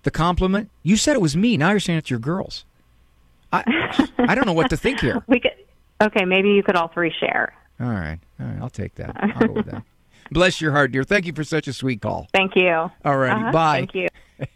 the 0.03 0.11
compliment? 0.11 0.71
You 0.83 0.97
said 0.97 1.15
it 1.15 1.21
was 1.21 1.37
me. 1.37 1.57
Now 1.57 1.71
you're 1.71 1.81
saying 1.81 1.99
it's 1.99 2.11
your 2.11 2.19
girls. 2.19 2.65
I 3.53 4.09
I 4.19 4.35
don't 4.35 4.47
know 4.47 4.53
what 4.53 4.71
to 4.71 4.77
think 4.77 5.01
here. 5.01 5.23
We 5.27 5.41
could. 5.41 5.53
Okay, 6.01 6.25
maybe 6.25 6.51
you 6.51 6.63
could 6.63 6.77
all 6.77 6.89
three 6.89 7.13
share. 7.19 7.55
All 7.81 7.89
right, 7.89 8.19
all 8.41 8.47
right, 8.47 8.59
I'll 8.61 8.71
take 8.71 8.95
that. 8.97 9.17
I'll 9.17 9.49
go 9.49 9.53
with 9.55 9.67
that. 9.67 9.83
Bless 10.31 10.61
your 10.61 10.73
heart, 10.73 10.93
dear. 10.93 11.05
Thank 11.05 11.27
you 11.27 11.33
for 11.33 11.45
such 11.45 11.69
a 11.69 11.73
sweet 11.73 12.01
call. 12.03 12.29
Thank 12.33 12.55
you. 12.57 12.91
All 13.05 13.17
righty, 13.17 13.41
Uh-huh, 13.41 13.53
bye. 13.53 13.87
Thank 13.91 13.95
you. 13.95 14.09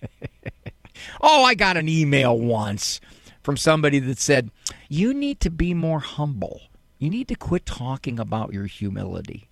Oh, 1.20 1.42
I 1.42 1.54
got 1.54 1.76
an 1.76 1.88
email 1.88 2.38
once 2.38 3.00
from 3.42 3.56
somebody 3.56 3.98
that 3.98 4.18
said, 4.18 4.50
You 4.88 5.12
need 5.12 5.40
to 5.40 5.50
be 5.50 5.74
more 5.74 5.98
humble. 5.98 6.60
You 6.98 7.10
need 7.10 7.26
to 7.28 7.34
quit 7.34 7.66
talking 7.66 8.20
about 8.20 8.52
your 8.52 8.66
humility. 8.66 9.48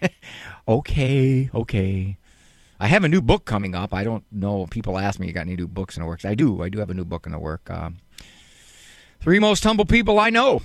okay, 0.68 1.50
okay. 1.54 2.16
I 2.78 2.86
have 2.86 3.04
a 3.04 3.08
new 3.08 3.20
book 3.20 3.44
coming 3.44 3.74
up. 3.74 3.92
I 3.92 4.04
don't 4.04 4.24
know. 4.32 4.66
People 4.66 4.98
ask 4.98 5.20
me, 5.20 5.26
"You 5.26 5.34
got 5.34 5.42
any 5.42 5.56
new 5.56 5.68
books 5.68 5.96
in 5.98 6.02
the 6.02 6.06
works?" 6.06 6.24
I 6.24 6.34
do. 6.34 6.62
I 6.62 6.70
do 6.70 6.78
have 6.78 6.88
a 6.88 6.94
new 6.94 7.04
book 7.04 7.26
in 7.26 7.32
the 7.32 7.38
work. 7.38 7.68
Um, 7.68 7.98
Three 9.20 9.38
most 9.38 9.62
humble 9.64 9.84
people 9.84 10.18
I 10.18 10.30
know, 10.30 10.62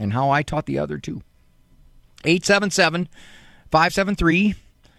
and 0.00 0.14
how 0.14 0.30
I 0.30 0.42
taught 0.42 0.64
the 0.64 0.78
other 0.78 0.96
two. 0.96 1.20
877 2.24 3.08
573 3.70 4.54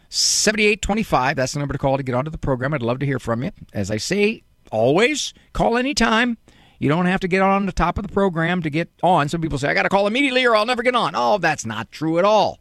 7825. 0.09 1.35
That's 1.35 1.53
the 1.53 1.59
number 1.59 1.73
to 1.73 1.77
call 1.77 1.97
to 1.97 2.03
get 2.03 2.15
onto 2.15 2.31
the 2.31 2.37
program. 2.37 2.73
I'd 2.73 2.81
love 2.81 2.99
to 2.99 3.05
hear 3.05 3.19
from 3.19 3.43
you. 3.43 3.51
As 3.73 3.91
I 3.91 3.97
say, 3.97 4.43
always 4.71 5.33
call 5.53 5.77
anytime. 5.77 6.37
You 6.79 6.89
don't 6.89 7.07
have 7.07 7.21
to 7.21 7.27
get 7.27 7.41
on 7.41 7.65
the 7.65 7.71
top 7.71 7.97
of 7.97 8.05
the 8.05 8.13
program 8.13 8.61
to 8.61 8.69
get 8.69 8.89
on. 9.01 9.29
Some 9.29 9.41
people 9.41 9.57
say, 9.57 9.67
I 9.67 9.73
got 9.73 9.83
to 9.83 9.89
call 9.89 10.07
immediately 10.07 10.45
or 10.45 10.55
I'll 10.55 10.65
never 10.65 10.83
get 10.83 10.95
on. 10.95 11.13
Oh, 11.15 11.39
that's 11.39 11.65
not 11.65 11.91
true 11.91 12.19
at 12.19 12.25
all. 12.25 12.59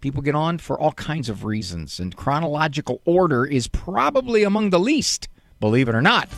People 0.00 0.20
get 0.20 0.34
on 0.34 0.58
for 0.58 0.78
all 0.78 0.90
kinds 0.92 1.28
of 1.28 1.44
reasons, 1.44 2.00
and 2.00 2.16
chronological 2.16 3.00
order 3.04 3.44
is 3.44 3.68
probably 3.68 4.42
among 4.42 4.70
the 4.70 4.80
least, 4.80 5.28
believe 5.60 5.88
it 5.88 5.94
or 5.94 6.02
not. 6.02 6.28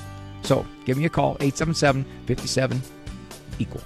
So 0.43 0.67
give 0.85 0.99
me 0.99 1.07
a 1.07 1.09
call, 1.09 1.39
877 1.41 2.05
57 2.27 2.83
equal. 3.59 3.81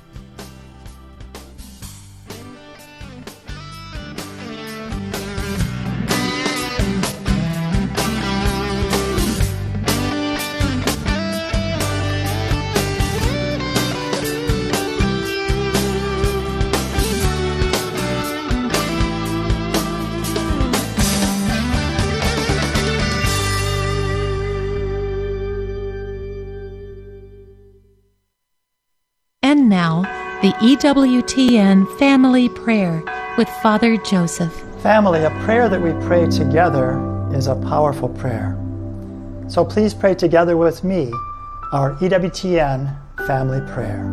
Now, 29.69 30.01
the 30.41 30.53
EWTN 30.65 31.99
Family 31.99 32.49
Prayer 32.49 33.05
with 33.37 33.51
Father 33.63 33.99
Joseph. 33.99 34.55
Family, 34.83 35.25
a 35.25 35.31
prayer 35.45 35.69
that 35.69 35.79
we 35.79 35.93
pray 36.07 36.27
together 36.27 36.99
is 37.35 37.49
a 37.49 37.55
powerful 37.55 38.09
prayer. 38.09 38.59
So 39.47 39.67
please 39.67 39.93
pray 39.93 40.15
together 40.15 40.57
with 40.57 40.85
me 40.85 41.13
our 41.75 41.97
EWTN 41.97 42.97
family 43.27 43.61
prayer. 43.71 44.09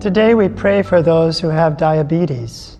Today 0.00 0.34
we 0.34 0.48
pray 0.48 0.84
for 0.84 1.02
those 1.02 1.40
who 1.40 1.48
have 1.48 1.76
diabetes. 1.76 2.76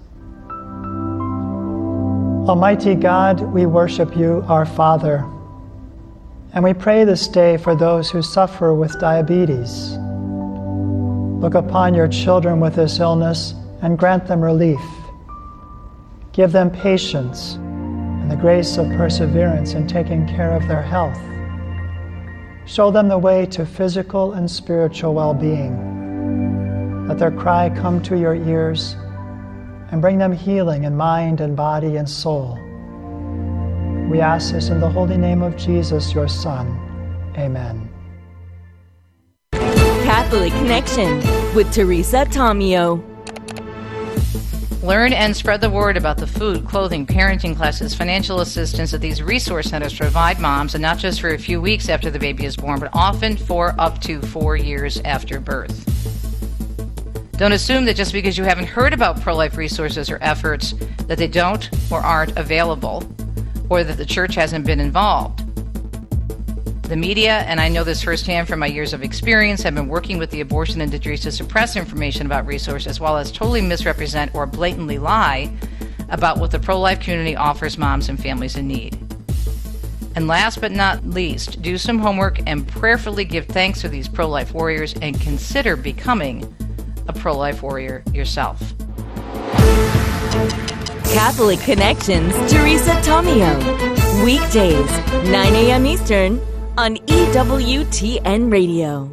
Almighty 2.48 2.94
God, 2.94 3.40
we 3.40 3.66
worship 3.66 4.16
you, 4.16 4.44
our 4.46 4.66
Father, 4.66 5.28
and 6.56 6.64
we 6.64 6.72
pray 6.72 7.04
this 7.04 7.28
day 7.28 7.58
for 7.58 7.76
those 7.76 8.10
who 8.10 8.22
suffer 8.22 8.72
with 8.72 8.98
diabetes. 8.98 9.98
Look 11.38 11.52
upon 11.52 11.92
your 11.92 12.08
children 12.08 12.60
with 12.60 12.76
this 12.76 12.98
illness 12.98 13.52
and 13.82 13.98
grant 13.98 14.26
them 14.26 14.40
relief. 14.40 14.80
Give 16.32 16.52
them 16.52 16.70
patience 16.70 17.56
and 17.56 18.30
the 18.30 18.36
grace 18.36 18.78
of 18.78 18.86
perseverance 18.96 19.74
in 19.74 19.86
taking 19.86 20.26
care 20.26 20.56
of 20.56 20.66
their 20.66 20.80
health. 20.80 21.18
Show 22.66 22.90
them 22.90 23.08
the 23.08 23.18
way 23.18 23.44
to 23.46 23.66
physical 23.66 24.32
and 24.32 24.50
spiritual 24.50 25.12
well 25.12 25.34
being. 25.34 27.06
Let 27.06 27.18
their 27.18 27.32
cry 27.32 27.68
come 27.68 28.02
to 28.04 28.18
your 28.18 28.34
ears 28.34 28.96
and 29.90 30.00
bring 30.00 30.16
them 30.16 30.32
healing 30.32 30.84
in 30.84 30.96
mind 30.96 31.42
and 31.42 31.54
body 31.54 31.96
and 31.96 32.08
soul. 32.08 32.58
We 34.08 34.20
ask 34.20 34.52
this 34.52 34.68
in 34.68 34.78
the 34.78 34.88
holy 34.88 35.16
name 35.16 35.42
of 35.42 35.56
Jesus, 35.56 36.14
your 36.14 36.28
Son. 36.28 36.78
Amen. 37.36 37.90
Catholic 39.52 40.52
Connection 40.52 41.16
with 41.56 41.72
Teresa 41.72 42.24
Tomeo. 42.26 43.02
Learn 44.84 45.12
and 45.12 45.34
spread 45.34 45.60
the 45.60 45.68
word 45.68 45.96
about 45.96 46.18
the 46.18 46.26
food, 46.28 46.64
clothing, 46.64 47.04
parenting 47.04 47.56
classes, 47.56 47.96
financial 47.96 48.40
assistance 48.42 48.92
that 48.92 49.00
these 49.00 49.20
resource 49.20 49.70
centers 49.70 49.98
provide 49.98 50.38
moms, 50.38 50.76
and 50.76 50.82
not 50.82 50.98
just 50.98 51.20
for 51.20 51.30
a 51.30 51.38
few 51.38 51.60
weeks 51.60 51.88
after 51.88 52.08
the 52.08 52.20
baby 52.20 52.44
is 52.44 52.56
born, 52.56 52.78
but 52.78 52.90
often 52.92 53.36
for 53.36 53.74
up 53.76 54.00
to 54.02 54.22
four 54.22 54.54
years 54.56 55.00
after 55.04 55.40
birth. 55.40 55.82
Don't 57.32 57.50
assume 57.50 57.84
that 57.86 57.96
just 57.96 58.12
because 58.12 58.38
you 58.38 58.44
haven't 58.44 58.66
heard 58.66 58.92
about 58.92 59.20
pro 59.20 59.34
life 59.34 59.56
resources 59.56 60.08
or 60.08 60.18
efforts 60.20 60.74
that 61.08 61.18
they 61.18 61.26
don't 61.26 61.68
or 61.90 61.98
aren't 61.98 62.36
available, 62.38 63.02
or 63.68 63.84
that 63.84 63.96
the 63.96 64.06
church 64.06 64.34
hasn't 64.34 64.66
been 64.66 64.80
involved. 64.80 65.42
The 66.88 66.96
media, 66.96 67.38
and 67.38 67.60
I 67.60 67.68
know 67.68 67.82
this 67.82 68.04
firsthand 68.04 68.46
from 68.46 68.60
my 68.60 68.66
years 68.66 68.92
of 68.92 69.02
experience, 69.02 69.62
have 69.62 69.74
been 69.74 69.88
working 69.88 70.18
with 70.18 70.30
the 70.30 70.40
abortion 70.40 70.80
industry 70.80 71.18
to 71.18 71.32
suppress 71.32 71.74
information 71.74 72.26
about 72.26 72.46
resources 72.46 72.86
as 72.86 73.00
well 73.00 73.16
as 73.16 73.32
totally 73.32 73.60
misrepresent 73.60 74.32
or 74.36 74.46
blatantly 74.46 74.98
lie 74.98 75.52
about 76.10 76.38
what 76.38 76.52
the 76.52 76.60
pro 76.60 76.78
life 76.78 77.00
community 77.00 77.34
offers 77.34 77.76
moms 77.76 78.08
and 78.08 78.22
families 78.22 78.56
in 78.56 78.68
need. 78.68 78.96
And 80.14 80.28
last 80.28 80.60
but 80.60 80.70
not 80.70 81.04
least, 81.04 81.60
do 81.60 81.76
some 81.76 81.98
homework 81.98 82.38
and 82.46 82.66
prayerfully 82.66 83.24
give 83.24 83.46
thanks 83.46 83.80
to 83.80 83.88
these 83.88 84.06
pro 84.06 84.28
life 84.28 84.54
warriors 84.54 84.94
and 85.02 85.20
consider 85.20 85.76
becoming 85.76 86.54
a 87.08 87.12
pro 87.12 87.36
life 87.36 87.62
warrior 87.62 88.04
yourself. 88.14 88.62
Catholic 91.12 91.60
Connections, 91.60 92.34
Teresa 92.50 92.92
Tomeo. 93.02 94.24
Weekdays, 94.24 94.90
9 95.30 95.54
a.m. 95.54 95.86
Eastern 95.86 96.40
on 96.76 96.96
EWTN 96.96 98.50
Radio. 98.50 99.12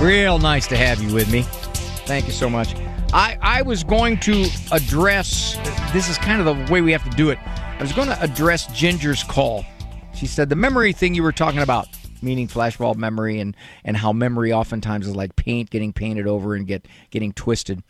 Real 0.00 0.38
nice 0.38 0.66
to 0.68 0.76
have 0.76 1.02
you 1.02 1.14
with 1.14 1.30
me. 1.30 1.42
Thank 2.06 2.26
you 2.26 2.32
so 2.32 2.48
much. 2.48 2.74
I, 3.12 3.36
I 3.42 3.62
was 3.62 3.84
going 3.84 4.18
to 4.20 4.46
address 4.72 5.56
this 5.92 6.08
is 6.08 6.16
kind 6.16 6.40
of 6.40 6.46
the 6.46 6.72
way 6.72 6.80
we 6.80 6.92
have 6.92 7.04
to 7.04 7.16
do 7.16 7.30
it. 7.30 7.38
I 7.46 7.82
was 7.82 7.92
going 7.92 8.08
to 8.08 8.22
address 8.22 8.66
Ginger's 8.68 9.22
call. 9.22 9.64
She 10.20 10.26
said 10.26 10.50
the 10.50 10.54
memory 10.54 10.92
thing 10.92 11.14
you 11.14 11.22
were 11.22 11.32
talking 11.32 11.62
about, 11.62 11.88
meaning 12.20 12.46
flashbulb 12.46 12.96
memory 12.96 13.40
and, 13.40 13.56
and 13.84 13.96
how 13.96 14.12
memory 14.12 14.52
oftentimes 14.52 15.06
is 15.06 15.16
like 15.16 15.34
paint 15.34 15.70
getting 15.70 15.94
painted 15.94 16.26
over 16.26 16.54
and 16.54 16.66
get 16.66 16.86
getting 17.08 17.32
twisted. 17.32 17.82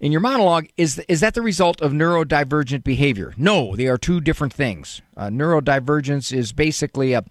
In 0.00 0.10
your 0.10 0.22
monologue, 0.22 0.68
is 0.78 0.98
is 1.08 1.20
that 1.20 1.34
the 1.34 1.42
result 1.42 1.82
of 1.82 1.92
neurodivergent 1.92 2.84
behavior? 2.84 3.34
No, 3.36 3.76
they 3.76 3.86
are 3.86 3.98
two 3.98 4.22
different 4.22 4.54
things. 4.54 5.02
Uh, 5.14 5.26
neurodivergence 5.26 6.32
is 6.32 6.54
basically 6.54 7.12
a, 7.12 7.22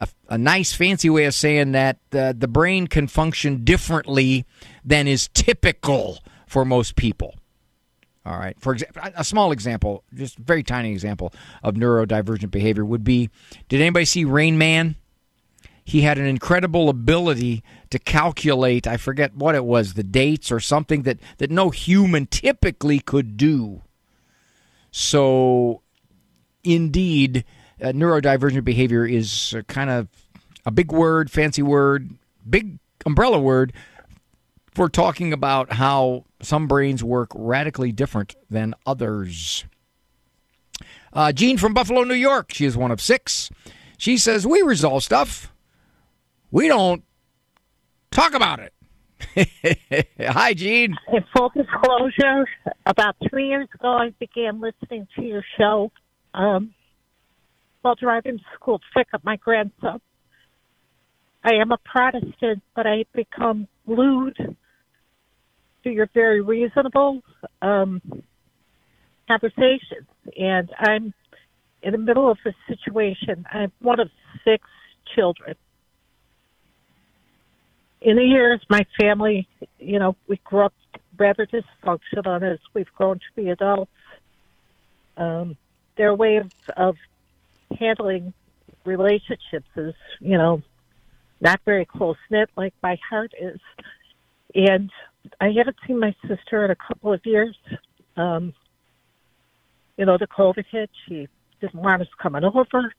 a, 0.00 0.06
a 0.28 0.38
nice 0.38 0.72
fancy 0.72 1.10
way 1.10 1.24
of 1.24 1.34
saying 1.34 1.72
that 1.72 1.98
uh, 2.12 2.32
the 2.32 2.46
brain 2.46 2.86
can 2.86 3.08
function 3.08 3.64
differently 3.64 4.46
than 4.84 5.08
is 5.08 5.28
typical 5.34 6.20
for 6.46 6.64
most 6.64 6.94
people. 6.94 7.34
All 8.26 8.38
right. 8.38 8.58
For 8.58 8.72
example, 8.72 9.02
a 9.16 9.24
small 9.24 9.52
example, 9.52 10.02
just 10.14 10.38
a 10.38 10.42
very 10.42 10.62
tiny 10.62 10.92
example 10.92 11.32
of 11.62 11.74
neurodivergent 11.74 12.50
behavior 12.50 12.84
would 12.84 13.04
be 13.04 13.30
Did 13.68 13.80
anybody 13.80 14.04
see 14.04 14.24
Rain 14.24 14.56
Man? 14.56 14.96
He 15.86 16.00
had 16.00 16.16
an 16.16 16.24
incredible 16.24 16.88
ability 16.88 17.62
to 17.90 17.98
calculate, 17.98 18.86
I 18.86 18.96
forget 18.96 19.36
what 19.36 19.54
it 19.54 19.66
was, 19.66 19.92
the 19.92 20.02
dates 20.02 20.50
or 20.50 20.58
something 20.58 21.02
that, 21.02 21.18
that 21.36 21.50
no 21.50 21.68
human 21.68 22.26
typically 22.26 23.00
could 23.00 23.36
do. 23.36 23.82
So, 24.90 25.82
indeed, 26.62 27.44
uh, 27.82 27.88
neurodivergent 27.88 28.64
behavior 28.64 29.04
is 29.04 29.54
kind 29.68 29.90
of 29.90 30.08
a 30.64 30.70
big 30.70 30.90
word, 30.90 31.30
fancy 31.30 31.62
word, 31.62 32.16
big 32.48 32.78
umbrella 33.04 33.38
word 33.38 33.74
for 34.72 34.88
talking 34.88 35.32
about 35.32 35.74
how 35.74 36.24
some 36.44 36.66
brains 36.66 37.02
work 37.02 37.30
radically 37.34 37.92
different 37.92 38.34
than 38.50 38.74
others. 38.86 39.64
Uh, 41.12 41.32
Jean 41.32 41.56
from 41.56 41.74
Buffalo, 41.74 42.02
New 42.02 42.14
York. 42.14 42.52
She 42.52 42.64
is 42.64 42.76
one 42.76 42.90
of 42.90 43.00
six. 43.00 43.50
She 43.96 44.18
says, 44.18 44.46
We 44.46 44.62
resolve 44.62 45.02
stuff. 45.02 45.52
We 46.50 46.68
don't 46.68 47.04
talk 48.10 48.34
about 48.34 48.60
it. 48.60 48.72
Hi, 50.20 50.54
Jean. 50.54 50.96
In 51.12 51.24
full 51.36 51.50
disclosure, 51.54 52.46
about 52.86 53.16
three 53.28 53.48
years 53.48 53.68
ago, 53.74 53.88
I 53.88 54.12
began 54.18 54.60
listening 54.60 55.06
to 55.16 55.22
your 55.22 55.44
show 55.56 55.92
um, 56.34 56.74
while 57.82 57.94
driving 57.94 58.38
to 58.38 58.44
school 58.54 58.78
to 58.78 58.84
pick 58.94 59.08
up 59.14 59.24
my 59.24 59.36
grandson. 59.36 60.00
I 61.42 61.54
am 61.54 61.72
a 61.72 61.78
Protestant, 61.78 62.62
but 62.74 62.86
I've 62.86 63.12
become 63.12 63.68
glued 63.86 64.56
your 65.90 66.08
very 66.12 66.40
reasonable 66.40 67.22
um, 67.62 68.00
conversations. 69.28 70.06
And 70.38 70.70
I'm 70.78 71.14
in 71.82 71.92
the 71.92 71.98
middle 71.98 72.30
of 72.30 72.38
a 72.46 72.54
situation. 72.68 73.46
I'm 73.50 73.72
one 73.80 74.00
of 74.00 74.10
six 74.44 74.66
children. 75.14 75.56
in 78.04 78.16
the 78.16 78.22
years, 78.22 78.60
my 78.68 78.84
family, 79.00 79.48
you 79.78 79.98
know, 79.98 80.14
we 80.28 80.36
grew 80.44 80.66
up 80.66 80.74
rather 81.16 81.46
dysfunctional 81.46 82.42
as 82.42 82.58
we've 82.74 82.92
grown 82.94 83.18
to 83.18 83.24
be 83.34 83.48
adults. 83.48 83.90
Um, 85.16 85.56
their 85.96 86.14
way 86.14 86.36
of, 86.36 86.52
of 86.76 86.96
handling 87.78 88.34
relationships 88.84 89.68
is, 89.76 89.94
you 90.20 90.36
know, 90.36 90.62
not 91.40 91.60
very 91.64 91.86
close 91.86 92.16
knit 92.30 92.50
like 92.56 92.74
my 92.82 92.98
heart 93.08 93.32
is. 93.40 93.60
And 94.54 94.90
I 95.40 95.50
haven't 95.56 95.76
seen 95.86 95.98
my 95.98 96.14
sister 96.26 96.64
in 96.64 96.70
a 96.70 96.76
couple 96.76 97.12
of 97.12 97.24
years. 97.24 97.56
Um, 98.16 98.52
you 99.96 100.04
know, 100.04 100.18
the 100.18 100.26
COVID 100.26 100.64
hit. 100.70 100.90
She 101.08 101.28
didn't 101.60 101.74
want 101.74 102.02
us 102.02 102.08
coming 102.20 102.44
over. 102.44 102.92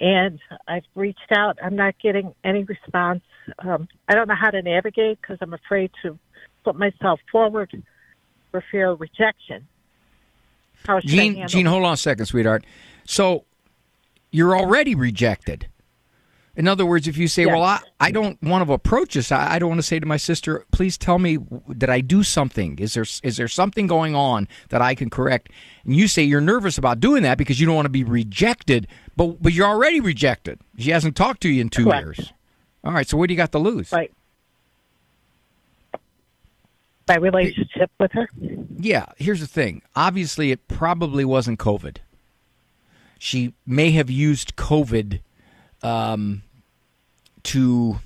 And 0.00 0.38
I've 0.68 0.84
reached 0.94 1.32
out. 1.32 1.58
I'm 1.62 1.74
not 1.74 1.94
getting 2.00 2.34
any 2.44 2.64
response. 2.64 3.22
Um, 3.58 3.88
I 4.08 4.14
don't 4.14 4.28
know 4.28 4.36
how 4.36 4.50
to 4.50 4.62
navigate 4.62 5.20
because 5.20 5.38
I'm 5.40 5.54
afraid 5.54 5.90
to 6.02 6.18
put 6.64 6.76
myself 6.76 7.18
forward 7.32 7.82
for 8.50 8.62
fear 8.70 8.90
of 8.90 9.00
rejection. 9.00 9.66
How 10.86 11.00
Jean, 11.00 11.48
Jean, 11.48 11.66
hold 11.66 11.84
on 11.84 11.94
a 11.94 11.96
second, 11.96 12.26
sweetheart. 12.26 12.64
So 13.04 13.44
you're 14.30 14.56
already 14.56 14.94
rejected. 14.94 15.66
In 16.58 16.66
other 16.66 16.84
words, 16.84 17.06
if 17.06 17.16
you 17.16 17.28
say, 17.28 17.44
Yes. 17.44 17.52
"Well, 17.52 17.62
I, 17.62 17.80
I 18.00 18.10
don't 18.10 18.36
want 18.42 18.66
to 18.66 18.72
approach 18.72 19.14
this," 19.14 19.30
I, 19.30 19.54
I 19.54 19.58
don't 19.60 19.68
want 19.68 19.78
to 19.78 19.86
say 19.86 20.00
to 20.00 20.06
my 20.06 20.16
sister, 20.16 20.66
"Please 20.72 20.98
tell 20.98 21.20
me, 21.20 21.38
did 21.76 21.88
I 21.88 22.00
do 22.00 22.24
something? 22.24 22.80
Is 22.80 22.94
there 22.94 23.06
is 23.22 23.36
there 23.36 23.46
something 23.46 23.86
going 23.86 24.16
on 24.16 24.48
that 24.70 24.82
I 24.82 24.96
can 24.96 25.08
correct?" 25.08 25.52
And 25.84 25.94
you 25.94 26.08
say 26.08 26.24
you're 26.24 26.40
nervous 26.40 26.76
about 26.76 26.98
doing 26.98 27.22
that 27.22 27.38
because 27.38 27.60
you 27.60 27.66
don't 27.66 27.76
want 27.76 27.86
to 27.86 27.90
be 27.90 28.02
rejected, 28.02 28.88
but 29.16 29.40
but 29.40 29.52
you're 29.52 29.68
already 29.68 30.00
rejected. 30.00 30.58
She 30.76 30.90
hasn't 30.90 31.14
talked 31.14 31.42
to 31.42 31.48
you 31.48 31.60
in 31.60 31.68
two 31.68 31.84
Correct. 31.84 32.04
years. 32.04 32.32
All 32.82 32.92
right, 32.92 33.08
so 33.08 33.16
what 33.16 33.28
do 33.28 33.34
you 33.34 33.38
got 33.38 33.52
to 33.52 33.58
lose? 33.60 33.92
Right. 33.92 34.12
my 37.06 37.16
relationship 37.16 37.90
with 38.00 38.10
her. 38.12 38.28
Yeah, 38.76 39.06
here's 39.16 39.40
the 39.40 39.46
thing. 39.46 39.82
Obviously, 39.96 40.50
it 40.50 40.66
probably 40.68 41.24
wasn't 41.24 41.58
COVID. 41.60 41.98
She 43.18 43.54
may 43.64 43.92
have 43.92 44.10
used 44.10 44.56
COVID 44.56 45.20
um, 45.82 46.42
to 47.48 48.00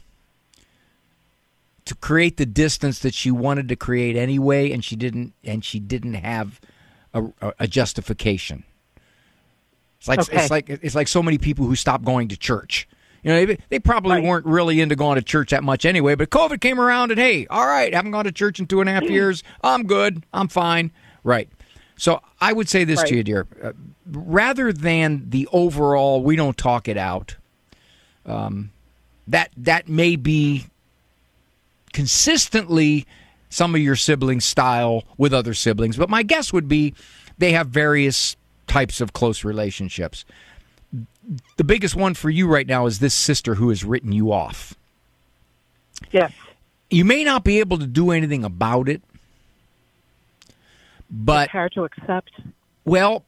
to 1.84 1.95
create 1.97 2.36
the 2.36 2.47
distance 2.47 3.01
that 3.01 3.12
she 3.12 3.30
wanted 3.30 3.68
to 3.68 3.76
create 3.76 4.16
anyway, 4.16 4.70
and 4.70 4.84
she 4.84 4.97
didn't. 4.97 5.34
And 5.43 5.64
she 5.64 5.80
didn't 5.80 6.14
have 6.14 6.61
a, 7.12 7.24
a, 7.59 7.66
justification. 7.66 8.64
It's 9.99 10.09
like 10.09 10.20
Okay. 10.20 10.36
it's 10.36 10.51
like 10.51 10.70
it's 10.70 10.95
like 10.95 11.09
so 11.09 11.22
many 11.22 11.38
people 11.38 11.66
who 11.66 11.76
stop 11.76 12.05
going 12.05 12.28
to 12.28 12.36
church. 12.36 12.88
You 13.22 13.30
know, 13.30 13.47
they, 13.47 13.59
they 13.68 13.78
probably 13.78 14.20
weren't 14.20 14.47
really 14.47 14.80
into 14.80 14.97
going 14.97 15.14
to 15.14 15.22
church 15.22 15.51
that 15.51 15.62
much 15.62 15.84
anyway. 15.84 16.16
But 16.16 16.30
COVID 16.30 16.61
came 16.61 16.80
around, 16.80 17.12
and 17.12 17.20
hey, 17.20 17.47
all 17.49 17.66
right, 17.66 17.95
haven't 17.95 18.11
gone 18.11 18.24
to 18.24 18.32
church 18.32 18.59
in 18.59 18.66
two 18.66 18.80
and 18.80 18.88
a 18.88 18.93
half 18.93 19.05
years. 19.05 19.45
I'm 19.62 19.84
good. 19.84 20.24
I'm 20.32 20.49
fine. 20.49 20.90
Right. 21.22 21.49
So 21.97 22.20
I 22.40 22.53
would 22.53 22.68
say 22.68 22.82
this 22.82 23.01
to 23.05 23.14
you, 23.14 23.22
dear. 23.22 23.47
Uh, 23.62 23.72
rather 24.11 24.72
than 24.72 25.30
the 25.30 25.49
overall, 25.53 26.22
we 26.22 26.34
don't 26.34 26.57
talk 26.57 26.88
it 26.88 26.97
out. 26.97 27.36
Um, 28.26 28.72
that 29.29 29.51
that 29.57 29.89
may 29.89 30.16
be 30.16 30.66
consistently 31.93 33.07
some 33.51 33.75
of 33.75 33.81
your 33.81 33.97
siblings' 33.97 34.45
style 34.45 35.05
with 35.18 35.33
other 35.35 35.55
siblings, 35.55 35.97
but 35.97 36.09
my 36.09 36.23
guess 36.23 36.53
would 36.53 36.68
be 36.68 36.95
they 37.39 37.53
have 37.53 37.68
various 37.68 38.37
types 38.66 39.01
of 39.01 39.12
close 39.12 39.45
relationships. 39.45 40.25
The 41.57 41.64
biggest 41.64 41.95
one 41.95 42.14
for 42.14 42.31
you 42.31 42.49
right 42.49 42.66
now 42.66 42.87
is 42.87 42.99
this 42.99 43.14
sister 43.14 43.55
who 43.57 43.68
has 43.68 43.85
written 43.85 44.12
you 44.12 44.33
off. 44.33 44.75
Yes. 46.11 46.33
You 46.91 47.05
may 47.05 47.25
not 47.25 47.45
be 47.45 47.61
able 47.61 47.79
to 47.79 47.87
do 47.87 48.11
anything 48.11 48.45
about 48.45 48.89
it, 48.89 49.03
but 51.11 51.45
It's 51.45 51.53
hard 51.53 51.73
to 51.73 51.85
accept. 51.85 52.31
well, 52.85 53.25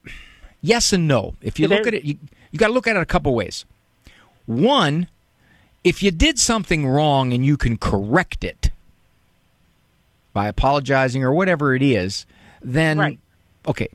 yes 0.63 0.93
and 0.93 1.07
no. 1.07 1.35
If 1.43 1.59
you 1.59 1.67
It 1.67 1.71
look 1.71 1.81
is. 1.83 1.87
at 1.89 1.95
it, 1.95 2.05
you, 2.05 2.19
you 2.51 2.59
got 2.59 2.69
to 2.69 2.73
look 2.73 2.87
at 2.87 2.97
it 2.97 3.01
a 3.01 3.07
couple 3.07 3.35
ways. 3.35 3.65
One, 4.47 5.09
if 5.85 6.03
you 6.03 6.11
did 6.11 6.39
something 6.39 6.87
wrong 6.89 7.33
and 7.33 7.45
you 7.45 7.57
can 7.57 7.77
correct 7.77 8.43
it 8.43 8.71
by 10.33 10.49
apologizing 10.49 11.23
or 11.23 11.33
whatever 11.33 11.75
it 11.75 11.83
is, 11.83 12.27
then 12.63 13.19
okay. 13.67 13.89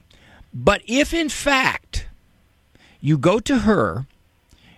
But 0.54 0.82
if 0.88 1.14
in 1.14 1.30
fact 1.30 2.08
you 3.02 3.18
go 3.18 3.40
to 3.40 3.60
her 3.60 4.06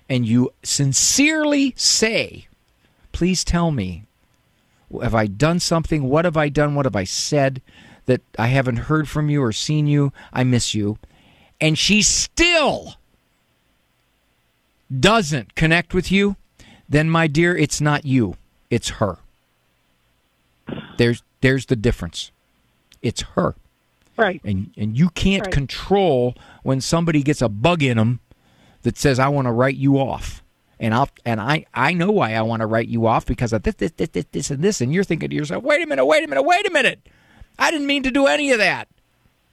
and 0.10 0.26
you 0.26 0.52
sincerely 0.64 1.74
say, 1.78 2.48
please 3.12 3.44
tell 3.44 3.72
me, 3.72 4.04
have 5.02 5.16
I 5.16 5.28
done 5.28 5.60
something? 5.60 6.04
What 6.04 6.26
have 6.26 6.38
I 6.38 6.50
done? 6.50 6.76
What 6.76 6.86
have 6.86 6.96
I 6.96 7.06
said 7.06 7.62
that 8.06 8.22
I 8.38 8.48
haven't 8.48 8.78
heard 8.78 9.08
from 9.08 9.30
you 9.30 9.42
or 9.42 9.52
seen 9.52 9.88
you? 9.88 10.12
I 10.34 10.44
miss 10.44 10.74
you. 10.74 10.98
And 11.62 11.78
she 11.78 12.02
still 12.02 12.96
doesn't 15.00 15.56
connect 15.56 15.94
with 15.94 16.12
you, 16.12 16.36
then 16.92 17.10
my 17.10 17.28
dear, 17.28 17.56
it's 17.58 17.80
not 17.82 18.06
you. 18.06 18.36
It's 18.70 18.90
her. 19.00 19.18
There's 20.98 21.24
there's 21.42 21.66
the 21.66 21.76
difference. 21.76 22.32
It's 23.02 23.22
her. 23.36 23.56
Right. 24.18 24.42
And 24.44 24.72
and 24.78 24.98
you 24.98 25.10
can't 25.10 25.46
Right. 25.46 25.54
control 25.54 26.36
when 26.64 26.82
somebody 26.82 27.24
gets 27.24 27.42
a 27.42 27.50
bug 27.50 27.82
in 27.82 27.98
them 27.98 28.20
that 28.84 28.98
says 28.98 29.20
I 29.20 29.28
want 29.30 29.48
to 29.48 29.52
write 29.52 29.78
you 29.78 29.98
off. 29.98 30.44
And 30.80 30.94
I'll 30.94 31.10
and 31.26 31.40
I 31.42 31.66
I 31.74 31.94
know 31.94 32.12
why 32.12 32.34
I 32.36 32.42
want 32.42 32.60
to 32.62 32.66
write 32.68 32.88
you 32.88 33.08
off 33.08 33.26
because 33.26 33.54
of 33.54 33.64
this 33.64 33.76
this 33.76 33.92
this 33.92 34.10
this, 34.10 34.26
this 34.32 34.52
and 34.52 34.64
this 34.64 34.82
and 34.82 34.94
you're 34.94 35.04
thinking 35.04 35.30
to 35.30 35.36
yourself, 35.36 35.64
"Wait 35.64 35.82
a 35.82 35.88
minute, 35.88 36.06
wait 36.06 36.24
a 36.24 36.28
minute, 36.28 36.44
wait 36.44 36.68
a 36.68 36.72
minute. 36.72 37.00
I 37.58 37.72
didn't 37.72 37.88
mean 37.88 38.04
to 38.04 38.12
do 38.12 38.28
any 38.28 38.52
of 38.52 38.58
that. 38.60 38.88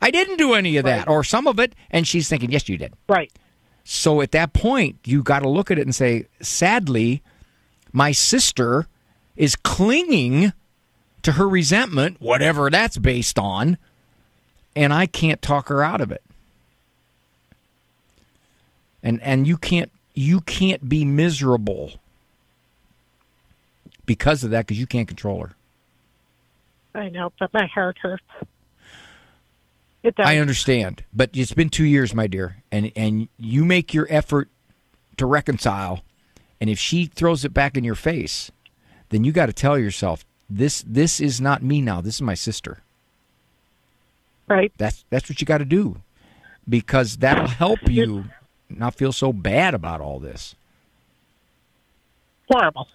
I 0.00 0.10
didn't 0.10 0.36
do 0.38 0.54
any 0.54 0.76
of 0.76 0.84
that 0.84 1.08
or 1.08 1.22
some 1.24 1.46
of 1.46 1.58
it." 1.58 1.74
And 1.90 2.06
she's 2.06 2.28
thinking, 2.28 2.50
"Yes, 2.50 2.68
you 2.68 2.76
did." 2.78 2.94
Right. 3.08 3.30
So 3.90 4.20
at 4.20 4.32
that 4.32 4.52
point, 4.52 4.98
you 5.04 5.22
got 5.22 5.38
to 5.38 5.48
look 5.48 5.70
at 5.70 5.78
it 5.78 5.86
and 5.86 5.94
say, 5.94 6.26
sadly, 6.42 7.22
my 7.90 8.12
sister 8.12 8.86
is 9.34 9.56
clinging 9.56 10.52
to 11.22 11.32
her 11.32 11.48
resentment, 11.48 12.20
whatever 12.20 12.68
that's 12.68 12.98
based 12.98 13.38
on, 13.38 13.78
and 14.76 14.92
I 14.92 15.06
can't 15.06 15.40
talk 15.40 15.68
her 15.68 15.82
out 15.82 16.02
of 16.02 16.12
it. 16.12 16.22
And 19.02 19.22
and 19.22 19.46
you 19.46 19.56
can't 19.56 19.90
you 20.12 20.42
can't 20.42 20.86
be 20.86 21.06
miserable 21.06 21.92
because 24.04 24.44
of 24.44 24.50
that 24.50 24.66
because 24.66 24.78
you 24.78 24.86
can't 24.86 25.08
control 25.08 25.46
her. 25.46 25.54
I 26.94 27.08
know, 27.08 27.32
but 27.38 27.54
my 27.54 27.64
heart 27.64 27.96
hurts. 28.02 28.22
It 30.08 30.16
does. 30.16 30.26
I 30.26 30.38
understand, 30.38 31.04
but 31.12 31.28
it's 31.34 31.52
been 31.52 31.68
two 31.68 31.84
years, 31.84 32.14
my 32.14 32.26
dear, 32.26 32.56
and 32.72 32.90
and 32.96 33.28
you 33.36 33.62
make 33.66 33.92
your 33.92 34.06
effort 34.08 34.48
to 35.18 35.26
reconcile, 35.26 36.00
and 36.62 36.70
if 36.70 36.78
she 36.78 37.04
throws 37.04 37.44
it 37.44 37.52
back 37.52 37.76
in 37.76 37.84
your 37.84 37.94
face, 37.94 38.50
then 39.10 39.22
you 39.24 39.32
got 39.32 39.46
to 39.46 39.52
tell 39.52 39.78
yourself 39.78 40.24
this 40.48 40.82
this 40.86 41.20
is 41.20 41.42
not 41.42 41.62
me 41.62 41.82
now. 41.82 42.00
This 42.00 42.14
is 42.14 42.22
my 42.22 42.32
sister. 42.32 42.78
Right. 44.46 44.72
That's 44.78 45.04
that's 45.10 45.28
what 45.28 45.42
you 45.42 45.46
got 45.46 45.58
to 45.58 45.66
do, 45.66 46.00
because 46.66 47.18
that'll 47.18 47.46
help 47.46 47.80
you 47.86 48.24
not 48.70 48.94
feel 48.94 49.12
so 49.12 49.30
bad 49.30 49.74
about 49.74 50.00
all 50.00 50.18
this. 50.18 50.54
Horrible. 52.50 52.88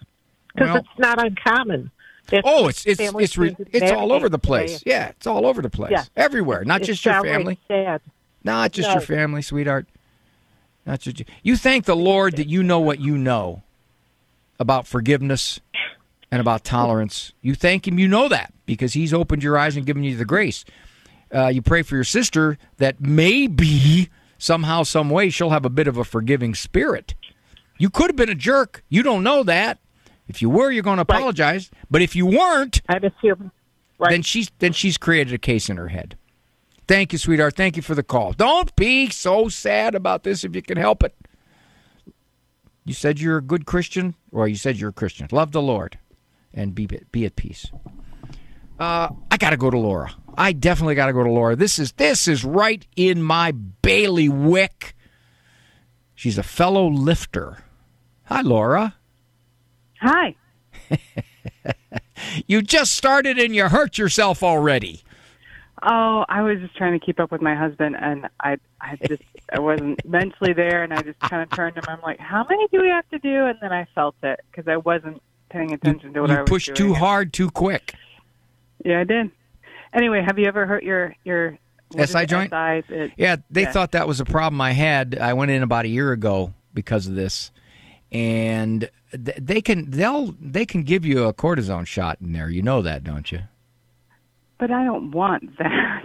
Because 0.52 0.68
Well- 0.68 0.76
it's 0.78 0.98
not 0.98 1.24
uncommon. 1.24 1.92
It's 2.32 2.42
Oh, 2.48 2.68
it's 2.68 2.86
it's 2.86 3.00
it's 3.00 3.36
re- 3.36 3.56
it's 3.72 3.92
all 3.92 4.12
over 4.12 4.28
the 4.28 4.38
place. 4.38 4.82
Yeah, 4.86 5.08
it's 5.08 5.26
all 5.26 5.46
over 5.46 5.60
the 5.60 5.70
place. 5.70 5.92
Yeah. 5.92 6.04
Everywhere, 6.16 6.64
not 6.64 6.80
It's 6.80 6.88
just 6.88 7.04
your 7.04 7.22
family. 7.22 7.58
Sad. 7.68 8.00
Not 8.42 8.72
just 8.72 8.90
your 8.90 9.00
family, 9.00 9.42
sweetheart. 9.42 9.86
Not 10.86 11.00
just 11.00 11.18
you. 11.20 11.24
You 11.42 11.56
thank 11.56 11.84
the 11.84 11.96
Lord 11.96 12.36
that 12.36 12.48
you 12.48 12.62
know 12.62 12.80
what 12.80 13.00
you 13.00 13.16
know 13.16 13.62
about 14.58 14.86
forgiveness 14.86 15.60
and 16.30 16.40
about 16.40 16.64
tolerance. 16.64 17.32
You 17.42 17.54
thank 17.54 17.86
Him, 17.86 17.98
you 17.98 18.08
know 18.08 18.28
that 18.28 18.52
because 18.66 18.92
He's 18.92 19.14
opened 19.14 19.42
your 19.42 19.56
eyes 19.58 19.76
and 19.76 19.86
given 19.86 20.04
you 20.04 20.16
the 20.16 20.24
grace. 20.24 20.64
Uh, 21.34 21.48
you 21.48 21.62
pray 21.62 21.82
for 21.82 21.94
your 21.94 22.04
sister 22.04 22.58
that 22.76 23.00
maybe 23.00 24.08
somehow, 24.38 24.82
some 24.82 25.10
way, 25.10 25.30
she'll 25.30 25.50
have 25.50 25.64
a 25.64 25.70
bit 25.70 25.88
of 25.88 25.96
a 25.96 26.04
forgiving 26.04 26.54
spirit. 26.54 27.14
You 27.78 27.90
could 27.90 28.06
have 28.10 28.16
been 28.16 28.28
a 28.28 28.34
jerk. 28.34 28.84
You 28.88 29.02
don't 29.02 29.22
know 29.22 29.42
that. 29.42 29.78
If 30.26 30.40
you 30.40 30.48
were, 30.50 30.70
you're 30.70 30.82
going 30.82 30.96
to 30.96 31.02
apologize. 31.02 31.70
But 31.90 32.02
if 32.02 32.16
you 32.16 32.26
weren't, 32.26 32.80
I'm 32.88 33.04
assuming. 33.04 33.50
then 34.00 34.22
she's 34.22 34.50
then 34.58 34.72
she's 34.72 34.96
created 34.96 35.34
a 35.34 35.38
case 35.38 35.68
in 35.68 35.76
her 35.76 35.88
head. 35.88 36.16
Thank 36.86 37.12
you, 37.12 37.18
sweetheart. 37.18 37.56
Thank 37.56 37.76
you 37.76 37.82
for 37.82 37.94
the 37.94 38.02
call. 38.02 38.32
Don't 38.32 38.74
be 38.76 39.08
so 39.08 39.48
sad 39.48 39.94
about 39.94 40.22
this 40.22 40.44
if 40.44 40.54
you 40.54 40.62
can 40.62 40.76
help 40.76 41.02
it. 41.02 41.14
You 42.84 42.92
said 42.92 43.18
you're 43.18 43.38
a 43.38 43.42
good 43.42 43.64
Christian, 43.64 44.14
or 44.30 44.46
you 44.46 44.56
said 44.56 44.76
you're 44.76 44.90
a 44.90 44.94
Christian. 44.94 45.26
Love 45.32 45.52
the 45.52 45.62
Lord, 45.62 45.98
and 46.52 46.74
be 46.74 46.86
be 47.10 47.24
at 47.24 47.36
peace. 47.36 47.70
Uh, 48.78 49.08
I 49.30 49.36
got 49.36 49.50
to 49.50 49.56
go 49.56 49.70
to 49.70 49.78
Laura. 49.78 50.12
I 50.36 50.52
definitely 50.52 50.94
got 50.94 51.06
to 51.06 51.12
go 51.12 51.22
to 51.22 51.30
Laura. 51.30 51.56
This 51.56 51.78
is 51.78 51.92
this 51.92 52.28
is 52.28 52.44
right 52.44 52.86
in 52.96 53.22
my 53.22 53.52
bailiwick. 53.52 54.94
She's 56.14 56.38
a 56.38 56.42
fellow 56.42 56.88
lifter. 56.88 57.58
Hi, 58.24 58.40
Laura. 58.42 58.96
Hi. 60.04 60.34
you 62.46 62.62
just 62.62 62.94
started 62.94 63.38
and 63.38 63.54
you 63.54 63.68
hurt 63.68 63.98
yourself 63.98 64.42
already. 64.42 65.02
Oh, 65.82 66.24
I 66.28 66.40
was 66.42 66.60
just 66.60 66.76
trying 66.76 66.98
to 66.98 67.04
keep 67.04 67.20
up 67.20 67.30
with 67.30 67.42
my 67.42 67.54
husband, 67.54 67.96
and 68.00 68.26
I, 68.40 68.56
I 68.80 68.96
just, 69.06 69.22
I 69.52 69.58
wasn't 69.60 70.02
mentally 70.08 70.52
there, 70.54 70.82
and 70.82 70.94
I 70.94 71.02
just 71.02 71.18
kind 71.20 71.42
of 71.42 71.50
turned 71.50 71.74
to 71.74 71.80
him. 71.82 71.86
I'm 71.88 72.00
like, 72.02 72.18
"How 72.18 72.46
many 72.48 72.66
do 72.68 72.80
we 72.80 72.88
have 72.88 73.06
to 73.10 73.18
do?" 73.18 73.46
And 73.46 73.58
then 73.60 73.72
I 73.72 73.86
felt 73.94 74.14
it 74.22 74.40
because 74.50 74.66
I 74.66 74.78
wasn't 74.78 75.20
paying 75.50 75.72
attention 75.72 76.14
to 76.14 76.22
what 76.22 76.30
I 76.30 76.34
You 76.34 76.40
was 76.40 76.48
pushed 76.48 76.66
doing. 76.74 76.76
too 76.76 76.94
hard, 76.94 77.32
too 77.34 77.50
quick. 77.50 77.94
Yeah, 78.84 79.00
I 79.00 79.04
did. 79.04 79.30
Anyway, 79.92 80.22
have 80.22 80.38
you 80.38 80.46
ever 80.46 80.64
hurt 80.64 80.84
your 80.84 81.14
your 81.24 81.58
SI 81.94 82.24
joint? 82.26 82.52
It- 82.88 83.12
Yeah, 83.18 83.36
they 83.50 83.62
yeah. 83.62 83.72
thought 83.72 83.92
that 83.92 84.08
was 84.08 84.20
a 84.20 84.24
problem 84.24 84.60
I 84.62 84.72
had. 84.72 85.18
I 85.18 85.34
went 85.34 85.50
in 85.50 85.62
about 85.62 85.84
a 85.84 85.88
year 85.88 86.12
ago 86.12 86.54
because 86.72 87.06
of 87.06 87.14
this, 87.14 87.50
and 88.14 88.88
th- 89.12 89.36
they 89.40 89.60
can 89.60 89.90
they'll 89.90 90.34
they 90.40 90.64
can 90.64 90.82
give 90.84 91.04
you 91.04 91.24
a 91.24 91.34
cortisone 91.34 91.86
shot 91.86 92.18
in 92.20 92.32
there. 92.32 92.48
You 92.48 92.62
know 92.62 92.80
that, 92.80 93.02
don't 93.04 93.30
you? 93.30 93.40
But 94.58 94.70
I 94.70 94.84
don't 94.84 95.10
want 95.10 95.58
that. 95.58 96.02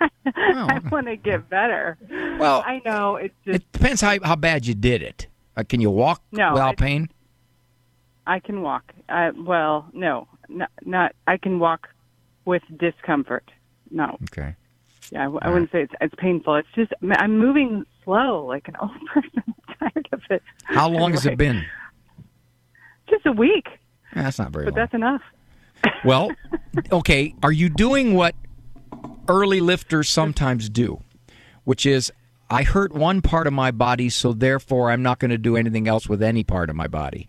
I 0.36 0.80
want 0.90 1.06
to 1.08 1.16
get 1.16 1.50
better. 1.50 1.98
Well, 2.38 2.62
I 2.64 2.80
know 2.84 3.16
it's 3.16 3.34
just 3.44 3.56
It 3.56 3.72
depends 3.72 4.00
how 4.00 4.16
how 4.22 4.36
bad 4.36 4.66
you 4.66 4.74
did 4.74 5.02
it. 5.02 5.26
Uh, 5.56 5.64
can 5.68 5.80
you 5.80 5.90
walk 5.90 6.22
No, 6.32 6.52
without 6.52 6.70
I- 6.70 6.74
pain? 6.76 7.08
I 8.26 8.40
can 8.40 8.60
walk. 8.60 8.92
I, 9.08 9.30
well, 9.30 9.88
no, 9.94 10.28
not, 10.50 10.70
not. 10.84 11.14
I 11.26 11.38
can 11.38 11.58
walk 11.58 11.88
with 12.44 12.62
discomfort. 12.76 13.50
No. 13.90 14.18
Okay. 14.24 14.54
Yeah, 15.10 15.24
I 15.40 15.48
wouldn't 15.48 15.72
say 15.72 15.82
it's 15.84 15.94
it's 16.02 16.14
painful. 16.18 16.54
It's 16.56 16.68
just 16.74 16.92
I'm 17.16 17.38
moving 17.38 17.86
slow, 18.08 18.46
like 18.46 18.66
an 18.68 18.74
old 18.80 18.90
person. 19.12 19.42
I'm 19.46 19.90
tired 19.92 20.08
of 20.12 20.20
it. 20.30 20.42
How 20.64 20.88
long 20.88 21.12
has 21.12 21.26
it 21.26 21.36
been? 21.36 21.64
Just 23.10 23.26
a 23.26 23.32
week, 23.32 23.66
Eh, 24.14 24.22
That's 24.22 24.38
not 24.38 24.50
very 24.52 24.64
but 24.64 24.72
long. 24.74 24.76
that's 24.82 24.94
enough. 24.94 25.22
Well, 26.04 26.30
okay. 26.92 27.34
Are 27.42 27.52
you 27.52 27.68
doing 27.68 28.14
what 28.14 28.34
early 29.28 29.60
lifters 29.60 30.08
sometimes 30.08 30.68
do, 30.70 31.02
which 31.64 31.84
is 31.86 32.10
I 32.50 32.62
hurt 32.62 32.92
one 32.94 33.20
part 33.20 33.46
of 33.46 33.52
my 33.52 33.70
body, 33.70 34.08
so 34.08 34.32
therefore 34.32 34.90
I'm 34.90 35.02
not 35.02 35.18
going 35.18 35.30
to 35.30 35.38
do 35.38 35.56
anything 35.56 35.86
else 35.86 36.08
with 36.08 36.22
any 36.22 36.42
part 36.44 36.70
of 36.70 36.76
my 36.76 36.86
body. 36.86 37.28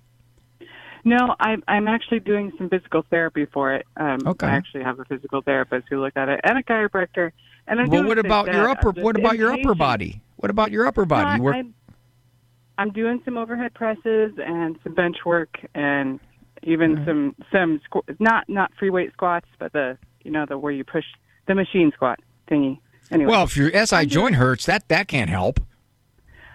No, 1.05 1.35
I'm 1.39 1.63
I'm 1.67 1.87
actually 1.87 2.19
doing 2.21 2.51
some 2.57 2.69
physical 2.69 3.03
therapy 3.09 3.45
for 3.45 3.73
it. 3.73 3.85
Um, 3.97 4.19
Okay. 4.25 4.47
I 4.47 4.51
actually 4.51 4.83
have 4.83 4.99
a 4.99 5.05
physical 5.05 5.41
therapist 5.41 5.87
who 5.89 6.01
looked 6.01 6.17
at 6.17 6.27
it 6.29 6.39
and 6.43 6.57
a 6.57 6.63
chiropractor. 6.63 7.31
And 7.67 7.79
I'm 7.79 7.89
well, 7.89 8.03
what 8.05 8.17
about 8.19 8.51
your 8.53 8.67
upper? 8.69 8.91
What 8.91 9.17
about 9.17 9.37
your 9.37 9.53
upper 9.53 9.75
body? 9.75 10.21
What 10.39 10.49
about 10.49 10.71
your 10.71 10.85
upper 10.87 11.05
body? 11.05 11.29
No, 11.31 11.35
You 11.35 11.41
work. 11.43 11.55
I'm, 11.55 11.73
I'm 12.77 12.91
doing 12.91 13.21
some 13.25 13.37
overhead 13.37 13.73
presses 13.73 14.31
and 14.37 14.77
some 14.83 14.93
bench 14.93 15.17
work 15.25 15.57
and 15.75 16.19
even 16.63 16.95
Mm-hmm. 16.95 17.05
some 17.05 17.35
some 17.51 17.81
squ- 17.89 18.15
not 18.19 18.47
not 18.49 18.71
free 18.79 18.89
weight 18.89 19.11
squats, 19.13 19.47
but 19.59 19.71
the 19.73 19.97
you 20.23 20.31
know 20.31 20.45
the 20.47 20.57
where 20.57 20.71
you 20.71 20.83
push 20.83 21.05
the 21.47 21.55
machine 21.55 21.91
squat 21.93 22.19
thingy. 22.49 22.79
Anyway, 23.11 23.29
Well, 23.31 23.43
if 23.43 23.57
your 23.57 23.71
SI 23.85 24.05
joint 24.05 24.35
hurts, 24.35 24.65
that 24.65 24.87
that 24.89 25.07
can't 25.07 25.29
help. 25.29 25.59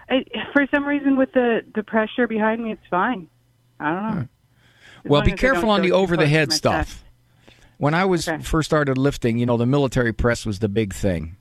I, 0.09 0.23
for 0.53 0.65
some 0.73 0.85
reason 0.85 1.17
with 1.17 1.31
the 1.33 1.61
the 1.75 1.83
pressure 1.83 2.27
behind 2.27 2.63
me, 2.63 2.71
it's 2.71 2.87
fine. 2.89 3.27
I 3.79 3.91
don't 3.93 4.15
know. 4.15 4.21
As 4.21 4.27
Well, 5.05 5.21
be 5.21 5.33
careful 5.33 5.69
on 5.69 5.81
the 5.81 5.91
over 5.91 6.15
the 6.17 6.27
head 6.27 6.53
stuff. 6.53 7.03
When 7.77 7.93
I 7.93 8.05
was 8.05 8.27
Okay. 8.27 8.41
first 8.41 8.67
started 8.69 8.97
lifting, 8.97 9.37
you 9.37 9.45
know, 9.45 9.57
the 9.57 9.65
military 9.65 10.13
press 10.13 10.45
was 10.45 10.59
the 10.59 10.69
big 10.69 10.93
thing. 10.93 11.35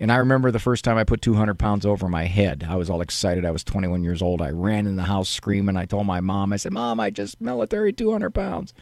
And 0.00 0.10
I 0.10 0.16
remember 0.16 0.50
the 0.50 0.58
first 0.58 0.82
time 0.82 0.96
I 0.96 1.04
put 1.04 1.20
200 1.20 1.58
pounds 1.58 1.84
over 1.84 2.08
my 2.08 2.24
head. 2.24 2.66
I 2.66 2.76
was 2.76 2.88
all 2.88 3.02
excited. 3.02 3.44
I 3.44 3.50
was 3.50 3.62
21 3.62 4.02
years 4.02 4.22
old. 4.22 4.40
I 4.40 4.48
ran 4.48 4.86
in 4.86 4.96
the 4.96 5.02
house 5.02 5.28
screaming. 5.28 5.76
I 5.76 5.84
told 5.84 6.06
my 6.06 6.20
mom, 6.20 6.54
I 6.54 6.56
said, 6.56 6.72
Mom, 6.72 6.98
I 6.98 7.10
just 7.10 7.38
military 7.38 7.92
200 7.92 8.30
pounds. 8.30 8.72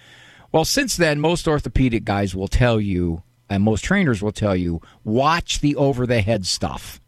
Well, 0.53 0.65
since 0.65 0.97
then, 0.97 1.21
most 1.21 1.49
orthopedic 1.49 2.05
guys 2.05 2.37
will 2.37 2.47
tell 2.47 2.81
you, 2.81 3.25
and 3.51 3.65
most 3.65 3.83
trainers 3.83 4.23
will 4.23 4.33
tell 4.33 4.55
you, 4.55 4.81
watch 5.03 5.59
the 5.59 5.75
over 5.75 6.07
the 6.07 6.21
head 6.21 6.47
stuff. 6.47 7.01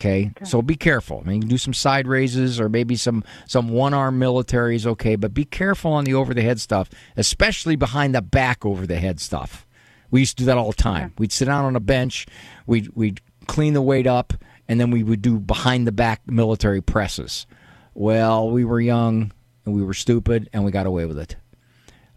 Okay? 0.00 0.32
So 0.44 0.62
be 0.62 0.76
careful. 0.76 1.22
I 1.24 1.28
mean, 1.28 1.34
you 1.36 1.40
can 1.42 1.48
do 1.50 1.58
some 1.58 1.74
side 1.74 2.06
raises 2.06 2.60
or 2.60 2.68
maybe 2.68 2.96
some 2.96 3.24
some 3.46 3.68
one 3.68 3.92
arm 3.92 4.18
military 4.18 4.76
is 4.76 4.86
okay, 4.86 5.16
but 5.16 5.34
be 5.34 5.44
careful 5.44 5.92
on 5.92 6.04
the 6.04 6.14
over 6.14 6.32
the 6.32 6.42
head 6.42 6.60
stuff, 6.60 6.90
especially 7.16 7.76
behind 7.76 8.14
the 8.14 8.22
back 8.22 8.64
over 8.64 8.86
the 8.86 8.98
head 8.98 9.20
stuff. 9.20 9.66
We 10.10 10.20
used 10.20 10.36
to 10.38 10.42
do 10.42 10.46
that 10.46 10.58
all 10.58 10.72
the 10.72 10.82
time. 10.82 11.12
We'd 11.18 11.32
sit 11.32 11.44
down 11.44 11.64
on 11.64 11.76
a 11.76 11.80
bench, 11.80 12.26
we'd 12.66 12.88
we'd 12.96 13.20
clean 13.52 13.74
the 13.74 13.82
weight 13.82 14.06
up, 14.06 14.32
and 14.68 14.80
then 14.80 14.90
we 14.90 15.02
would 15.02 15.20
do 15.22 15.38
behind 15.38 15.86
the 15.86 15.92
back 15.92 16.22
military 16.26 16.80
presses. 16.80 17.46
Well, 17.94 18.50
we 18.50 18.64
were 18.64 18.80
young 18.80 19.32
and 19.64 19.74
we 19.74 19.82
were 19.82 19.94
stupid, 19.94 20.48
and 20.52 20.64
we 20.64 20.70
got 20.70 20.86
away 20.86 21.04
with 21.06 21.18
it. 21.18 21.36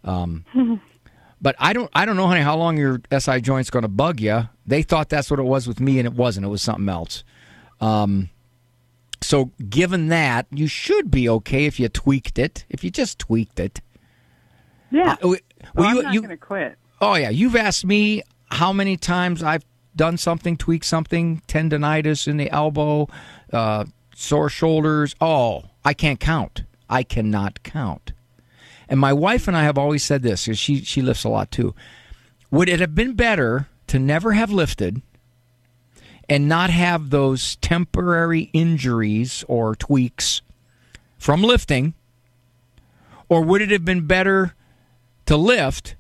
Um, 0.04 0.46
but 1.42 1.56
I 1.60 1.74
don't 1.74 1.90
I 1.94 2.06
don't 2.06 2.16
know, 2.16 2.28
honey, 2.28 2.42
how 2.42 2.56
long 2.56 2.78
your 2.78 3.02
SI 3.18 3.42
joint's 3.42 3.70
going 3.70 3.84
to 3.84 3.88
bug 3.90 4.20
you. 4.22 4.48
They 4.66 4.82
thought 4.82 5.10
that's 5.10 5.30
what 5.30 5.40
it 5.40 5.44
was 5.44 5.68
with 5.68 5.80
me, 5.80 6.00
and 6.00 6.08
it 6.08 6.14
wasn't. 6.14 6.46
It 6.46 6.50
was 6.50 6.62
something 6.62 6.88
else. 6.90 7.24
Um, 7.82 8.30
so 9.22 9.52
given 9.70 10.08
that, 10.08 10.46
you 10.52 10.68
should 10.68 11.12
be 11.12 11.28
okay 11.30 11.66
if 11.66 11.80
you 11.80 11.90
tweaked 11.90 12.40
it. 12.40 12.66
If 12.70 12.84
you 12.84 12.90
just 12.92 13.20
tweaked 13.20 13.60
it. 13.60 13.82
Yeah. 14.92 15.14
Uh, 15.22 15.28
well, 15.30 15.38
Well, 15.76 15.88
I'm 15.88 15.96
you- 15.98 16.04
not 16.04 16.14
going 16.16 16.30
to 16.30 16.38
quit. 16.38 16.78
Oh 17.02 17.16
yeah, 17.16 17.30
you've 17.30 17.56
asked 17.58 17.86
me 17.86 18.22
how 18.50 18.72
many 18.72 18.96
times 18.98 19.44
I've 19.44 19.66
done 19.96 20.18
something, 20.18 20.58
tweaked 20.58 20.86
something, 20.86 21.42
tendonitis 21.48 22.28
in 22.28 22.38
the 22.38 22.50
elbow, 22.52 23.08
uh, 23.52 23.86
sore 24.16 24.50
shoulders. 24.50 25.16
Oh, 25.22 25.64
I 25.84 25.94
can't 25.94 26.20
count. 26.20 26.64
I 26.90 27.04
cannot 27.04 27.64
count. 27.64 28.12
And 28.88 29.00
my 29.00 29.14
wife 29.14 29.48
and 29.48 29.58
I 29.58 29.64
have 29.64 29.78
always 29.78 30.04
said 30.04 30.22
this 30.22 30.46
because 30.46 30.60
she 30.60 30.82
she 30.82 31.02
lifts 31.02 31.24
a 31.24 31.30
lot 31.30 31.52
too. 31.52 31.74
Would 32.52 32.70
it 32.70 32.80
have 32.80 32.94
been 32.94 33.14
better 33.14 33.68
to 33.88 34.00
never 34.00 34.34
have 34.34 34.52
lifted 34.52 35.02
and 36.30 36.48
not 36.48 36.70
have 36.70 37.10
those 37.10 37.56
temporary 37.58 38.50
injuries 38.54 39.44
or 39.48 39.76
tweaks 39.76 40.42
from 41.18 41.42
lifting, 41.42 41.94
or 43.30 43.42
would 43.42 43.62
it 43.62 43.72
have 43.72 43.86
been 43.86 44.06
better 44.06 44.56
to 45.26 45.38
lift 45.38 45.96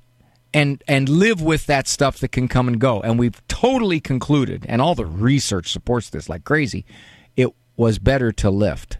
and 0.55 0.81
and 0.87 1.09
live 1.09 1.41
with 1.41 1.65
that 1.65 1.85
stuff 1.85 2.19
that 2.19 2.29
can 2.29 2.47
come 2.47 2.69
and 2.69 2.79
go. 2.79 3.01
And 3.01 3.19
we've 3.19 3.45
totally 3.49 3.99
concluded, 3.99 4.65
and 4.69 4.81
all 4.81 4.95
the 4.95 5.05
research 5.05 5.69
supports 5.69 6.09
this 6.09 6.29
like 6.29 6.45
crazy. 6.45 6.85
It 7.35 7.49
was 7.75 7.99
better 7.99 8.31
to 8.31 8.49
lift 8.49 8.97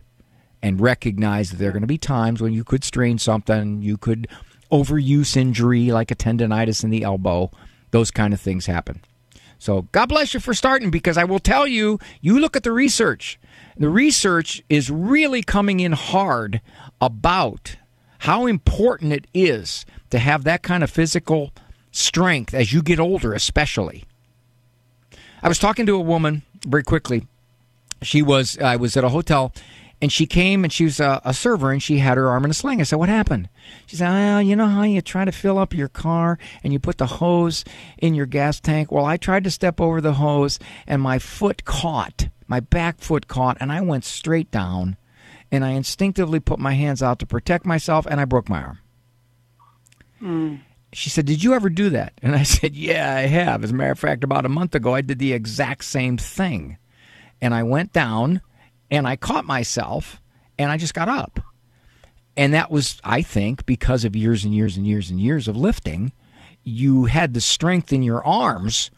and 0.61 0.81
recognize 0.81 1.51
that 1.51 1.57
there 1.57 1.69
are 1.69 1.71
going 1.71 1.81
to 1.81 1.87
be 1.87 1.97
times 1.97 2.41
when 2.41 2.51
you 2.51 2.65
could 2.65 2.83
strain 2.83 3.17
something, 3.17 3.81
you 3.81 3.95
could 3.95 4.27
overuse 4.69 5.37
injury 5.37 5.91
like 5.91 6.11
a 6.11 6.15
tendonitis 6.15 6.83
in 6.83 6.89
the 6.89 7.03
elbow. 7.03 7.49
Those 7.91 8.11
kind 8.11 8.33
of 8.33 8.41
things 8.41 8.65
happen. 8.65 9.01
So 9.57 9.83
God 9.93 10.07
bless 10.07 10.33
you 10.33 10.41
for 10.41 10.53
starting 10.53 10.91
because 10.91 11.17
I 11.17 11.23
will 11.23 11.39
tell 11.39 11.65
you, 11.65 11.99
you 12.19 12.37
look 12.37 12.57
at 12.57 12.63
the 12.63 12.73
research. 12.73 13.39
The 13.77 13.89
research 13.89 14.61
is 14.67 14.91
really 14.91 15.41
coming 15.41 15.79
in 15.79 15.93
hard 15.93 16.59
about 16.99 17.77
how 18.19 18.45
important 18.45 19.13
it 19.13 19.27
is 19.33 19.85
to 20.09 20.19
have 20.19 20.43
that 20.43 20.63
kind 20.63 20.83
of 20.83 20.89
physical 20.89 21.51
strength 21.91 22.53
as 22.53 22.73
you 22.73 22.81
get 22.81 22.99
older, 22.99 23.33
especially. 23.33 24.03
I 25.41 25.47
was 25.47 25.59
talking 25.59 25.85
to 25.85 25.95
a 25.95 26.01
woman 26.01 26.43
very 26.65 26.83
quickly. 26.83 27.27
She 28.01 28.21
was, 28.21 28.57
I 28.59 28.75
was 28.75 28.97
at 28.97 29.03
a 29.03 29.09
hotel 29.09 29.53
and 30.01 30.11
she 30.11 30.25
came 30.25 30.63
and 30.63 30.73
she 30.73 30.83
was 30.83 30.99
a, 30.99 31.21
a 31.23 31.33
server 31.33 31.71
and 31.71 31.81
she 31.81 31.99
had 31.99 32.17
her 32.17 32.27
arm 32.29 32.45
in 32.45 32.51
a 32.51 32.53
sling. 32.53 32.81
I 32.81 32.83
said, 32.83 32.99
What 32.99 33.09
happened? 33.09 33.49
She 33.85 33.95
said, 33.95 34.09
Well, 34.09 34.41
you 34.41 34.55
know 34.55 34.67
how 34.67 34.83
you 34.83 35.01
try 35.01 35.25
to 35.25 35.31
fill 35.31 35.57
up 35.57 35.73
your 35.73 35.87
car 35.87 36.37
and 36.63 36.73
you 36.73 36.79
put 36.79 36.97
the 36.97 37.05
hose 37.05 37.63
in 37.97 38.13
your 38.13 38.25
gas 38.25 38.59
tank? 38.59 38.91
Well, 38.91 39.05
I 39.05 39.17
tried 39.17 39.43
to 39.45 39.51
step 39.51 39.79
over 39.79 40.01
the 40.01 40.13
hose 40.13 40.59
and 40.85 41.01
my 41.01 41.19
foot 41.19 41.63
caught, 41.65 42.27
my 42.47 42.59
back 42.59 42.99
foot 42.99 43.27
caught, 43.27 43.57
and 43.59 43.71
I 43.71 43.81
went 43.81 44.03
straight 44.03 44.51
down 44.51 44.97
and 45.51 45.63
I 45.63 45.71
instinctively 45.71 46.39
put 46.39 46.59
my 46.59 46.73
hands 46.73 47.03
out 47.03 47.19
to 47.19 47.25
protect 47.25 47.65
myself 47.65 48.05
and 48.05 48.19
I 48.19 48.25
broke 48.25 48.49
my 48.49 48.61
arm. 48.61 48.79
Mm. 50.21 50.59
She 50.93 51.09
said, 51.09 51.25
Did 51.25 51.43
you 51.43 51.53
ever 51.53 51.69
do 51.69 51.89
that? 51.91 52.13
And 52.21 52.35
I 52.35 52.43
said, 52.43 52.75
Yeah, 52.75 53.15
I 53.15 53.21
have. 53.21 53.63
As 53.63 53.71
a 53.71 53.73
matter 53.73 53.91
of 53.91 53.99
fact, 53.99 54.23
about 54.23 54.45
a 54.45 54.49
month 54.49 54.75
ago, 54.75 54.93
I 54.93 55.01
did 55.01 55.19
the 55.19 55.33
exact 55.33 55.85
same 55.85 56.17
thing. 56.17 56.77
And 57.41 57.53
I 57.53 57.63
went 57.63 57.93
down 57.93 58.41
and 58.89 59.07
I 59.07 59.15
caught 59.15 59.45
myself 59.45 60.21
and 60.57 60.71
I 60.71 60.77
just 60.77 60.93
got 60.93 61.09
up. 61.09 61.39
And 62.37 62.53
that 62.53 62.69
was, 62.69 62.99
I 63.03 63.21
think, 63.21 63.65
because 63.65 64.03
of 64.03 64.15
years 64.15 64.43
and 64.43 64.53
years 64.53 64.75
and 64.75 64.85
years 64.85 65.09
and 65.09 65.19
years 65.19 65.47
of 65.47 65.55
lifting, 65.55 66.11
you 66.63 67.05
had 67.05 67.33
the 67.33 67.41
strength 67.41 67.93
in 67.93 68.03
your 68.03 68.25
arms 68.25 68.91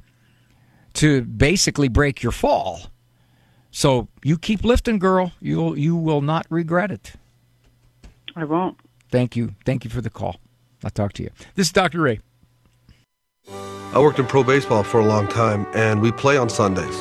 to 0.94 1.22
basically 1.22 1.88
break 1.88 2.24
your 2.24 2.32
fall. 2.32 2.82
So 3.72 4.08
you 4.24 4.38
keep 4.38 4.64
lifting, 4.64 5.00
girl. 5.00 5.32
You'll 5.40 5.78
you 5.78 5.96
will 5.96 6.22
not 6.22 6.46
regret 6.50 6.92
it. 6.92 7.14
I 8.36 8.44
won't. 8.44 8.78
Thank 9.12 9.36
you. 9.36 9.56
Thank 9.66 9.84
you 9.84 9.90
for 9.90 10.02
the 10.02 10.10
call. 10.10 10.38
I'll 10.84 10.90
talk 10.92 11.14
to 11.14 11.24
you. 11.24 11.30
This 11.56 11.68
is 11.68 11.74
Dr. 11.74 12.02
Ray. 12.02 12.20
I 13.94 14.00
worked 14.00 14.20
in 14.20 14.26
pro 14.26 14.44
baseball 14.44 14.84
for 14.84 15.00
a 15.00 15.06
long 15.06 15.28
time, 15.28 15.66
and 15.74 16.02
we 16.02 16.12
play 16.12 16.38
on 16.38 16.50
Sundays. 16.50 16.96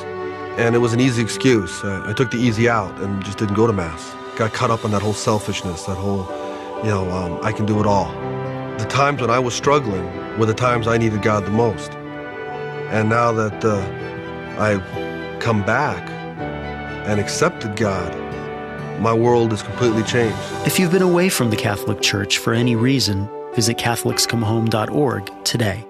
And 0.57 0.75
it 0.75 0.79
was 0.79 0.93
an 0.95 1.01
easy 1.01 1.21
excuse. 1.21 1.85
Uh, 1.85 2.05
I 2.07 2.13
took 2.15 2.31
the 2.31 2.39
easy 2.39 2.69
out 2.69 2.99
and 3.03 3.23
just 3.25 3.37
didn't 3.39 3.55
go 3.55 3.67
to 3.67 3.73
mass. 3.73 4.15
Got 4.37 4.55
caught 4.55 4.71
up 4.71 4.85
on 4.85 4.93
that 4.93 5.03
whole 5.03 5.13
selfishness, 5.13 5.85
that 5.85 5.97
whole, 5.97 6.27
you 6.83 6.89
know, 6.91 7.11
um, 7.11 7.39
I 7.43 7.53
can 7.53 7.67
do 7.67 7.81
it 7.81 7.87
all. 7.87 8.11
the 8.79 8.87
times 8.89 9.21
when 9.21 9.31
I 9.31 9.39
was 9.39 9.55
struggling 9.55 10.07
were 10.39 10.47
the 10.47 10.55
times 10.55 10.87
I 10.87 10.97
needed 10.97 11.21
God 11.23 11.45
the 11.45 11.51
most. 11.51 11.91
And 12.91 13.09
now 13.11 13.33
that 13.33 13.65
uh, 13.65 13.83
I've 14.59 15.41
come 15.41 15.63
back 15.65 16.09
and 17.07 17.21
accepted 17.21 17.77
God, 17.77 18.13
my 19.01 19.13
world 19.13 19.53
is 19.53 19.63
completely 19.63 20.03
changed. 20.03 20.37
If 20.67 20.79
you've 20.79 20.91
been 20.91 21.03
away 21.03 21.29
from 21.29 21.51
the 21.51 21.57
Catholic 21.57 22.01
Church 22.01 22.39
for 22.39 22.53
any 22.53 22.77
reason, 22.77 23.29
visit 23.55 23.79
CatholicsComeHome.org 23.79 25.45
today. 25.45 25.87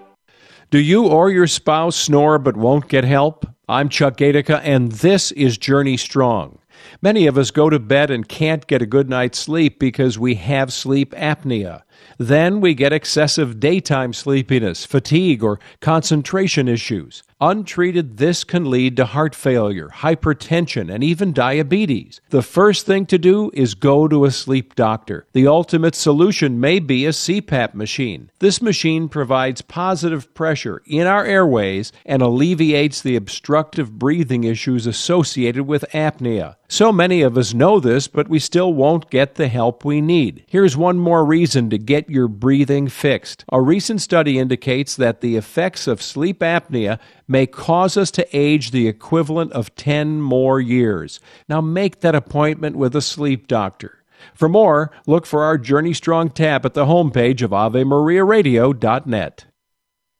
Do 0.71 0.79
you 0.79 1.07
or 1.07 1.31
your 1.31 1.47
spouse 1.47 1.97
snore 1.97 2.39
but 2.39 2.57
won't 2.57 2.89
get 2.89 3.05
help? 3.05 3.47
I'm 3.69 3.89
Chuck 3.89 4.17
Gatica, 4.17 4.61
and 4.63 4.93
this 4.93 5.33
is 5.33 5.57
Journey 5.59 5.97
Strong. 5.97 6.59
Many 7.01 7.27
of 7.27 7.39
us 7.39 7.51
go 7.51 7.71
to 7.71 7.79
bed 7.79 8.11
and 8.11 8.29
can't 8.29 8.67
get 8.67 8.83
a 8.83 8.87
good 8.87 9.09
night's 9.09 9.39
sleep 9.39 9.79
because 9.79 10.19
we 10.19 10.35
have 10.35 10.73
sleep 10.73 11.13
apnea. 11.13 11.83
Then 12.19 12.61
we 12.61 12.75
get 12.75 12.93
excessive 12.93 13.61
daytime 13.61 14.13
sleepiness, 14.13 14.87
fatigue, 14.87 15.43
or 15.43 15.61
concentration 15.81 16.69
issues. 16.69 17.23
Untreated, 17.39 18.17
this 18.17 18.45
can 18.45 18.71
lead 18.71 18.97
to 18.97 19.05
heart 19.05 19.35
failure, 19.35 19.91
hypertension, 19.91 20.91
and 20.93 21.05
even 21.05 21.35
diabetes. 21.35 22.23
The 22.31 22.41
first 22.41 22.87
thing 22.87 23.05
to 23.07 23.19
do 23.19 23.51
is 23.53 23.75
go 23.75 24.09
to 24.09 24.25
a 24.25 24.31
sleep 24.31 24.75
doctor. 24.75 25.27
The 25.35 25.47
ultimate 25.47 25.95
solution 25.95 26.59
may 26.61 26.79
be 26.79 27.05
a 27.05 27.11
CPAP 27.11 27.75
machine. 27.75 28.31
This 28.39 28.63
machine 28.63 29.11
provides 29.11 29.61
positive 29.61 30.33
pressure 30.33 30.81
in 30.87 31.07
our 31.07 31.27
airways 31.27 31.93
and 32.07 32.23
alleviates 32.23 33.03
the 33.03 33.17
obstructive 33.17 33.99
breathing 33.99 34.45
issues 34.45 34.87
associated 34.87 35.65
with 35.65 35.85
apnea. 35.93 36.57
So 36.69 36.91
many 36.91 37.21
of 37.21 37.37
us 37.37 37.55
know 37.55 37.81
this, 37.81 38.09
but 38.09 38.29
we 38.29 38.39
still 38.39 38.73
won't 38.73 39.11
get 39.11 39.35
the 39.35 39.49
help 39.49 39.85
we 39.85 40.01
need. 40.01 40.45
Here's 40.49 40.77
one 40.77 40.99
more 40.99 41.25
reason 41.25 41.71
to 41.71 41.79
get 41.87 42.11
your 42.11 42.29
breathing 42.29 42.89
fixed. 42.89 43.45
A 43.51 43.61
recent 43.61 44.01
study 44.01 44.39
indicates 44.39 44.97
that 44.97 45.21
the 45.21 45.37
effects 45.37 45.87
of 45.87 46.03
sleep 46.03 46.41
apnea 46.41 46.99
may 47.27 47.47
cause 47.47 47.97
us 47.97 48.11
to 48.13 48.37
age 48.37 48.71
the 48.71 48.89
equivalent 48.89 49.53
of 49.53 49.75
10 49.77 50.21
more 50.21 50.61
years. 50.61 51.21
Now 51.49 51.61
make 51.61 52.01
that 52.01 52.15
appointment 52.15 52.77
with 52.77 52.95
a 52.95 53.01
sleep 53.01 53.47
doctor. 53.47 54.03
For 54.35 54.49
more, 54.49 54.91
look 55.07 55.27
for 55.27 55.43
our 55.43 55.59
Journey 55.59 55.93
Strong 55.93 56.31
tab 56.31 56.67
at 56.67 56.75
the 56.75 56.87
homepage 56.87 57.43
of 57.43 57.51
AveMariaRadio.net. 57.51 59.47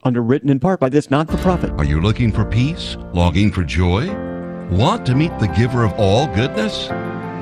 Underwritten 0.03 0.51
in 0.51 0.61
part 0.61 0.79
by 0.79 0.89
this 0.89 1.11
not 1.11 1.29
for 1.29 1.37
profit. 1.39 1.71
Are 1.73 1.85
you 1.85 2.01
looking 2.01 2.31
for 2.31 2.45
peace? 2.45 2.97
Longing 3.13 3.51
for 3.51 3.65
joy? 3.65 4.15
Want 4.71 5.07
to 5.07 5.15
meet 5.15 5.37
the 5.39 5.49
giver 5.49 5.85
of 5.85 5.93
all 5.95 6.27
goodness? 6.29 6.89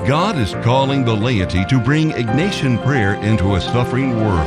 God 0.07 0.37
is 0.37 0.53
calling 0.63 1.03
the 1.03 1.15
laity 1.15 1.65
to 1.65 1.79
bring 1.79 2.11
Ignatian 2.11 2.83
prayer 2.85 3.15
into 3.23 3.55
a 3.55 3.61
suffering 3.61 4.15
world. 4.15 4.45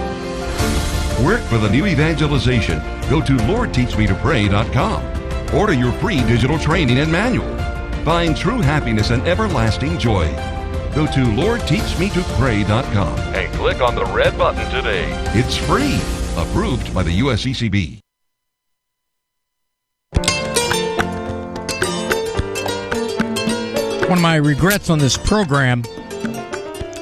Work 1.25 1.41
for 1.43 1.59
the 1.59 1.69
new 1.69 1.85
evangelization. 1.85 2.79
Go 3.11 3.21
to 3.21 3.33
LordTeachMeToPray.com. 3.33 5.57
Order 5.57 5.73
your 5.73 5.91
free 5.95 6.21
digital 6.27 6.61
training 6.61 7.01
and 7.01 7.11
manual. 7.11 7.59
Find 8.05 8.37
true 8.37 8.61
happiness 8.61 9.11
and 9.11 9.27
everlasting 9.27 9.99
joy. 9.99 10.29
Go 10.95 11.07
to 11.07 11.25
LordTeachMeToPray.com 11.25 13.19
and 13.19 13.53
click 13.55 13.81
on 13.81 13.97
the 13.97 14.05
red 14.05 14.39
button 14.39 14.71
today. 14.71 15.09
It's 15.35 15.57
free. 15.57 15.97
Approved 16.41 16.95
by 16.95 17.03
the 17.03 17.19
USCCB. 17.19 17.99
One 24.09 24.17
of 24.17 24.23
my 24.23 24.37
regrets 24.37 24.89
on 24.89 24.99
this 24.99 25.19
program 25.19 25.85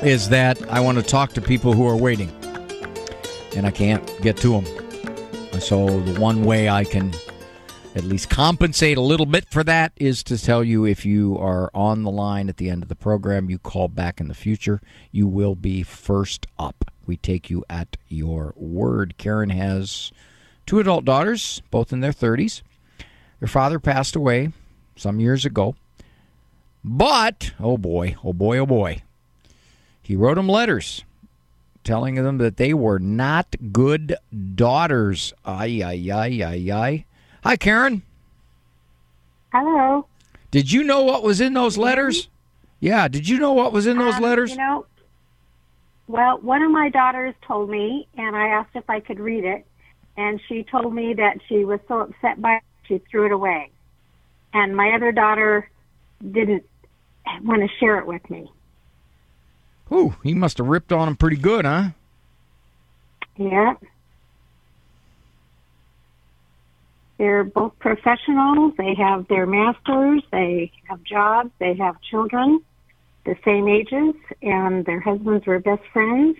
is 0.02 0.28
that 0.30 0.60
I 0.68 0.80
want 0.80 0.98
to 0.98 1.04
talk 1.04 1.34
to 1.34 1.40
people 1.40 1.72
who 1.72 1.86
are 1.86 1.96
waiting 1.96 2.30
and 3.54 3.64
I 3.64 3.70
can't 3.70 4.04
get 4.22 4.36
to 4.38 4.60
them. 4.60 5.60
So 5.60 6.00
the 6.00 6.20
one 6.20 6.42
way 6.42 6.68
I 6.68 6.82
can 6.82 7.14
at 7.94 8.02
least 8.02 8.28
compensate 8.28 8.98
a 8.98 9.00
little 9.02 9.24
bit 9.24 9.48
for 9.48 9.62
that 9.62 9.92
is 9.94 10.24
to 10.24 10.36
tell 10.36 10.64
you 10.64 10.84
if 10.84 11.06
you 11.06 11.38
are 11.38 11.70
on 11.72 12.02
the 12.02 12.10
line 12.10 12.48
at 12.48 12.56
the 12.56 12.68
end 12.68 12.82
of 12.82 12.88
the 12.88 12.96
program, 12.96 13.50
you 13.50 13.58
call 13.60 13.86
back 13.86 14.20
in 14.20 14.26
the 14.26 14.34
future, 14.34 14.80
you 15.12 15.28
will 15.28 15.54
be 15.54 15.84
first 15.84 16.48
up. 16.58 16.90
We 17.06 17.16
take 17.16 17.48
you 17.48 17.64
at 17.70 17.96
your 18.08 18.52
word. 18.56 19.16
Karen 19.16 19.50
has 19.50 20.10
two 20.66 20.80
adult 20.80 21.04
daughters, 21.04 21.62
both 21.70 21.92
in 21.92 22.00
their 22.00 22.12
30s. 22.12 22.62
Their 23.38 23.46
father 23.46 23.78
passed 23.78 24.16
away 24.16 24.50
some 24.96 25.20
years 25.20 25.44
ago. 25.44 25.76
But, 26.88 27.50
oh 27.58 27.76
boy, 27.76 28.14
oh 28.22 28.32
boy, 28.32 28.58
oh 28.58 28.66
boy, 28.66 29.02
he 30.00 30.14
wrote 30.14 30.36
them 30.36 30.48
letters 30.48 31.02
telling 31.82 32.14
them 32.16 32.38
that 32.38 32.58
they 32.58 32.72
were 32.72 33.00
not 33.00 33.56
good 33.72 34.16
daughters. 34.54 35.32
Ay, 35.44 35.82
ay, 35.82 36.10
ay, 36.12 36.42
ay, 36.44 36.72
ay. 36.72 37.04
Hi, 37.42 37.56
Karen. 37.56 38.02
Hello. 39.52 40.06
Did 40.50 40.70
you 40.70 40.84
know 40.84 41.02
what 41.02 41.22
was 41.22 41.40
in 41.40 41.54
those 41.54 41.76
letters? 41.76 42.28
Yeah, 42.78 43.08
did 43.08 43.28
you 43.28 43.38
know 43.38 43.52
what 43.52 43.72
was 43.72 43.86
in 43.86 43.98
those 43.98 44.14
um, 44.14 44.22
letters? 44.22 44.50
You 44.50 44.58
know, 44.58 44.86
well, 46.08 46.38
one 46.38 46.62
of 46.62 46.70
my 46.70 46.88
daughters 46.88 47.34
told 47.46 47.68
me, 47.68 48.06
and 48.16 48.36
I 48.36 48.46
asked 48.48 48.74
if 48.74 48.88
I 48.88 49.00
could 49.00 49.18
read 49.18 49.44
it, 49.44 49.66
and 50.16 50.40
she 50.48 50.62
told 50.62 50.94
me 50.94 51.14
that 51.14 51.38
she 51.48 51.64
was 51.64 51.80
so 51.88 52.00
upset 52.00 52.40
by 52.40 52.56
it, 52.56 52.62
she 52.86 52.98
threw 53.10 53.26
it 53.26 53.32
away. 53.32 53.70
And 54.52 54.76
my 54.76 54.92
other 54.92 55.10
daughter 55.10 55.68
didn't 56.32 56.64
want 57.42 57.62
to 57.62 57.68
share 57.78 57.98
it 57.98 58.06
with 58.06 58.28
me. 58.30 58.50
Ooh, 59.92 60.16
he 60.22 60.34
must 60.34 60.58
have 60.58 60.66
ripped 60.66 60.92
on 60.92 61.08
him 61.08 61.16
pretty 61.16 61.36
good, 61.36 61.64
huh? 61.64 61.90
Yeah. 63.36 63.74
They're 67.18 67.44
both 67.44 67.78
professionals. 67.78 68.74
They 68.76 68.94
have 68.94 69.28
their 69.28 69.46
masters. 69.46 70.22
They 70.32 70.72
have 70.88 71.02
jobs. 71.04 71.50
They 71.58 71.74
have 71.74 72.00
children, 72.02 72.60
the 73.24 73.36
same 73.44 73.68
ages, 73.68 74.14
and 74.42 74.84
their 74.84 75.00
husbands 75.00 75.46
were 75.46 75.58
best 75.58 75.82
friends. 75.92 76.36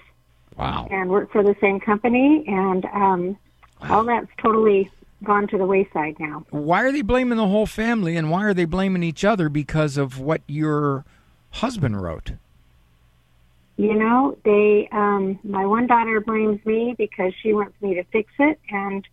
Wow. 0.57 0.89
And 0.91 1.11
work 1.11 1.31
for 1.33 1.43
the 1.43 1.55
same 1.61 1.81
company, 1.81 2.45
and 2.47 2.85
um, 2.87 3.39
all 3.83 4.05
that's 4.05 4.31
totally 4.39 4.91
gone 5.25 5.49
to 5.49 5.59
the 5.59 5.67
wayside 5.67 6.17
now. 6.19 6.45
Why 6.51 6.83
are 6.83 6.93
they 6.93 7.03
blaming 7.03 7.39
the 7.39 7.49
whole 7.49 7.67
family, 7.67 8.17
and 8.17 8.31
why 8.31 8.45
are 8.45 8.55
they 8.55 8.65
blaming 8.65 9.03
each 9.03 9.25
other 9.25 9.49
because 9.49 9.97
of 9.97 10.19
what 10.19 10.43
your 10.47 11.05
husband 11.51 12.03
wrote? 12.03 12.33
You 13.77 13.95
know, 13.95 14.37
they 14.45 14.89
um 14.93 15.39
my 15.45 15.67
one 15.67 15.87
daughter 15.87 16.21
blames 16.21 16.65
me 16.65 16.95
because 16.97 17.33
she 17.43 17.53
wants 17.53 17.75
me 17.83 17.95
to 17.95 18.05
fix 18.05 18.33
it 18.39 18.59
and 18.71 19.07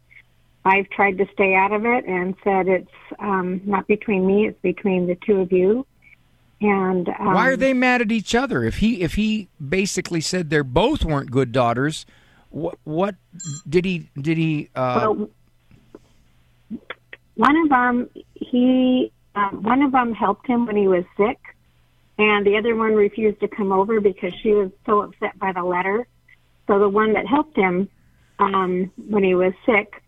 I've 0.66 0.90
tried 0.90 1.18
to 1.18 1.26
stay 1.34 1.54
out 1.54 1.74
of 1.74 1.86
it 1.86 2.06
and 2.06 2.36
said 2.44 2.68
it's 2.70 2.92
um 3.20 3.62
not 3.66 3.88
between 3.88 4.26
me, 4.26 4.48
it's 4.48 4.62
between 4.62 5.08
the 5.08 5.16
two 5.16 5.42
of 5.42 5.52
you. 5.52 5.86
And 6.62 7.10
um, 7.10 7.34
why 7.34 7.50
are 7.50 7.58
they 7.58 7.74
mad 7.74 8.02
at 8.02 8.12
each 8.12 8.34
other? 8.34 8.64
If 8.64 8.78
he 8.78 9.02
if 9.02 9.16
he 9.16 9.50
basically 9.68 10.22
said 10.22 10.50
they're 10.50 10.64
both 10.64 11.04
weren't 11.04 11.30
good 11.30 11.52
daughters, 11.52 12.06
what 12.50 12.78
what 12.86 13.16
did 13.68 13.84
he 13.84 14.10
did 14.16 14.38
he 14.38 14.70
uh 14.76 15.14
well, 15.14 15.30
one 17.36 17.56
of 17.58 17.70
them 17.70 18.10
he 18.36 19.12
um, 19.36 19.64
one 19.64 19.82
of 19.82 19.92
them 19.92 20.14
helped 20.14 20.48
him 20.48 20.66
when 20.66 20.76
he 20.76 20.88
was 20.88 21.04
sick 21.18 21.40
and 22.18 22.46
the 22.46 22.58
other 22.58 22.76
one 22.76 22.94
refused 22.94 23.40
to 23.40 23.48
come 23.48 23.72
over 23.72 24.00
because 24.00 24.34
she 24.42 24.52
was 24.52 24.70
so 24.86 25.02
upset 25.02 25.38
by 25.40 25.52
the 25.52 25.64
letter. 25.64 26.08
So 26.68 26.80
the 26.80 26.90
one 26.90 27.14
that 27.14 27.26
helped 27.26 27.58
him 27.58 27.90
um, 28.40 28.92
when 29.10 29.24
he 29.24 29.36
was 29.36 29.54
sick 29.66 30.02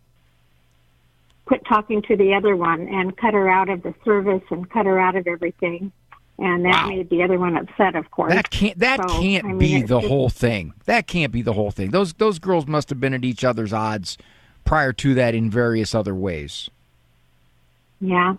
quit 1.46 1.62
talking 1.68 2.02
to 2.02 2.16
the 2.16 2.34
other 2.34 2.56
one 2.56 2.88
and 2.88 3.16
cut 3.18 3.34
her 3.34 3.48
out 3.50 3.70
of 3.70 3.84
the 3.84 3.94
service 4.04 4.42
and 4.50 4.70
cut 4.70 4.86
her 4.86 5.00
out 5.00 5.16
of 5.16 5.28
everything. 5.28 5.92
And 6.38 6.66
that 6.66 6.84
wow. 6.84 6.90
made 6.90 7.10
the 7.10 7.24
other 7.24 7.40
one 7.40 7.56
upset, 7.56 7.96
of 7.96 8.12
course. 8.12 8.34
That 8.34 8.50
can't 8.50 8.78
that 8.80 9.00
so, 9.00 9.22
can't 9.22 9.46
I 9.46 9.48
mean, 9.50 9.58
be 9.58 9.82
the 9.84 10.00
just, 10.00 10.08
whole 10.08 10.30
thing. 10.30 10.74
That 10.86 11.08
can't 11.08 11.32
be 11.32 11.42
the 11.42 11.54
whole 11.54 11.72
thing. 11.72 11.92
Those 11.92 12.14
those 12.14 12.40
girls 12.40 12.68
must 12.68 12.90
have 12.90 13.00
been 13.00 13.14
at 13.14 13.24
each 13.24 13.46
other's 13.46 13.72
odds 13.72 14.18
prior 14.66 14.92
to 14.94 15.14
that 15.14 15.34
in 15.34 15.50
various 15.50 15.96
other 15.96 16.14
ways. 16.14 16.70
Yeah. 18.02 18.36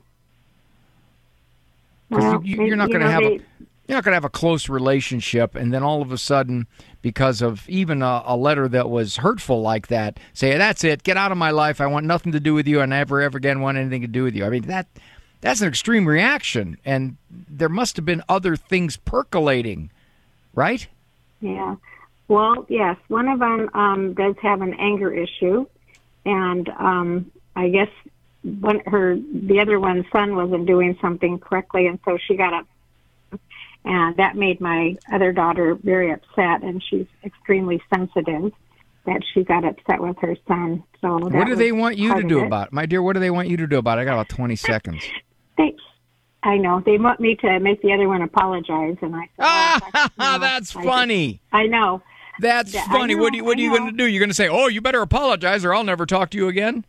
Well, 2.11 2.43
you, 2.45 2.73
are 2.73 2.77
not 2.77 2.89
going 2.89 3.01
to 3.01 3.11
have 3.11 3.23
they, 3.23 3.37
a 3.37 3.41
you're 3.89 3.97
not 3.97 4.05
going 4.05 4.13
to 4.13 4.17
have 4.17 4.25
a 4.25 4.31
close 4.31 4.69
relationship, 4.69 5.55
and 5.55 5.73
then 5.73 5.83
all 5.83 6.03
of 6.03 6.11
a 6.11 6.19
sudden, 6.19 6.67
because 7.03 7.41
of 7.41 7.69
even 7.69 8.03
a, 8.03 8.23
a, 8.27 8.37
letter 8.37 8.67
that 8.69 8.91
was 8.91 9.19
hurtful 9.19 9.63
like 9.63 9.87
that, 9.89 10.19
say 10.33 10.57
that's 10.59 10.83
it, 10.83 11.05
get 11.05 11.17
out 11.17 11.31
of 11.31 11.39
my 11.39 11.51
life. 11.51 11.81
I 11.81 11.87
want 11.87 12.05
nothing 12.05 12.33
to 12.33 12.41
do 12.41 12.53
with 12.53 12.67
you. 12.67 12.81
I 12.81 12.87
never 12.87 13.21
ever 13.21 13.39
again 13.39 13.61
want 13.61 13.79
anything 13.79 14.03
to 14.03 14.09
do 14.09 14.25
with 14.25 14.35
you. 14.35 14.45
I 14.45 14.51
mean 14.51 14.63
that 14.63 14.89
that's 15.41 15.61
an 15.61 15.69
extreme 15.69 16.07
reaction, 16.07 16.79
and 16.85 17.17
there 17.31 17.69
must 17.69 17.95
have 17.97 18.05
been 18.05 18.23
other 18.29 18.57
things 18.57 18.97
percolating, 18.97 19.91
right? 20.55 20.87
Yeah. 21.41 21.77
Well, 22.29 22.67
yes. 22.69 22.97
One 23.07 23.29
of 23.29 23.39
them 23.39 23.71
um, 23.73 24.15
does 24.15 24.35
have 24.43 24.63
an 24.63 24.75
anger 24.75 25.13
issue, 25.13 25.67
and 26.27 26.69
um, 26.69 27.33
I 27.55 27.69
guess 27.71 27.89
one 28.43 28.81
her 28.87 29.17
the 29.17 29.61
other 29.61 29.81
one's 29.81 30.05
son 30.13 30.37
wasn't 30.37 30.67
doing 30.67 30.99
something 31.01 31.39
correctly, 31.39 31.87
and 31.87 31.99
so 32.05 32.19
she 32.29 32.37
got 32.37 32.53
up 32.53 32.67
and 33.87 34.17
that 34.17 34.37
made 34.37 34.61
my 34.61 34.97
other 35.13 35.33
daughter 35.33 35.77
very 35.77 36.11
upset 36.13 36.63
and 36.63 36.83
she's 36.91 37.07
extremely 37.25 37.81
sensitive 37.95 38.53
that 39.07 39.23
she 39.33 39.45
got 39.45 39.65
upset 39.65 40.01
with 40.03 40.19
her 40.19 40.37
son. 40.49 40.83
So 41.01 41.19
What 41.19 41.47
do 41.47 41.55
they 41.55 41.71
want 41.71 41.97
you 41.97 42.13
to 42.15 42.25
do 42.25 42.41
it. 42.41 42.47
about 42.47 42.69
it? 42.69 42.73
My 42.73 42.87
dear, 42.87 43.01
what 43.01 43.13
do 43.13 43.21
they 43.21 43.31
want 43.31 43.49
you 43.49 43.57
to 43.59 43.67
do 43.69 43.79
about 43.79 43.99
it? 43.99 44.03
I 44.03 44.05
got 44.05 44.15
about 44.15 44.29
20 44.29 44.57
seconds. 44.57 45.05
They, 45.57 45.77
I 46.43 46.57
know 46.57 46.83
they 46.85 46.99
want 46.99 47.21
me 47.21 47.37
to 47.37 47.61
make 47.61 47.81
the 47.83 47.93
other 47.93 48.09
one 48.09 48.23
apologize, 48.23 48.97
and 49.01 49.15
I. 49.15 49.29
Ah, 50.19 50.39
that's 50.41 50.73
funny. 50.73 51.41
I 51.53 51.67
know. 51.67 52.03
That's 52.41 52.73
Yeah, 52.75 52.87
funny. 52.89 53.15
what 53.15 53.33
know, 53.33 53.37
are 53.37 53.37
you, 53.37 53.45
what 53.45 53.57
are 53.59 53.61
I 53.61 53.65
you 53.65 53.71
going 53.79 53.91
to 53.91 53.97
do? 53.97 54.07
You're 54.07 54.21
going 54.21 54.31
to 54.31 54.35
say, 54.35 54.49
"Oh, 54.49 54.69
you 54.69 54.81
better 54.81 55.01
apologize, 55.03 55.65
or 55.65 55.75
I'll 55.75 55.85
never 55.85 56.07
talk 56.07 56.31
to 56.31 56.39
you 56.39 56.49
again." 56.49 56.85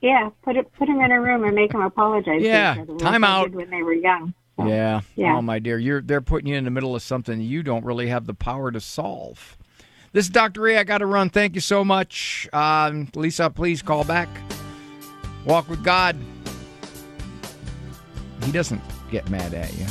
Yeah, 0.00 0.30
put 0.42 0.56
it, 0.56 0.72
put 0.74 0.88
him 0.88 1.00
in 1.00 1.12
a 1.12 1.20
room 1.20 1.44
and 1.44 1.54
make 1.54 1.72
him 1.72 1.80
apologize. 1.80 2.42
Yeah, 2.42 2.84
time 2.98 3.22
out. 3.24 3.52
when 3.52 3.70
they 3.70 3.82
were 3.82 3.92
young. 3.92 4.34
So, 4.58 4.66
Yeah. 4.66 5.00
Yeah. 5.16 5.36
Oh, 5.36 5.42
my 5.42 5.58
dear, 5.60 5.78
you're 5.78 6.00
they're 6.02 6.20
putting 6.20 6.48
you 6.48 6.56
in 6.56 6.64
the 6.64 6.70
middle 6.70 6.94
of 6.96 7.02
something 7.02 7.40
you 7.40 7.62
don't 7.62 7.84
really 7.84 8.08
have 8.08 8.26
the 8.26 8.34
power 8.34 8.70
to 8.72 8.80
solve. 8.80 9.56
This 10.12 10.26
is 10.26 10.30
Dr. 10.30 10.60
Ray. 10.62 10.76
I 10.76 10.84
got 10.84 10.98
to 10.98 11.06
run. 11.06 11.30
Thank 11.30 11.54
you 11.54 11.60
so 11.62 11.84
much, 11.84 12.48
um, 12.52 13.08
Lisa. 13.14 13.48
Please 13.48 13.80
call 13.80 14.04
back. 14.04 14.28
Walk 15.46 15.68
with 15.70 15.82
God. 15.82 16.16
He 18.44 18.52
doesn't 18.52 18.82
get 19.10 19.30
mad 19.30 19.54
at 19.54 19.72
you. 19.78 19.86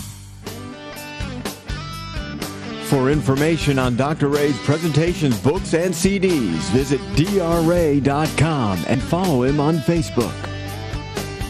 For 2.92 3.10
information 3.10 3.80
on 3.80 3.96
Dr. 3.96 4.28
Ray's 4.28 4.60
presentations, 4.64 5.40
books, 5.40 5.74
and 5.74 5.94
CDs, 5.94 6.60
visit 6.72 7.00
drray.com 7.16 8.84
and 8.86 9.02
follow 9.02 9.44
him 9.44 9.62
on 9.62 9.78
Facebook. 9.78 10.36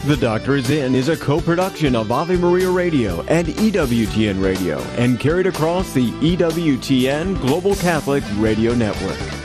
The 0.05 0.17
Doctor 0.17 0.55
is 0.55 0.69
In 0.69 0.93
is 0.93 1.09
a 1.09 1.17
co-production 1.17 1.95
of 1.95 2.11
Ave 2.11 2.37
Maria 2.37 2.69
Radio 2.69 3.23
and 3.23 3.47
EWTN 3.47 4.39
Radio 4.39 4.77
and 4.99 5.19
carried 5.19 5.47
across 5.47 5.91
the 5.93 6.11
EWTN 6.11 7.41
Global 7.41 7.73
Catholic 7.73 8.23
Radio 8.37 8.75
Network. 8.75 9.40